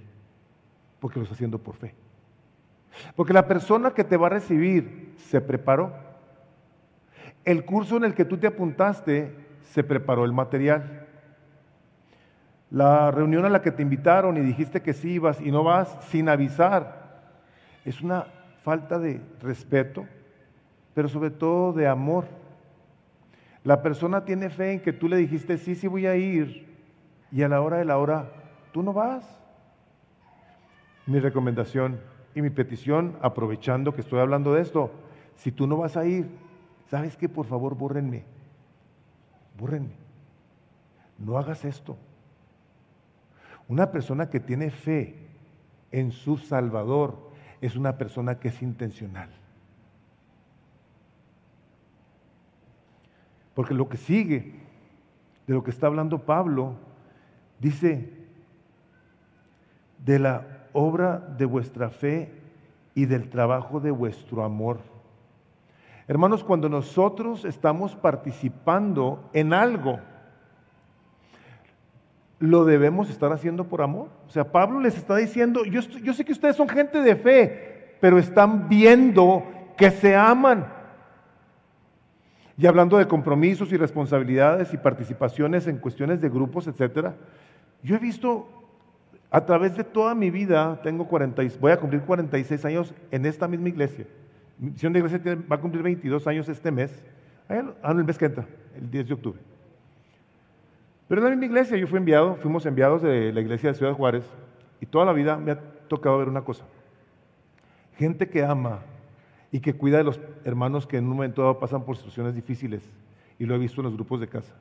porque 0.98 1.20
lo 1.20 1.22
está 1.22 1.34
haciendo 1.34 1.58
por 1.58 1.76
fe. 1.76 1.94
Porque 3.14 3.32
la 3.32 3.46
persona 3.46 3.92
que 3.92 4.02
te 4.02 4.16
va 4.16 4.26
a 4.26 4.30
recibir 4.30 5.14
se 5.16 5.40
preparó. 5.40 5.92
El 7.44 7.64
curso 7.64 7.96
en 7.96 8.04
el 8.04 8.14
que 8.14 8.24
tú 8.24 8.36
te 8.36 8.48
apuntaste 8.48 9.32
se 9.62 9.84
preparó 9.84 10.24
el 10.24 10.32
material. 10.32 10.97
La 12.70 13.10
reunión 13.10 13.44
a 13.44 13.48
la 13.48 13.62
que 13.62 13.70
te 13.70 13.82
invitaron 13.82 14.36
y 14.36 14.40
dijiste 14.40 14.82
que 14.82 14.92
sí 14.92 15.12
ibas 15.12 15.40
y 15.40 15.50
no 15.50 15.64
vas 15.64 15.96
sin 16.08 16.28
avisar, 16.28 16.98
es 17.84 18.02
una 18.02 18.26
falta 18.62 18.98
de 18.98 19.22
respeto, 19.40 20.04
pero 20.92 21.08
sobre 21.08 21.30
todo 21.30 21.72
de 21.72 21.88
amor. 21.88 22.26
La 23.64 23.82
persona 23.82 24.24
tiene 24.24 24.50
fe 24.50 24.72
en 24.72 24.80
que 24.80 24.92
tú 24.92 25.08
le 25.08 25.16
dijiste, 25.16 25.56
sí, 25.56 25.74
sí 25.74 25.86
voy 25.86 26.06
a 26.06 26.16
ir, 26.16 26.68
y 27.30 27.42
a 27.42 27.48
la 27.48 27.60
hora 27.60 27.78
de 27.78 27.84
la 27.84 27.98
hora, 27.98 28.30
tú 28.72 28.82
no 28.82 28.92
vas. 28.92 29.26
Mi 31.06 31.20
recomendación 31.20 32.00
y 32.34 32.42
mi 32.42 32.50
petición, 32.50 33.16
aprovechando 33.22 33.94
que 33.94 34.02
estoy 34.02 34.20
hablando 34.20 34.52
de 34.52 34.60
esto, 34.60 34.90
si 35.36 35.52
tú 35.52 35.66
no 35.66 35.78
vas 35.78 35.96
a 35.96 36.04
ir, 36.04 36.28
¿sabes 36.90 37.16
qué? 37.16 37.28
Por 37.28 37.46
favor, 37.46 37.74
bórrenme. 37.74 38.24
Bórrenme. 39.58 39.96
No 41.18 41.38
hagas 41.38 41.64
esto. 41.64 41.96
Una 43.68 43.90
persona 43.90 44.30
que 44.30 44.40
tiene 44.40 44.70
fe 44.70 45.14
en 45.92 46.10
su 46.10 46.38
Salvador 46.38 47.30
es 47.60 47.76
una 47.76 47.98
persona 47.98 48.38
que 48.38 48.48
es 48.48 48.62
intencional. 48.62 49.28
Porque 53.54 53.74
lo 53.74 53.88
que 53.88 53.96
sigue 53.96 54.54
de 55.46 55.54
lo 55.54 55.64
que 55.64 55.70
está 55.70 55.86
hablando 55.86 56.24
Pablo, 56.24 56.76
dice, 57.58 58.12
de 60.04 60.18
la 60.18 60.46
obra 60.72 61.18
de 61.18 61.44
vuestra 61.44 61.90
fe 61.90 62.30
y 62.94 63.06
del 63.06 63.28
trabajo 63.28 63.80
de 63.80 63.90
vuestro 63.90 64.44
amor. 64.44 64.80
Hermanos, 66.06 66.44
cuando 66.44 66.68
nosotros 66.68 67.44
estamos 67.44 67.96
participando 67.96 69.28
en 69.32 69.52
algo, 69.52 70.00
lo 72.40 72.64
debemos 72.64 73.10
estar 73.10 73.32
haciendo 73.32 73.64
por 73.64 73.82
amor. 73.82 74.08
O 74.26 74.30
sea, 74.30 74.52
Pablo 74.52 74.80
les 74.80 74.96
está 74.96 75.16
diciendo, 75.16 75.64
yo, 75.64 75.82
sé 75.82 76.24
que 76.24 76.32
ustedes 76.32 76.56
son 76.56 76.68
gente 76.68 77.00
de 77.00 77.16
fe, 77.16 77.96
pero 78.00 78.18
están 78.18 78.68
viendo 78.68 79.44
que 79.76 79.90
se 79.90 80.14
aman. 80.14 80.66
Y 82.56 82.66
hablando 82.66 82.98
de 82.98 83.06
compromisos 83.06 83.72
y 83.72 83.76
responsabilidades 83.76 84.72
y 84.72 84.76
participaciones 84.78 85.66
en 85.66 85.78
cuestiones 85.78 86.20
de 86.20 86.28
grupos, 86.28 86.66
etcétera, 86.66 87.14
yo 87.82 87.96
he 87.96 87.98
visto 87.98 88.48
a 89.30 89.44
través 89.44 89.76
de 89.76 89.84
toda 89.84 90.14
mi 90.14 90.30
vida, 90.30 90.80
tengo 90.82 91.06
40, 91.06 91.42
voy 91.60 91.72
a 91.72 91.76
cumplir 91.76 92.02
46 92.02 92.64
años 92.64 92.94
en 93.10 93.26
esta 93.26 93.46
misma 93.46 93.68
iglesia. 93.68 94.06
Mi 94.58 94.70
misión 94.70 94.92
de 94.92 94.98
iglesia 95.00 95.20
va 95.50 95.56
a 95.56 95.60
cumplir 95.60 95.82
22 95.82 96.26
años 96.26 96.48
este 96.48 96.70
mes, 96.70 96.90
ah, 97.48 97.92
el 97.92 98.04
mes 98.04 98.18
que 98.18 98.24
entra, 98.24 98.46
el 98.76 98.90
10 98.90 99.08
de 99.08 99.14
octubre. 99.14 99.40
Pero 101.08 101.22
en 101.22 101.24
la 101.24 101.30
misma 101.30 101.46
iglesia 101.46 101.76
yo 101.78 101.86
fui 101.86 101.98
enviado, 101.98 102.36
fuimos 102.36 102.66
enviados 102.66 103.00
de 103.00 103.32
la 103.32 103.40
iglesia 103.40 103.70
de 103.70 103.74
Ciudad 103.74 103.94
Juárez 103.94 104.24
y 104.78 104.86
toda 104.86 105.06
la 105.06 105.14
vida 105.14 105.38
me 105.38 105.52
ha 105.52 105.58
tocado 105.88 106.18
ver 106.18 106.28
una 106.28 106.42
cosa. 106.42 106.64
Gente 107.96 108.28
que 108.28 108.44
ama 108.44 108.80
y 109.50 109.60
que 109.60 109.72
cuida 109.72 109.96
de 109.96 110.04
los 110.04 110.20
hermanos 110.44 110.86
que 110.86 110.98
en 110.98 111.04
un 111.04 111.16
momento 111.16 111.40
dado 111.40 111.58
pasan 111.58 111.84
por 111.84 111.96
situaciones 111.96 112.34
difíciles 112.34 112.82
y 113.38 113.46
lo 113.46 113.54
he 113.54 113.58
visto 113.58 113.80
en 113.80 113.86
los 113.86 113.94
grupos 113.94 114.20
de 114.20 114.28
casa. 114.28 114.52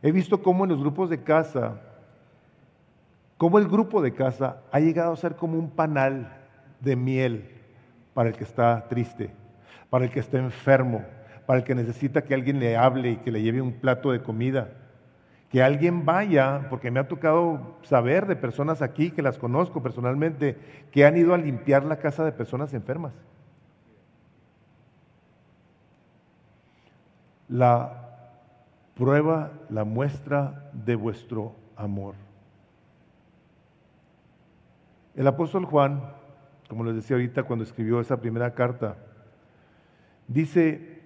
He 0.00 0.12
visto 0.12 0.42
cómo 0.42 0.64
en 0.64 0.70
los 0.70 0.78
grupos 0.78 1.10
de 1.10 1.24
casa, 1.24 1.80
cómo 3.36 3.58
el 3.58 3.66
grupo 3.66 4.00
de 4.00 4.14
casa 4.14 4.62
ha 4.70 4.78
llegado 4.78 5.12
a 5.12 5.16
ser 5.16 5.34
como 5.34 5.58
un 5.58 5.70
panal 5.70 6.36
de 6.78 6.94
miel 6.94 7.50
para 8.12 8.28
el 8.28 8.36
que 8.36 8.44
está 8.44 8.86
triste, 8.88 9.30
para 9.90 10.04
el 10.04 10.12
que 10.12 10.20
está 10.20 10.38
enfermo, 10.38 11.04
para 11.46 11.58
el 11.58 11.64
que 11.64 11.74
necesita 11.74 12.22
que 12.22 12.34
alguien 12.34 12.60
le 12.60 12.76
hable 12.76 13.10
y 13.10 13.16
que 13.16 13.32
le 13.32 13.42
lleve 13.42 13.60
un 13.60 13.72
plato 13.72 14.12
de 14.12 14.22
comida 14.22 14.83
que 15.54 15.62
alguien 15.62 16.04
vaya, 16.04 16.66
porque 16.68 16.90
me 16.90 16.98
ha 16.98 17.06
tocado 17.06 17.76
saber 17.84 18.26
de 18.26 18.34
personas 18.34 18.82
aquí 18.82 19.12
que 19.12 19.22
las 19.22 19.38
conozco 19.38 19.84
personalmente, 19.84 20.58
que 20.90 21.06
han 21.06 21.16
ido 21.16 21.32
a 21.32 21.38
limpiar 21.38 21.84
la 21.84 21.98
casa 21.98 22.24
de 22.24 22.32
personas 22.32 22.74
enfermas. 22.74 23.12
La 27.48 28.16
prueba, 28.96 29.52
la 29.70 29.84
muestra 29.84 30.72
de 30.72 30.96
vuestro 30.96 31.54
amor. 31.76 32.16
El 35.14 35.28
apóstol 35.28 35.66
Juan, 35.66 36.02
como 36.68 36.82
les 36.82 36.96
decía 36.96 37.14
ahorita 37.14 37.44
cuando 37.44 37.64
escribió 37.64 38.00
esa 38.00 38.20
primera 38.20 38.54
carta, 38.54 38.96
dice, 40.26 41.00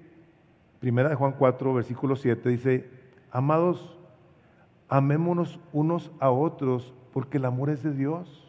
primera 0.80 1.11
de 1.11 1.16
Juan 1.16 1.34
4, 1.38 1.74
versículo 1.74 2.16
7, 2.16 2.49
dice, 2.49 2.90
amados, 3.30 3.97
amémonos 4.89 5.59
unos 5.72 6.11
a 6.20 6.30
otros, 6.30 6.93
porque 7.12 7.39
el 7.39 7.45
amor 7.45 7.70
es 7.70 7.82
de 7.82 7.93
Dios. 7.93 8.49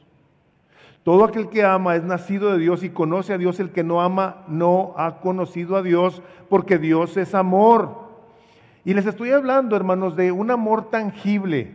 Todo 1.04 1.24
aquel 1.24 1.50
que 1.50 1.64
ama 1.64 1.96
es 1.96 2.04
nacido 2.04 2.52
de 2.52 2.60
Dios 2.60 2.84
y 2.84 2.90
conoce 2.90 3.34
a 3.34 3.38
Dios. 3.38 3.60
El 3.60 3.72
que 3.72 3.84
no 3.84 4.02
ama 4.02 4.44
no 4.48 4.94
ha 4.98 5.22
conocido 5.22 5.76
a 5.76 5.82
Dios, 5.82 6.22
porque 6.50 6.78
Dios 6.78 7.18
es 7.18 7.34
amor. 7.34 8.10
Y 8.86 8.94
les 8.94 9.06
estoy 9.06 9.32
hablando, 9.32 9.76
hermanos, 9.76 10.16
de 10.16 10.32
un 10.32 10.52
amor 10.52 10.90
tangible, 10.90 11.74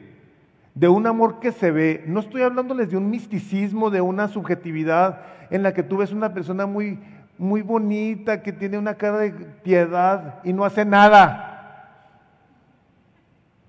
de 0.75 0.89
un 0.89 1.07
amor 1.07 1.41
que 1.41 1.53
se 1.53 1.71
ve. 1.71 2.05
No 2.07 2.21
estoy 2.21 2.43
hablándoles 2.43 2.91
de 2.91 2.97
un 2.97 3.11
misticismo, 3.11 3.91
de 3.91 4.01
una 4.01 4.29
subjetividad 4.29 5.23
en 5.51 5.63
la 5.63 5.73
que 5.73 5.83
tú 5.83 5.99
ves 5.99 6.13
una 6.13 6.33
persona 6.35 6.67
muy, 6.67 6.99
muy 7.39 7.63
bonita, 7.63 8.43
que 8.43 8.53
tiene 8.53 8.79
una 8.79 8.95
cara 8.95 9.19
de 9.19 9.31
piedad 9.33 10.41
y 10.45 10.53
no 10.53 10.65
hace 10.65 10.85
nada. 10.85 11.51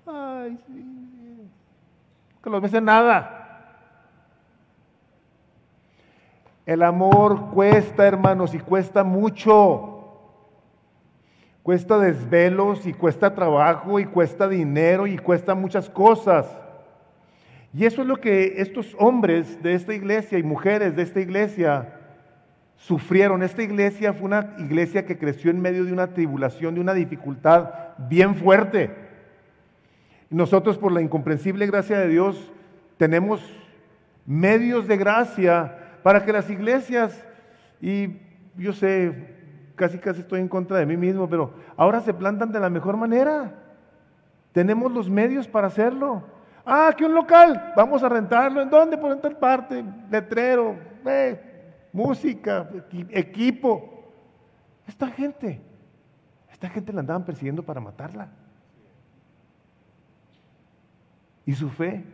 Ay, 0.06 0.58
sí. 0.66 0.86
Que 2.46 2.50
los 2.50 2.62
ves 2.62 2.80
nada. 2.80 3.74
El 6.64 6.84
amor 6.84 7.50
cuesta, 7.50 8.06
hermanos, 8.06 8.54
y 8.54 8.60
cuesta 8.60 9.02
mucho. 9.02 10.30
Cuesta 11.64 11.98
desvelos 11.98 12.86
y 12.86 12.92
cuesta 12.92 13.34
trabajo 13.34 13.98
y 13.98 14.04
cuesta 14.04 14.46
dinero 14.46 15.08
y 15.08 15.18
cuesta 15.18 15.56
muchas 15.56 15.90
cosas. 15.90 16.46
Y 17.74 17.84
eso 17.84 18.02
es 18.02 18.06
lo 18.06 18.20
que 18.20 18.60
estos 18.60 18.94
hombres 18.96 19.60
de 19.60 19.74
esta 19.74 19.92
iglesia 19.92 20.38
y 20.38 20.44
mujeres 20.44 20.94
de 20.94 21.02
esta 21.02 21.18
iglesia 21.18 21.98
sufrieron. 22.76 23.42
Esta 23.42 23.64
iglesia 23.64 24.12
fue 24.12 24.26
una 24.26 24.54
iglesia 24.58 25.04
que 25.04 25.18
creció 25.18 25.50
en 25.50 25.60
medio 25.60 25.84
de 25.84 25.92
una 25.92 26.14
tribulación, 26.14 26.76
de 26.76 26.80
una 26.80 26.94
dificultad 26.94 27.70
bien 28.08 28.36
fuerte. 28.36 29.05
Nosotros 30.30 30.76
por 30.76 30.92
la 30.92 31.02
incomprensible 31.02 31.66
gracia 31.66 31.98
de 31.98 32.08
Dios 32.08 32.52
tenemos 32.96 33.40
medios 34.26 34.88
de 34.88 34.96
gracia 34.96 35.98
para 36.02 36.24
que 36.24 36.32
las 36.32 36.50
iglesias, 36.50 37.24
y 37.80 38.16
yo 38.56 38.72
sé, 38.72 39.34
casi 39.76 39.98
casi 39.98 40.20
estoy 40.20 40.40
en 40.40 40.48
contra 40.48 40.78
de 40.78 40.86
mí 40.86 40.96
mismo, 40.96 41.28
pero 41.28 41.54
ahora 41.76 42.00
se 42.00 42.14
plantan 42.14 42.50
de 42.50 42.60
la 42.60 42.70
mejor 42.70 42.96
manera. 42.96 43.54
Tenemos 44.52 44.90
los 44.90 45.08
medios 45.08 45.46
para 45.46 45.68
hacerlo. 45.68 46.24
Ah, 46.64 46.92
que 46.96 47.04
un 47.04 47.14
local, 47.14 47.72
vamos 47.76 48.02
a 48.02 48.08
rentarlo. 48.08 48.60
¿En 48.60 48.70
dónde? 48.70 48.98
Por 48.98 49.12
en 49.12 49.20
tal 49.20 49.36
parte, 49.36 49.84
letrero, 50.10 50.74
eh, 51.04 51.40
música, 51.92 52.68
equipo. 53.10 54.12
Esta 54.88 55.06
gente, 55.08 55.60
esta 56.50 56.68
gente 56.68 56.92
la 56.92 57.00
andaban 57.00 57.24
persiguiendo 57.24 57.62
para 57.62 57.80
matarla. 57.80 58.28
Y 61.46 61.54
su 61.54 61.70
fe 61.70 62.04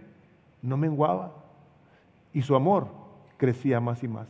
no 0.60 0.76
menguaba. 0.76 1.32
Y 2.32 2.42
su 2.42 2.54
amor 2.54 2.88
crecía 3.36 3.80
más 3.80 4.02
y 4.04 4.08
más. 4.08 4.28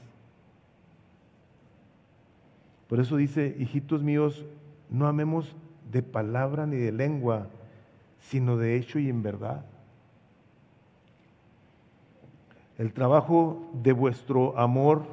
Por 2.88 3.00
eso 3.00 3.16
dice, 3.16 3.56
hijitos 3.58 4.02
míos, 4.02 4.44
no 4.90 5.06
amemos 5.06 5.56
de 5.90 6.02
palabra 6.02 6.66
ni 6.66 6.76
de 6.76 6.92
lengua, 6.92 7.48
sino 8.18 8.56
de 8.56 8.76
hecho 8.76 8.98
y 8.98 9.08
en 9.08 9.22
verdad. 9.22 9.64
El 12.78 12.92
trabajo 12.92 13.70
de 13.82 13.92
vuestro 13.92 14.58
amor, 14.58 15.04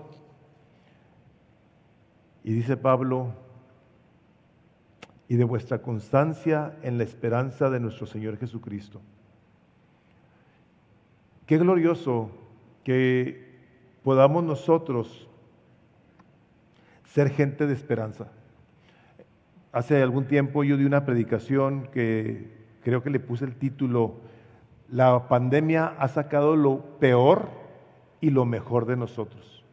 y 2.44 2.54
dice 2.54 2.78
Pablo, 2.78 3.34
y 5.28 5.36
de 5.36 5.44
vuestra 5.44 5.82
constancia 5.82 6.78
en 6.82 6.98
la 6.98 7.04
esperanza 7.04 7.70
de 7.70 7.80
nuestro 7.80 8.08
Señor 8.08 8.38
Jesucristo. 8.38 9.02
Qué 11.50 11.58
glorioso 11.58 12.30
que 12.84 13.43
podamos 14.04 14.43
nosotros 14.43 15.28
ser 17.06 17.32
gente 17.32 17.66
de 17.66 17.74
esperanza. 17.74 18.28
Hace 19.72 20.00
algún 20.00 20.26
tiempo 20.26 20.64
yo 20.64 20.78
di 20.78 20.86
una 20.86 21.08
predicación 21.08 21.88
que 21.91 22.52
creo 22.84 23.02
que 23.02 23.10
le 23.10 23.20
puse 23.20 23.45
el 23.45 23.56
título, 23.56 24.18
La 24.91 25.28
pandemia 25.28 25.95
ha 25.97 26.08
sacado 26.10 26.56
lo 26.56 27.00
peor 27.00 27.50
y 28.22 28.30
lo 28.30 28.45
mejor 28.45 28.86
de 28.86 28.97
nosotros. 28.97 29.64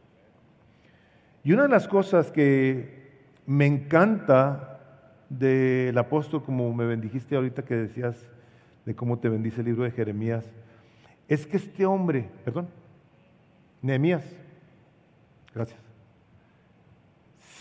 Y 1.45 1.53
una 1.53 1.65
de 1.65 1.69
las 1.69 1.89
cosas 1.89 2.33
que 2.33 3.19
me 3.45 3.67
encanta 3.67 4.81
del 5.29 5.99
apóstol, 5.99 6.43
como 6.43 6.73
me 6.73 6.87
bendijiste 6.87 7.37
ahorita 7.37 7.67
que 7.67 7.77
decías 7.77 8.25
de 8.87 8.97
cómo 8.97 9.19
te 9.19 9.29
bendice 9.29 9.61
el 9.61 9.67
libro 9.67 9.85
de 9.85 9.91
Jeremías, 9.91 10.51
es 11.29 11.47
que 11.47 11.57
este 11.57 11.85
hombre, 11.85 12.29
perdón, 12.45 12.69
Nehemías, 13.83 14.25
gracias, 15.55 15.81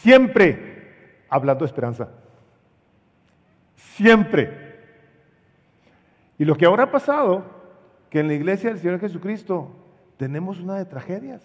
siempre 0.01 0.75
hablando 1.29 1.65
de 1.65 1.69
esperanza, 1.69 2.09
siempre. 3.75 4.65
Y 6.37 6.45
lo 6.45 6.55
que 6.55 6.65
ahora 6.65 6.83
ha 6.83 6.91
pasado, 6.91 7.43
que 8.09 8.19
en 8.19 8.27
la 8.27 8.33
iglesia 8.33 8.69
del 8.69 8.79
Señor 8.79 8.99
Jesucristo 8.99 9.71
tenemos 10.17 10.59
una 10.59 10.75
de 10.75 10.85
tragedias, 10.85 11.41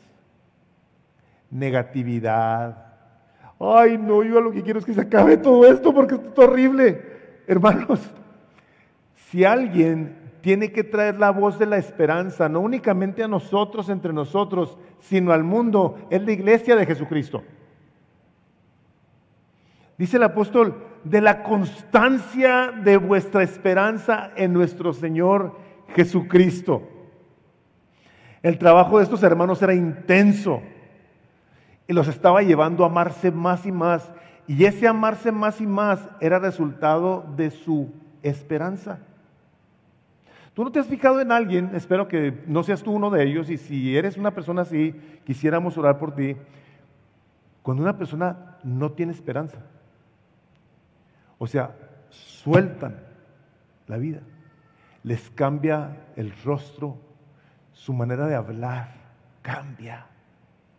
negatividad. 1.51 2.87
Ay, 3.59 3.99
no, 3.99 4.23
yo 4.23 4.41
lo 4.41 4.53
que 4.53 4.63
quiero 4.63 4.79
es 4.79 4.85
que 4.85 4.95
se 4.95 5.01
acabe 5.01 5.37
todo 5.37 5.67
esto 5.71 5.93
porque 5.93 6.15
esto 6.15 6.31
es 6.31 6.39
horrible. 6.39 7.43
Hermanos, 7.47 8.01
si 9.31 9.45
alguien 9.45 10.20
tiene 10.41 10.73
que 10.73 10.85
traer 10.85 11.19
la 11.19 11.31
voz 11.31 11.59
de 11.59 11.67
la 11.67 11.77
esperanza, 11.77 12.49
no 12.49 12.61
únicamente 12.61 13.23
a 13.23 13.29
nosotros, 13.29 13.89
entre 13.89 14.13
nosotros, 14.13 14.79
sino 15.01 15.33
al 15.33 15.45
mundo. 15.45 15.99
Es 16.11 16.23
la 16.23 16.33
iglesia 16.33 16.77
de 16.77 16.87
Jesucristo. 16.87 17.43
Dice 19.99 20.17
el 20.17 20.23
apóstol, 20.23 20.87
de 21.05 21.21
la 21.21 21.43
constancia 21.43 22.73
de 22.73 22.97
vuestra 22.97 23.43
esperanza 23.43 24.31
en 24.37 24.53
nuestro 24.53 24.93
Señor 24.93 25.57
Jesucristo. 25.95 26.83
El 28.43 28.59
trabajo 28.59 28.99
de 28.99 29.05
estos 29.05 29.23
hermanos 29.23 29.61
era 29.63 29.75
intenso 29.75 30.63
y 31.87 31.93
los 31.93 32.09
estaba 32.09 32.43
llevando 32.43 32.85
a 32.85 32.87
amarse 32.87 33.31
más 33.31 33.67
y 33.67 33.73
más. 33.73 34.11
Y 34.47 34.65
ese 34.65 34.89
amarse 34.89 35.33
más 35.33 35.61
y 35.61 35.67
más 35.67 36.09
era 36.21 36.39
resultado 36.39 37.25
de 37.37 37.51
su 37.51 37.93
esperanza. 38.23 39.01
Tú 40.55 40.65
no 40.65 40.73
te 40.73 40.81
has 40.81 40.87
fijado 40.87 41.21
en 41.21 41.33
alguien, 41.33 41.71
espero 41.75 42.09
que 42.09 42.43
no 42.47 42.63
seas 42.63 42.83
tú 42.83 42.93
uno 42.93 43.11
de 43.11 43.25
ellos, 43.25 43.51
y 43.51 43.57
si 43.57 43.97
eres 43.97 44.17
una 44.17 44.33
persona 44.33 44.63
así, 44.63 44.95
quisiéramos 45.25 45.79
orar 45.79 45.99
por 45.99 46.15
ti. 46.15 46.37
Cuando 47.63 47.83
una 47.83 47.97
persona 47.97 48.57
no 48.65 48.93
tiene 48.93 49.13
esperanza, 49.13 49.59
o 51.39 51.47
sea, 51.47 51.75
sueltan 52.11 53.01
la 53.87 53.97
vida, 53.97 54.21
les 55.03 55.31
cambia 55.31 55.97
el 56.17 56.33
rostro, 56.45 56.99
su 57.73 57.93
manera 57.93 58.27
de 58.27 58.35
hablar 58.35 59.01
cambia, 59.43 60.07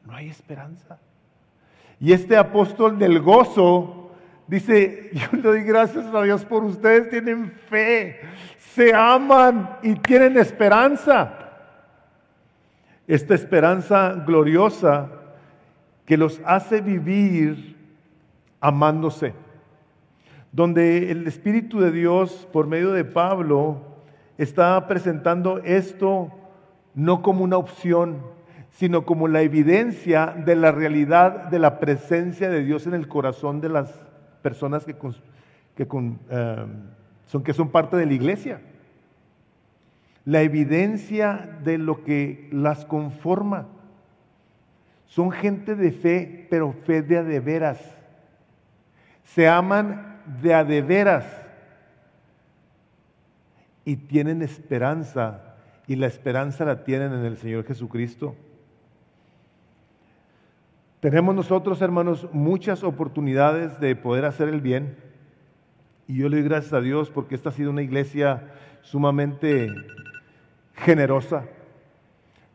no 0.06 0.14
hay 0.14 0.30
esperanza. 0.30 1.00
Y 2.00 2.14
este 2.14 2.38
apóstol 2.38 2.98
del 3.00 3.20
gozo 3.20 4.12
dice, 4.48 5.10
yo 5.14 5.28
le 5.34 5.42
doy 5.42 5.64
gracias 5.64 6.06
a 6.14 6.22
Dios 6.24 6.46
por 6.46 6.64
ustedes, 6.64 7.10
tienen 7.10 7.52
fe, 7.52 8.20
se 8.76 8.94
aman 8.94 9.78
y 9.82 9.96
tienen 9.96 10.38
esperanza. 10.38 11.34
Esta 13.08 13.36
esperanza 13.36 14.24
gloriosa 14.26 15.10
que 16.06 16.18
los 16.18 16.42
hace 16.46 16.82
vivir 16.82 17.78
amándose. 18.60 19.34
Donde 20.52 21.12
el 21.12 21.28
Espíritu 21.28 21.80
de 21.80 21.92
Dios, 21.92 22.48
por 22.52 22.68
medio 22.68 22.92
de 22.92 23.04
Pablo, 23.04 23.82
está 24.38 24.88
presentando 24.88 25.60
esto 25.60 26.32
no 26.94 27.22
como 27.22 27.44
una 27.44 27.58
opción, 27.58 28.22
sino 28.72 29.06
como 29.06 29.28
la 29.28 29.42
evidencia 29.42 30.28
de 30.46 30.56
la 30.56 30.72
realidad 30.72 31.46
de 31.46 31.60
la 31.60 31.80
presencia 31.80 32.50
de 32.50 32.64
Dios 32.64 32.88
en 32.88 32.94
el 32.94 33.08
corazón 33.08 33.62
de 33.62 33.70
las 33.70 33.92
personas 34.42 34.86
que, 34.86 35.88
con, 35.88 36.20
eh, 36.30 36.66
son, 37.32 37.44
que 37.44 37.54
son 37.54 37.70
parte 37.70 37.96
de 37.96 38.06
la 38.06 38.14
iglesia. 38.14 38.60
la 40.26 40.42
evidencia 40.42 41.60
de 41.64 41.78
lo 41.80 42.04
que 42.04 42.50
las 42.52 42.86
conforma. 42.86 43.70
Son 45.08 45.32
gente 45.32 45.76
de 45.76 45.92
fe, 45.92 46.46
pero 46.50 46.74
fe 46.74 47.02
de 47.02 47.18
a 47.18 47.24
veras. 47.40 47.80
Se 49.24 49.48
aman 49.48 50.22
de 50.44 50.54
a 50.54 50.64
y 53.86 53.96
tienen 53.96 54.42
esperanza 54.42 55.56
y 55.88 55.96
la 55.96 56.08
esperanza 56.08 56.66
la 56.66 56.84
tienen 56.84 57.14
en 57.14 57.26
el 57.26 57.38
Señor 57.38 57.64
Jesucristo. 57.64 58.36
Tenemos 61.00 61.34
nosotros, 61.34 61.82
hermanos, 61.82 62.28
muchas 62.34 62.84
oportunidades 62.84 63.80
de 63.80 63.96
poder 63.96 64.26
hacer 64.26 64.50
el 64.50 64.60
bien 64.62 65.11
y 66.12 66.18
yo 66.18 66.28
le 66.28 66.42
doy 66.42 66.50
gracias 66.50 66.74
a 66.74 66.82
Dios 66.82 67.10
porque 67.10 67.36
esta 67.36 67.50
ha 67.50 67.54
sido 67.54 67.70
una 67.70 67.84
iglesia 67.84 68.44
sumamente 68.82 69.74
generosa, 70.76 71.46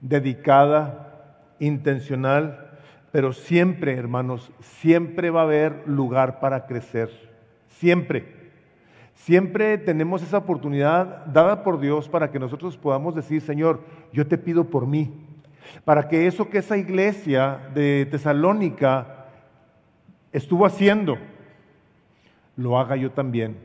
dedicada, 0.02 1.46
intencional, 1.58 2.70
pero 3.12 3.32
siempre, 3.32 3.94
hermanos, 3.94 4.52
siempre 4.60 5.30
va 5.30 5.40
a 5.40 5.44
haber 5.44 5.84
lugar 5.88 6.38
para 6.38 6.66
crecer, 6.66 7.08
siempre. 7.68 8.26
Siempre 9.14 9.78
tenemos 9.78 10.22
esa 10.22 10.36
oportunidad 10.36 11.24
dada 11.24 11.64
por 11.64 11.80
Dios 11.80 12.10
para 12.10 12.30
que 12.30 12.38
nosotros 12.38 12.76
podamos 12.76 13.14
decir, 13.14 13.40
Señor, 13.40 13.80
yo 14.12 14.26
te 14.26 14.36
pido 14.36 14.64
por 14.64 14.86
mí, 14.86 15.14
para 15.86 16.08
que 16.08 16.26
eso 16.26 16.50
que 16.50 16.58
esa 16.58 16.76
iglesia 16.76 17.70
de 17.74 18.06
Tesalónica 18.10 19.28
estuvo 20.30 20.66
haciendo, 20.66 21.16
lo 22.56 22.78
haga 22.78 22.96
yo 22.96 23.12
también. 23.12 23.56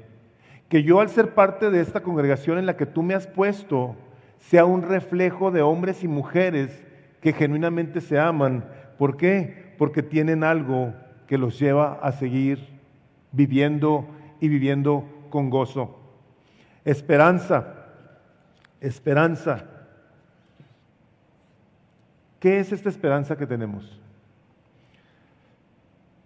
Que 0.69 0.83
yo 0.83 0.99
al 0.99 1.09
ser 1.09 1.33
parte 1.33 1.69
de 1.69 1.81
esta 1.81 2.01
congregación 2.01 2.57
en 2.57 2.65
la 2.65 2.77
que 2.77 2.85
tú 2.85 3.03
me 3.03 3.13
has 3.13 3.27
puesto, 3.27 3.95
sea 4.37 4.65
un 4.65 4.81
reflejo 4.81 5.51
de 5.51 5.61
hombres 5.61 6.03
y 6.03 6.07
mujeres 6.07 6.85
que 7.21 7.33
genuinamente 7.33 8.01
se 8.01 8.19
aman. 8.19 8.65
¿Por 8.97 9.17
qué? 9.17 9.73
Porque 9.77 10.03
tienen 10.03 10.43
algo 10.43 10.93
que 11.27 11.37
los 11.37 11.57
lleva 11.59 11.99
a 12.01 12.11
seguir 12.11 12.59
viviendo 13.31 14.07
y 14.39 14.47
viviendo 14.47 15.05
con 15.29 15.49
gozo. 15.49 15.97
Esperanza, 16.83 17.87
esperanza. 18.79 19.65
¿Qué 22.39 22.59
es 22.59 22.71
esta 22.71 22.89
esperanza 22.89 23.37
que 23.37 23.45
tenemos? 23.45 24.01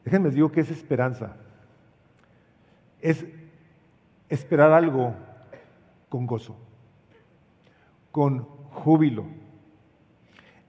Déjenme 0.06 0.30
digo 0.30 0.52
que 0.52 0.62
es 0.62 0.72
esperanza. 0.72 1.36
Es 3.06 3.26
esperar 4.30 4.72
algo 4.72 5.14
con 6.10 6.26
gozo 6.26 6.56
con 8.16 8.46
júbilo. 8.70 9.26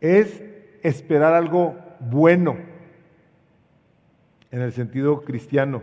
Es 0.01 0.43
esperar 0.83 1.33
algo 1.33 1.77
bueno 2.01 2.57
en 4.51 4.63
el 4.63 4.73
sentido 4.73 5.23
cristiano. 5.23 5.83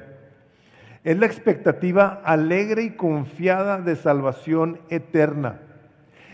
Es 1.05 1.17
la 1.17 1.25
expectativa 1.25 2.21
alegre 2.25 2.83
y 2.83 2.97
confiada 2.97 3.79
de 3.79 3.95
salvación 3.95 4.81
eterna, 4.89 5.61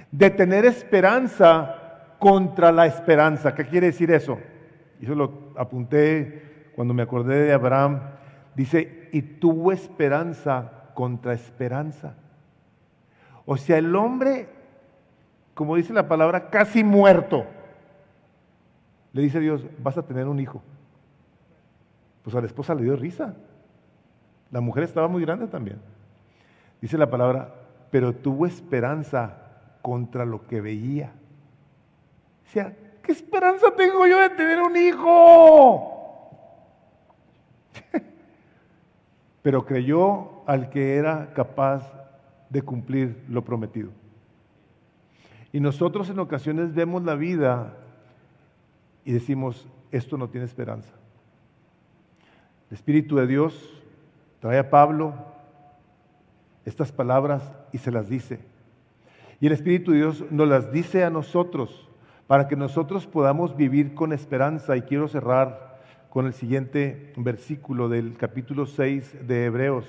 de 0.09 0.31
tener 0.31 0.65
esperanza 0.65 2.15
contra 2.17 2.71
la 2.71 2.87
esperanza. 2.87 3.53
¿Qué 3.53 3.67
quiere 3.67 3.85
decir 3.85 4.09
eso? 4.09 4.39
Eso 4.99 5.13
lo 5.13 5.53
apunté 5.57 6.71
cuando 6.75 6.95
me 6.95 7.03
acordé 7.03 7.43
de 7.43 7.53
Abraham. 7.53 8.01
Dice, 8.59 9.09
y 9.13 9.21
tuvo 9.21 9.71
esperanza 9.71 10.91
contra 10.93 11.33
esperanza. 11.33 12.15
O 13.45 13.55
sea, 13.55 13.77
el 13.77 13.95
hombre 13.95 14.49
como 15.59 15.75
dice 15.75 15.91
la 15.91 16.07
palabra, 16.07 16.49
casi 16.49 16.85
muerto, 16.85 17.45
le 19.11 19.21
dice 19.21 19.41
Dios, 19.41 19.65
vas 19.79 19.97
a 19.97 20.03
tener 20.03 20.25
un 20.25 20.39
hijo. 20.39 20.63
Pues 22.23 22.33
a 22.33 22.39
la 22.39 22.47
esposa 22.47 22.73
le 22.73 22.83
dio 22.83 22.95
risa. 22.95 23.35
La 24.51 24.61
mujer 24.61 24.85
estaba 24.85 25.09
muy 25.09 25.21
grande 25.21 25.47
también. 25.47 25.81
Dice 26.79 26.97
la 26.97 27.09
palabra, 27.09 27.55
pero 27.91 28.15
tuvo 28.15 28.45
esperanza 28.45 29.33
contra 29.81 30.23
lo 30.23 30.47
que 30.47 30.61
veía. 30.61 31.11
O 32.47 32.51
sea, 32.53 32.73
¿qué 33.03 33.11
esperanza 33.11 33.69
tengo 33.75 34.07
yo 34.07 34.17
de 34.17 34.29
tener 34.29 34.61
un 34.61 34.77
hijo? 34.77 35.97
pero 39.41 39.65
creyó 39.65 40.43
al 40.47 40.69
que 40.69 40.95
era 40.95 41.33
capaz 41.33 41.91
de 42.49 42.61
cumplir 42.61 43.23
lo 43.29 43.43
prometido. 43.43 43.89
Y 45.51 45.59
nosotros 45.59 46.09
en 46.09 46.19
ocasiones 46.19 46.73
vemos 46.73 47.03
la 47.03 47.15
vida 47.15 47.73
y 49.05 49.11
decimos, 49.11 49.67
esto 49.91 50.17
no 50.17 50.29
tiene 50.29 50.45
esperanza. 50.45 50.93
El 52.69 52.75
Espíritu 52.75 53.15
de 53.15 53.27
Dios 53.27 53.81
trae 54.39 54.59
a 54.59 54.69
Pablo 54.69 55.13
estas 56.65 56.91
palabras 56.91 57.43
y 57.71 57.79
se 57.79 57.91
las 57.91 58.09
dice. 58.09 58.39
Y 59.39 59.47
el 59.47 59.53
Espíritu 59.53 59.91
de 59.91 59.97
Dios 59.97 60.23
nos 60.29 60.47
las 60.47 60.71
dice 60.71 61.03
a 61.03 61.09
nosotros 61.09 61.87
para 62.27 62.47
que 62.47 62.55
nosotros 62.55 63.07
podamos 63.07 63.55
vivir 63.55 63.95
con 63.95 64.13
esperanza. 64.13 64.77
Y 64.77 64.83
quiero 64.83 65.07
cerrar 65.07 65.68
con 66.09 66.25
el 66.25 66.33
siguiente 66.33 67.13
versículo 67.17 67.87
del 67.87 68.17
capítulo 68.17 68.65
6 68.65 69.27
de 69.27 69.45
Hebreos, 69.45 69.85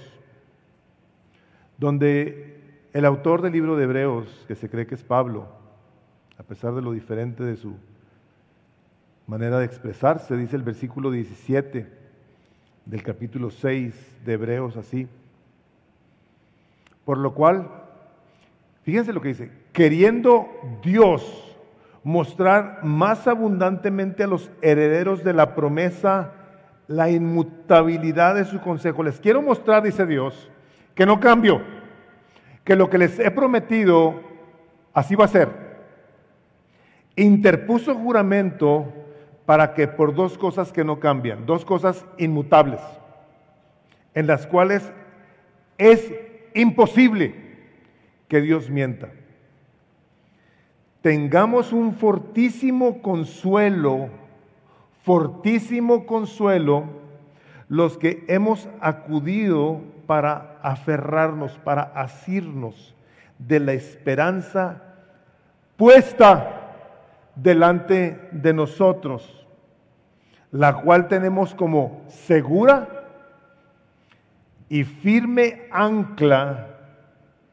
donde 1.78 2.60
el 2.92 3.04
autor 3.06 3.40
del 3.40 3.52
libro 3.52 3.76
de 3.76 3.84
Hebreos, 3.84 4.44
que 4.46 4.54
se 4.54 4.68
cree 4.68 4.86
que 4.86 4.96
es 4.96 5.02
Pablo, 5.02 5.48
a 6.36 6.42
pesar 6.42 6.74
de 6.74 6.82
lo 6.82 6.92
diferente 6.92 7.42
de 7.42 7.56
su 7.56 7.74
manera 9.26 9.58
de 9.58 9.64
expresarse, 9.64 10.36
dice 10.36 10.56
el 10.56 10.62
versículo 10.62 11.10
17 11.10 11.86
del 12.84 13.02
capítulo 13.02 13.50
6 13.50 13.94
de 14.24 14.32
Hebreos 14.32 14.76
así. 14.76 15.08
Por 17.04 17.18
lo 17.18 17.32
cual, 17.32 17.68
fíjense 18.82 19.12
lo 19.12 19.22
que 19.22 19.28
dice, 19.28 19.50
queriendo 19.72 20.48
Dios 20.82 21.49
mostrar 22.02 22.80
más 22.82 23.26
abundantemente 23.26 24.24
a 24.24 24.26
los 24.26 24.50
herederos 24.62 25.22
de 25.22 25.34
la 25.34 25.54
promesa 25.54 26.32
la 26.88 27.08
inmutabilidad 27.08 28.34
de 28.34 28.44
su 28.44 28.60
consejo. 28.60 29.02
Les 29.02 29.20
quiero 29.20 29.42
mostrar, 29.42 29.82
dice 29.82 30.06
Dios, 30.06 30.50
que 30.94 31.06
no 31.06 31.20
cambio 31.20 31.62
que 32.64 32.76
lo 32.76 32.90
que 32.90 32.98
les 32.98 33.18
he 33.18 33.30
prometido, 33.30 34.20
así 34.92 35.14
va 35.14 35.24
a 35.24 35.28
ser. 35.28 35.48
Interpuso 37.16 37.94
juramento 37.94 38.92
para 39.46 39.74
que 39.74 39.88
por 39.88 40.14
dos 40.14 40.38
cosas 40.38 40.72
que 40.72 40.84
no 40.84 41.00
cambian, 41.00 41.46
dos 41.46 41.64
cosas 41.64 42.04
inmutables, 42.18 42.80
en 44.14 44.26
las 44.26 44.46
cuales 44.46 44.92
es 45.78 46.12
imposible 46.54 47.34
que 48.28 48.40
Dios 48.40 48.70
mienta. 48.70 49.08
Tengamos 51.02 51.72
un 51.72 51.94
fortísimo 51.94 53.00
consuelo, 53.00 54.10
fortísimo 55.02 56.04
consuelo, 56.04 56.84
los 57.68 57.96
que 57.96 58.24
hemos 58.28 58.68
acudido 58.80 59.80
para 60.06 60.58
aferrarnos, 60.62 61.52
para 61.64 61.82
asirnos 61.82 62.94
de 63.38 63.60
la 63.60 63.72
esperanza 63.72 64.82
puesta 65.78 66.74
delante 67.34 68.28
de 68.32 68.52
nosotros, 68.52 69.46
la 70.50 70.82
cual 70.82 71.08
tenemos 71.08 71.54
como 71.54 72.02
segura 72.08 72.88
y 74.68 74.84
firme 74.84 75.62
ancla 75.70 76.66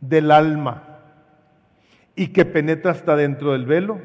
del 0.01 0.31
alma 0.31 0.86
y 2.18 2.30
que 2.30 2.43
penetra 2.45 2.91
hasta 2.91 3.15
dentro 3.15 3.53
del 3.53 3.68
velo, 3.68 3.99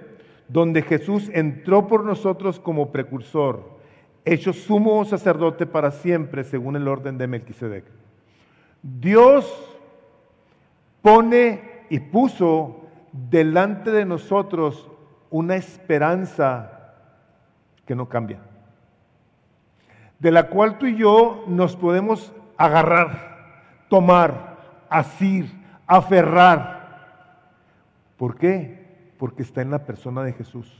donde 0.47 0.83
Jesús 0.83 1.31
entró 1.33 1.89
por 1.89 2.05
nosotros 2.05 2.61
como 2.61 2.93
precursor, 2.93 3.79
hecho 4.27 4.53
sumo 4.53 5.05
sacerdote 5.07 5.67
para 5.67 5.91
siempre 5.91 6.45
según 6.45 6.77
el 6.77 6.87
orden 6.87 7.17
de 7.17 7.27
Melquisedec. 7.27 7.85
Dios 8.83 9.51
pone 11.01 11.85
y 11.89 12.01
puso 12.01 12.83
delante 13.13 13.91
de 13.91 14.05
nosotros 14.05 14.91
una 15.31 15.57
esperanza 15.57 16.95
que 17.87 17.95
no 17.95 18.11
cambia, 18.11 18.41
de 20.19 20.31
la 20.31 20.51
cual 20.51 20.77
tú 20.77 20.85
y 20.85 20.97
yo 20.97 21.45
nos 21.49 21.77
podemos 21.77 22.35
agarrar, 22.59 23.87
tomar, 23.89 24.59
asir, 24.91 25.51
aferrar. 25.87 26.82
¿Por 28.23 28.37
qué? 28.37 28.79
Porque 29.19 29.43
está 29.43 29.63
en 29.63 29.73
la 29.73 29.85
persona 29.85 30.23
de 30.23 30.33
Jesús. 30.33 30.73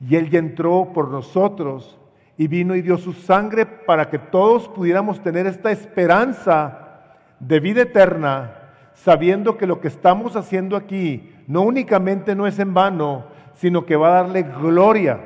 Y 0.00 0.16
Él 0.16 0.28
ya 0.28 0.40
entró 0.40 0.90
por 0.92 1.08
nosotros 1.08 2.00
y 2.36 2.48
vino 2.48 2.74
y 2.74 2.82
dio 2.82 2.98
su 2.98 3.12
sangre 3.12 3.64
para 3.64 4.10
que 4.10 4.18
todos 4.18 4.68
pudiéramos 4.68 5.22
tener 5.22 5.46
esta 5.46 5.70
esperanza 5.70 7.14
de 7.38 7.60
vida 7.60 7.82
eterna, 7.82 8.72
sabiendo 8.94 9.56
que 9.56 9.68
lo 9.68 9.80
que 9.80 9.86
estamos 9.86 10.34
haciendo 10.34 10.76
aquí 10.76 11.32
no 11.46 11.62
únicamente 11.62 12.34
no 12.34 12.48
es 12.48 12.58
en 12.58 12.74
vano, 12.74 13.26
sino 13.54 13.86
que 13.86 13.94
va 13.94 14.08
a 14.08 14.22
darle 14.24 14.42
gloria 14.42 15.20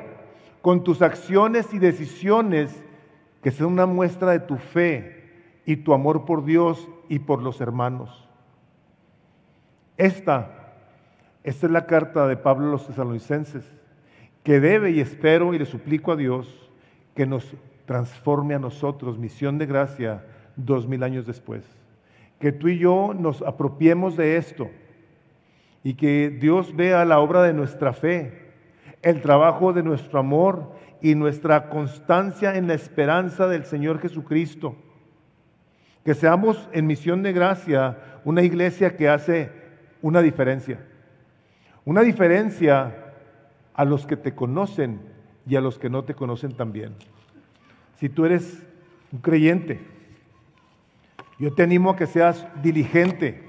con 0.61 0.83
tus 0.83 1.01
acciones 1.01 1.73
y 1.73 1.79
decisiones 1.79 2.79
que 3.41 3.49
sean 3.49 3.71
una 3.71 3.87
muestra 3.87 4.33
de 4.33 4.41
tu 4.41 4.57
fe 4.57 5.31
y 5.65 5.77
tu 5.77 5.95
amor 5.95 6.25
por 6.25 6.45
Dios 6.45 6.87
y 7.09 7.17
por 7.17 7.41
los 7.41 7.59
hermanos. 7.59 8.29
Esta, 9.97 10.59
esta 11.43 11.65
es 11.65 11.71
la 11.71 11.85
carta 11.85 12.27
de 12.27 12.37
Pablo 12.37 12.67
a 12.67 12.71
los 12.71 12.87
tesalonicenses, 12.87 13.65
que 14.43 14.59
debe 14.59 14.91
y 14.91 14.99
espero 14.99 15.53
y 15.53 15.59
le 15.59 15.65
suplico 15.65 16.11
a 16.11 16.15
Dios 16.15 16.69
que 17.15 17.25
nos 17.25 17.55
transforme 17.85 18.55
a 18.55 18.59
nosotros, 18.59 19.17
misión 19.17 19.57
de 19.57 19.65
gracia, 19.65 20.23
dos 20.55 20.87
mil 20.87 21.03
años 21.03 21.25
después. 21.25 21.63
Que 22.39 22.51
tú 22.51 22.67
y 22.67 22.77
yo 22.77 23.13
nos 23.17 23.41
apropiemos 23.41 24.15
de 24.17 24.37
esto 24.37 24.69
y 25.83 25.95
que 25.95 26.29
Dios 26.29 26.75
vea 26.75 27.05
la 27.05 27.19
obra 27.19 27.43
de 27.43 27.53
nuestra 27.53 27.93
fe, 27.93 28.51
el 29.01 29.21
trabajo 29.21 29.73
de 29.73 29.83
nuestro 29.83 30.19
amor 30.19 30.73
y 31.01 31.15
nuestra 31.15 31.69
constancia 31.69 32.55
en 32.55 32.67
la 32.67 32.75
esperanza 32.75 33.47
del 33.47 33.65
Señor 33.65 33.99
Jesucristo. 33.99 34.75
Que 36.05 36.13
seamos 36.13 36.69
en 36.71 36.87
misión 36.87 37.23
de 37.23 37.33
gracia 37.33 37.97
una 38.25 38.43
iglesia 38.43 38.95
que 38.95 39.09
hace 39.09 39.51
una 40.01 40.21
diferencia. 40.21 40.79
Una 41.83 42.01
diferencia 42.01 43.13
a 43.73 43.85
los 43.85 44.05
que 44.05 44.15
te 44.15 44.35
conocen 44.35 44.99
y 45.47 45.55
a 45.55 45.61
los 45.61 45.79
que 45.79 45.89
no 45.89 46.03
te 46.03 46.13
conocen 46.13 46.53
también. 46.53 46.93
Si 47.97 48.09
tú 48.09 48.25
eres 48.25 48.61
un 49.11 49.19
creyente, 49.19 49.79
yo 51.39 51.53
te 51.53 51.63
animo 51.63 51.89
a 51.89 51.95
que 51.95 52.05
seas 52.05 52.45
diligente 52.61 53.43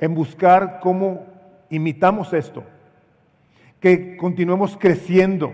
en 0.00 0.14
buscar 0.14 0.80
cómo 0.80 1.24
imitamos 1.70 2.32
esto, 2.32 2.64
que 3.78 4.16
continuemos 4.16 4.76
creciendo. 4.76 5.52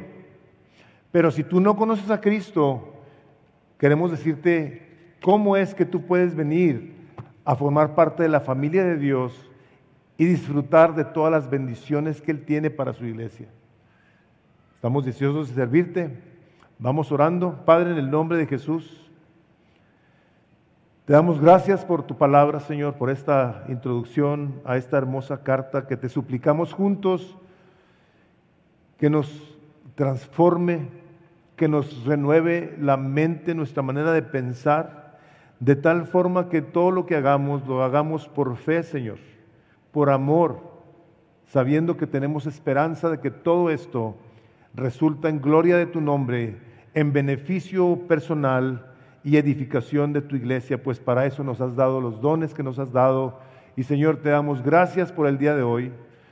Pero 1.12 1.30
si 1.30 1.44
tú 1.44 1.60
no 1.60 1.76
conoces 1.76 2.10
a 2.10 2.22
Cristo, 2.22 2.94
queremos 3.78 4.10
decirte 4.10 5.14
cómo 5.20 5.56
es 5.56 5.74
que 5.74 5.84
tú 5.84 6.06
puedes 6.06 6.34
venir 6.34 6.94
a 7.44 7.54
formar 7.54 7.94
parte 7.94 8.22
de 8.22 8.30
la 8.30 8.40
familia 8.40 8.84
de 8.84 8.96
Dios 8.96 9.47
y 10.18 10.26
disfrutar 10.26 10.94
de 10.96 11.04
todas 11.04 11.30
las 11.30 11.48
bendiciones 11.48 12.20
que 12.20 12.32
Él 12.32 12.44
tiene 12.44 12.68
para 12.68 12.92
su 12.92 13.06
iglesia. 13.06 13.48
Estamos 14.74 15.06
deseosos 15.06 15.48
de 15.48 15.54
servirte. 15.54 16.10
Vamos 16.78 17.10
orando. 17.12 17.64
Padre, 17.64 17.92
en 17.92 17.98
el 17.98 18.10
nombre 18.10 18.36
de 18.36 18.46
Jesús. 18.46 19.08
Te 21.04 21.12
damos 21.14 21.40
gracias 21.40 21.84
por 21.84 22.02
tu 22.02 22.18
palabra, 22.18 22.60
Señor, 22.60 22.94
por 22.94 23.08
esta 23.08 23.64
introducción 23.68 24.60
a 24.64 24.76
esta 24.76 24.98
hermosa 24.98 25.42
carta 25.42 25.86
que 25.86 25.96
te 25.96 26.08
suplicamos 26.08 26.74
juntos 26.74 27.38
que 28.98 29.08
nos 29.08 29.56
transforme, 29.94 30.88
que 31.56 31.68
nos 31.68 32.04
renueve 32.04 32.76
la 32.78 32.96
mente, 32.96 33.54
nuestra 33.54 33.82
manera 33.82 34.12
de 34.12 34.22
pensar, 34.22 35.18
de 35.60 35.76
tal 35.76 36.06
forma 36.06 36.48
que 36.48 36.60
todo 36.60 36.90
lo 36.90 37.06
que 37.06 37.16
hagamos 37.16 37.66
lo 37.66 37.82
hagamos 37.82 38.28
por 38.28 38.56
fe, 38.56 38.82
Señor, 38.82 39.18
por 39.98 40.10
amor, 40.10 40.60
sabiendo 41.48 41.96
que 41.96 42.06
tenemos 42.06 42.46
esperanza 42.46 43.10
de 43.10 43.18
que 43.18 43.32
todo 43.32 43.68
esto 43.68 44.14
resulta 44.72 45.28
en 45.28 45.40
gloria 45.40 45.76
de 45.76 45.86
tu 45.86 46.00
nombre, 46.00 46.56
en 46.94 47.12
beneficio 47.12 48.06
personal 48.06 48.92
y 49.24 49.38
edificación 49.38 50.12
de 50.12 50.22
tu 50.22 50.36
iglesia, 50.36 50.80
pues 50.80 51.00
para 51.00 51.26
eso 51.26 51.42
nos 51.42 51.60
has 51.60 51.74
dado 51.74 52.00
los 52.00 52.20
dones 52.20 52.54
que 52.54 52.62
nos 52.62 52.78
has 52.78 52.92
dado. 52.92 53.40
Y 53.74 53.82
Señor, 53.82 54.18
te 54.18 54.28
damos 54.28 54.62
gracias 54.62 55.10
por 55.10 55.26
el 55.26 55.36
día 55.36 55.56
de 55.56 55.64
hoy. 55.64 55.90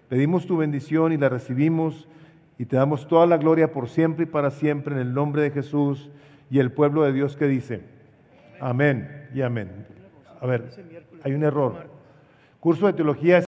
Pedimos 0.09 0.47
tu 0.47 0.59
bendición 0.59 1.13
y 1.13 1.17
la 1.17 1.29
recibimos 1.29 2.07
y 2.59 2.67
te 2.67 2.77
damos 2.77 3.09
toda 3.09 3.27
la 3.27 3.37
gloria 3.37 3.73
por 3.73 3.89
siempre 3.89 4.27
y 4.27 4.29
para 4.29 4.53
siempre 4.53 4.95
en 4.95 5.01
el 5.01 5.13
nombre 5.13 5.43
de 5.43 5.51
Jesús 5.51 6.09
y 6.51 6.61
el 6.61 6.71
pueblo 6.71 7.03
de 7.03 7.13
Dios 7.13 7.35
que 7.35 7.49
dice, 7.49 7.83
amén 8.61 9.29
y 9.35 9.43
amén. 9.43 9.89
A 10.41 10.47
ver, 10.47 10.71
hay 11.25 11.35
un 11.35 11.43
error. 11.43 11.97
Curso 12.61 12.87
de 12.87 12.93
teología 12.93 13.46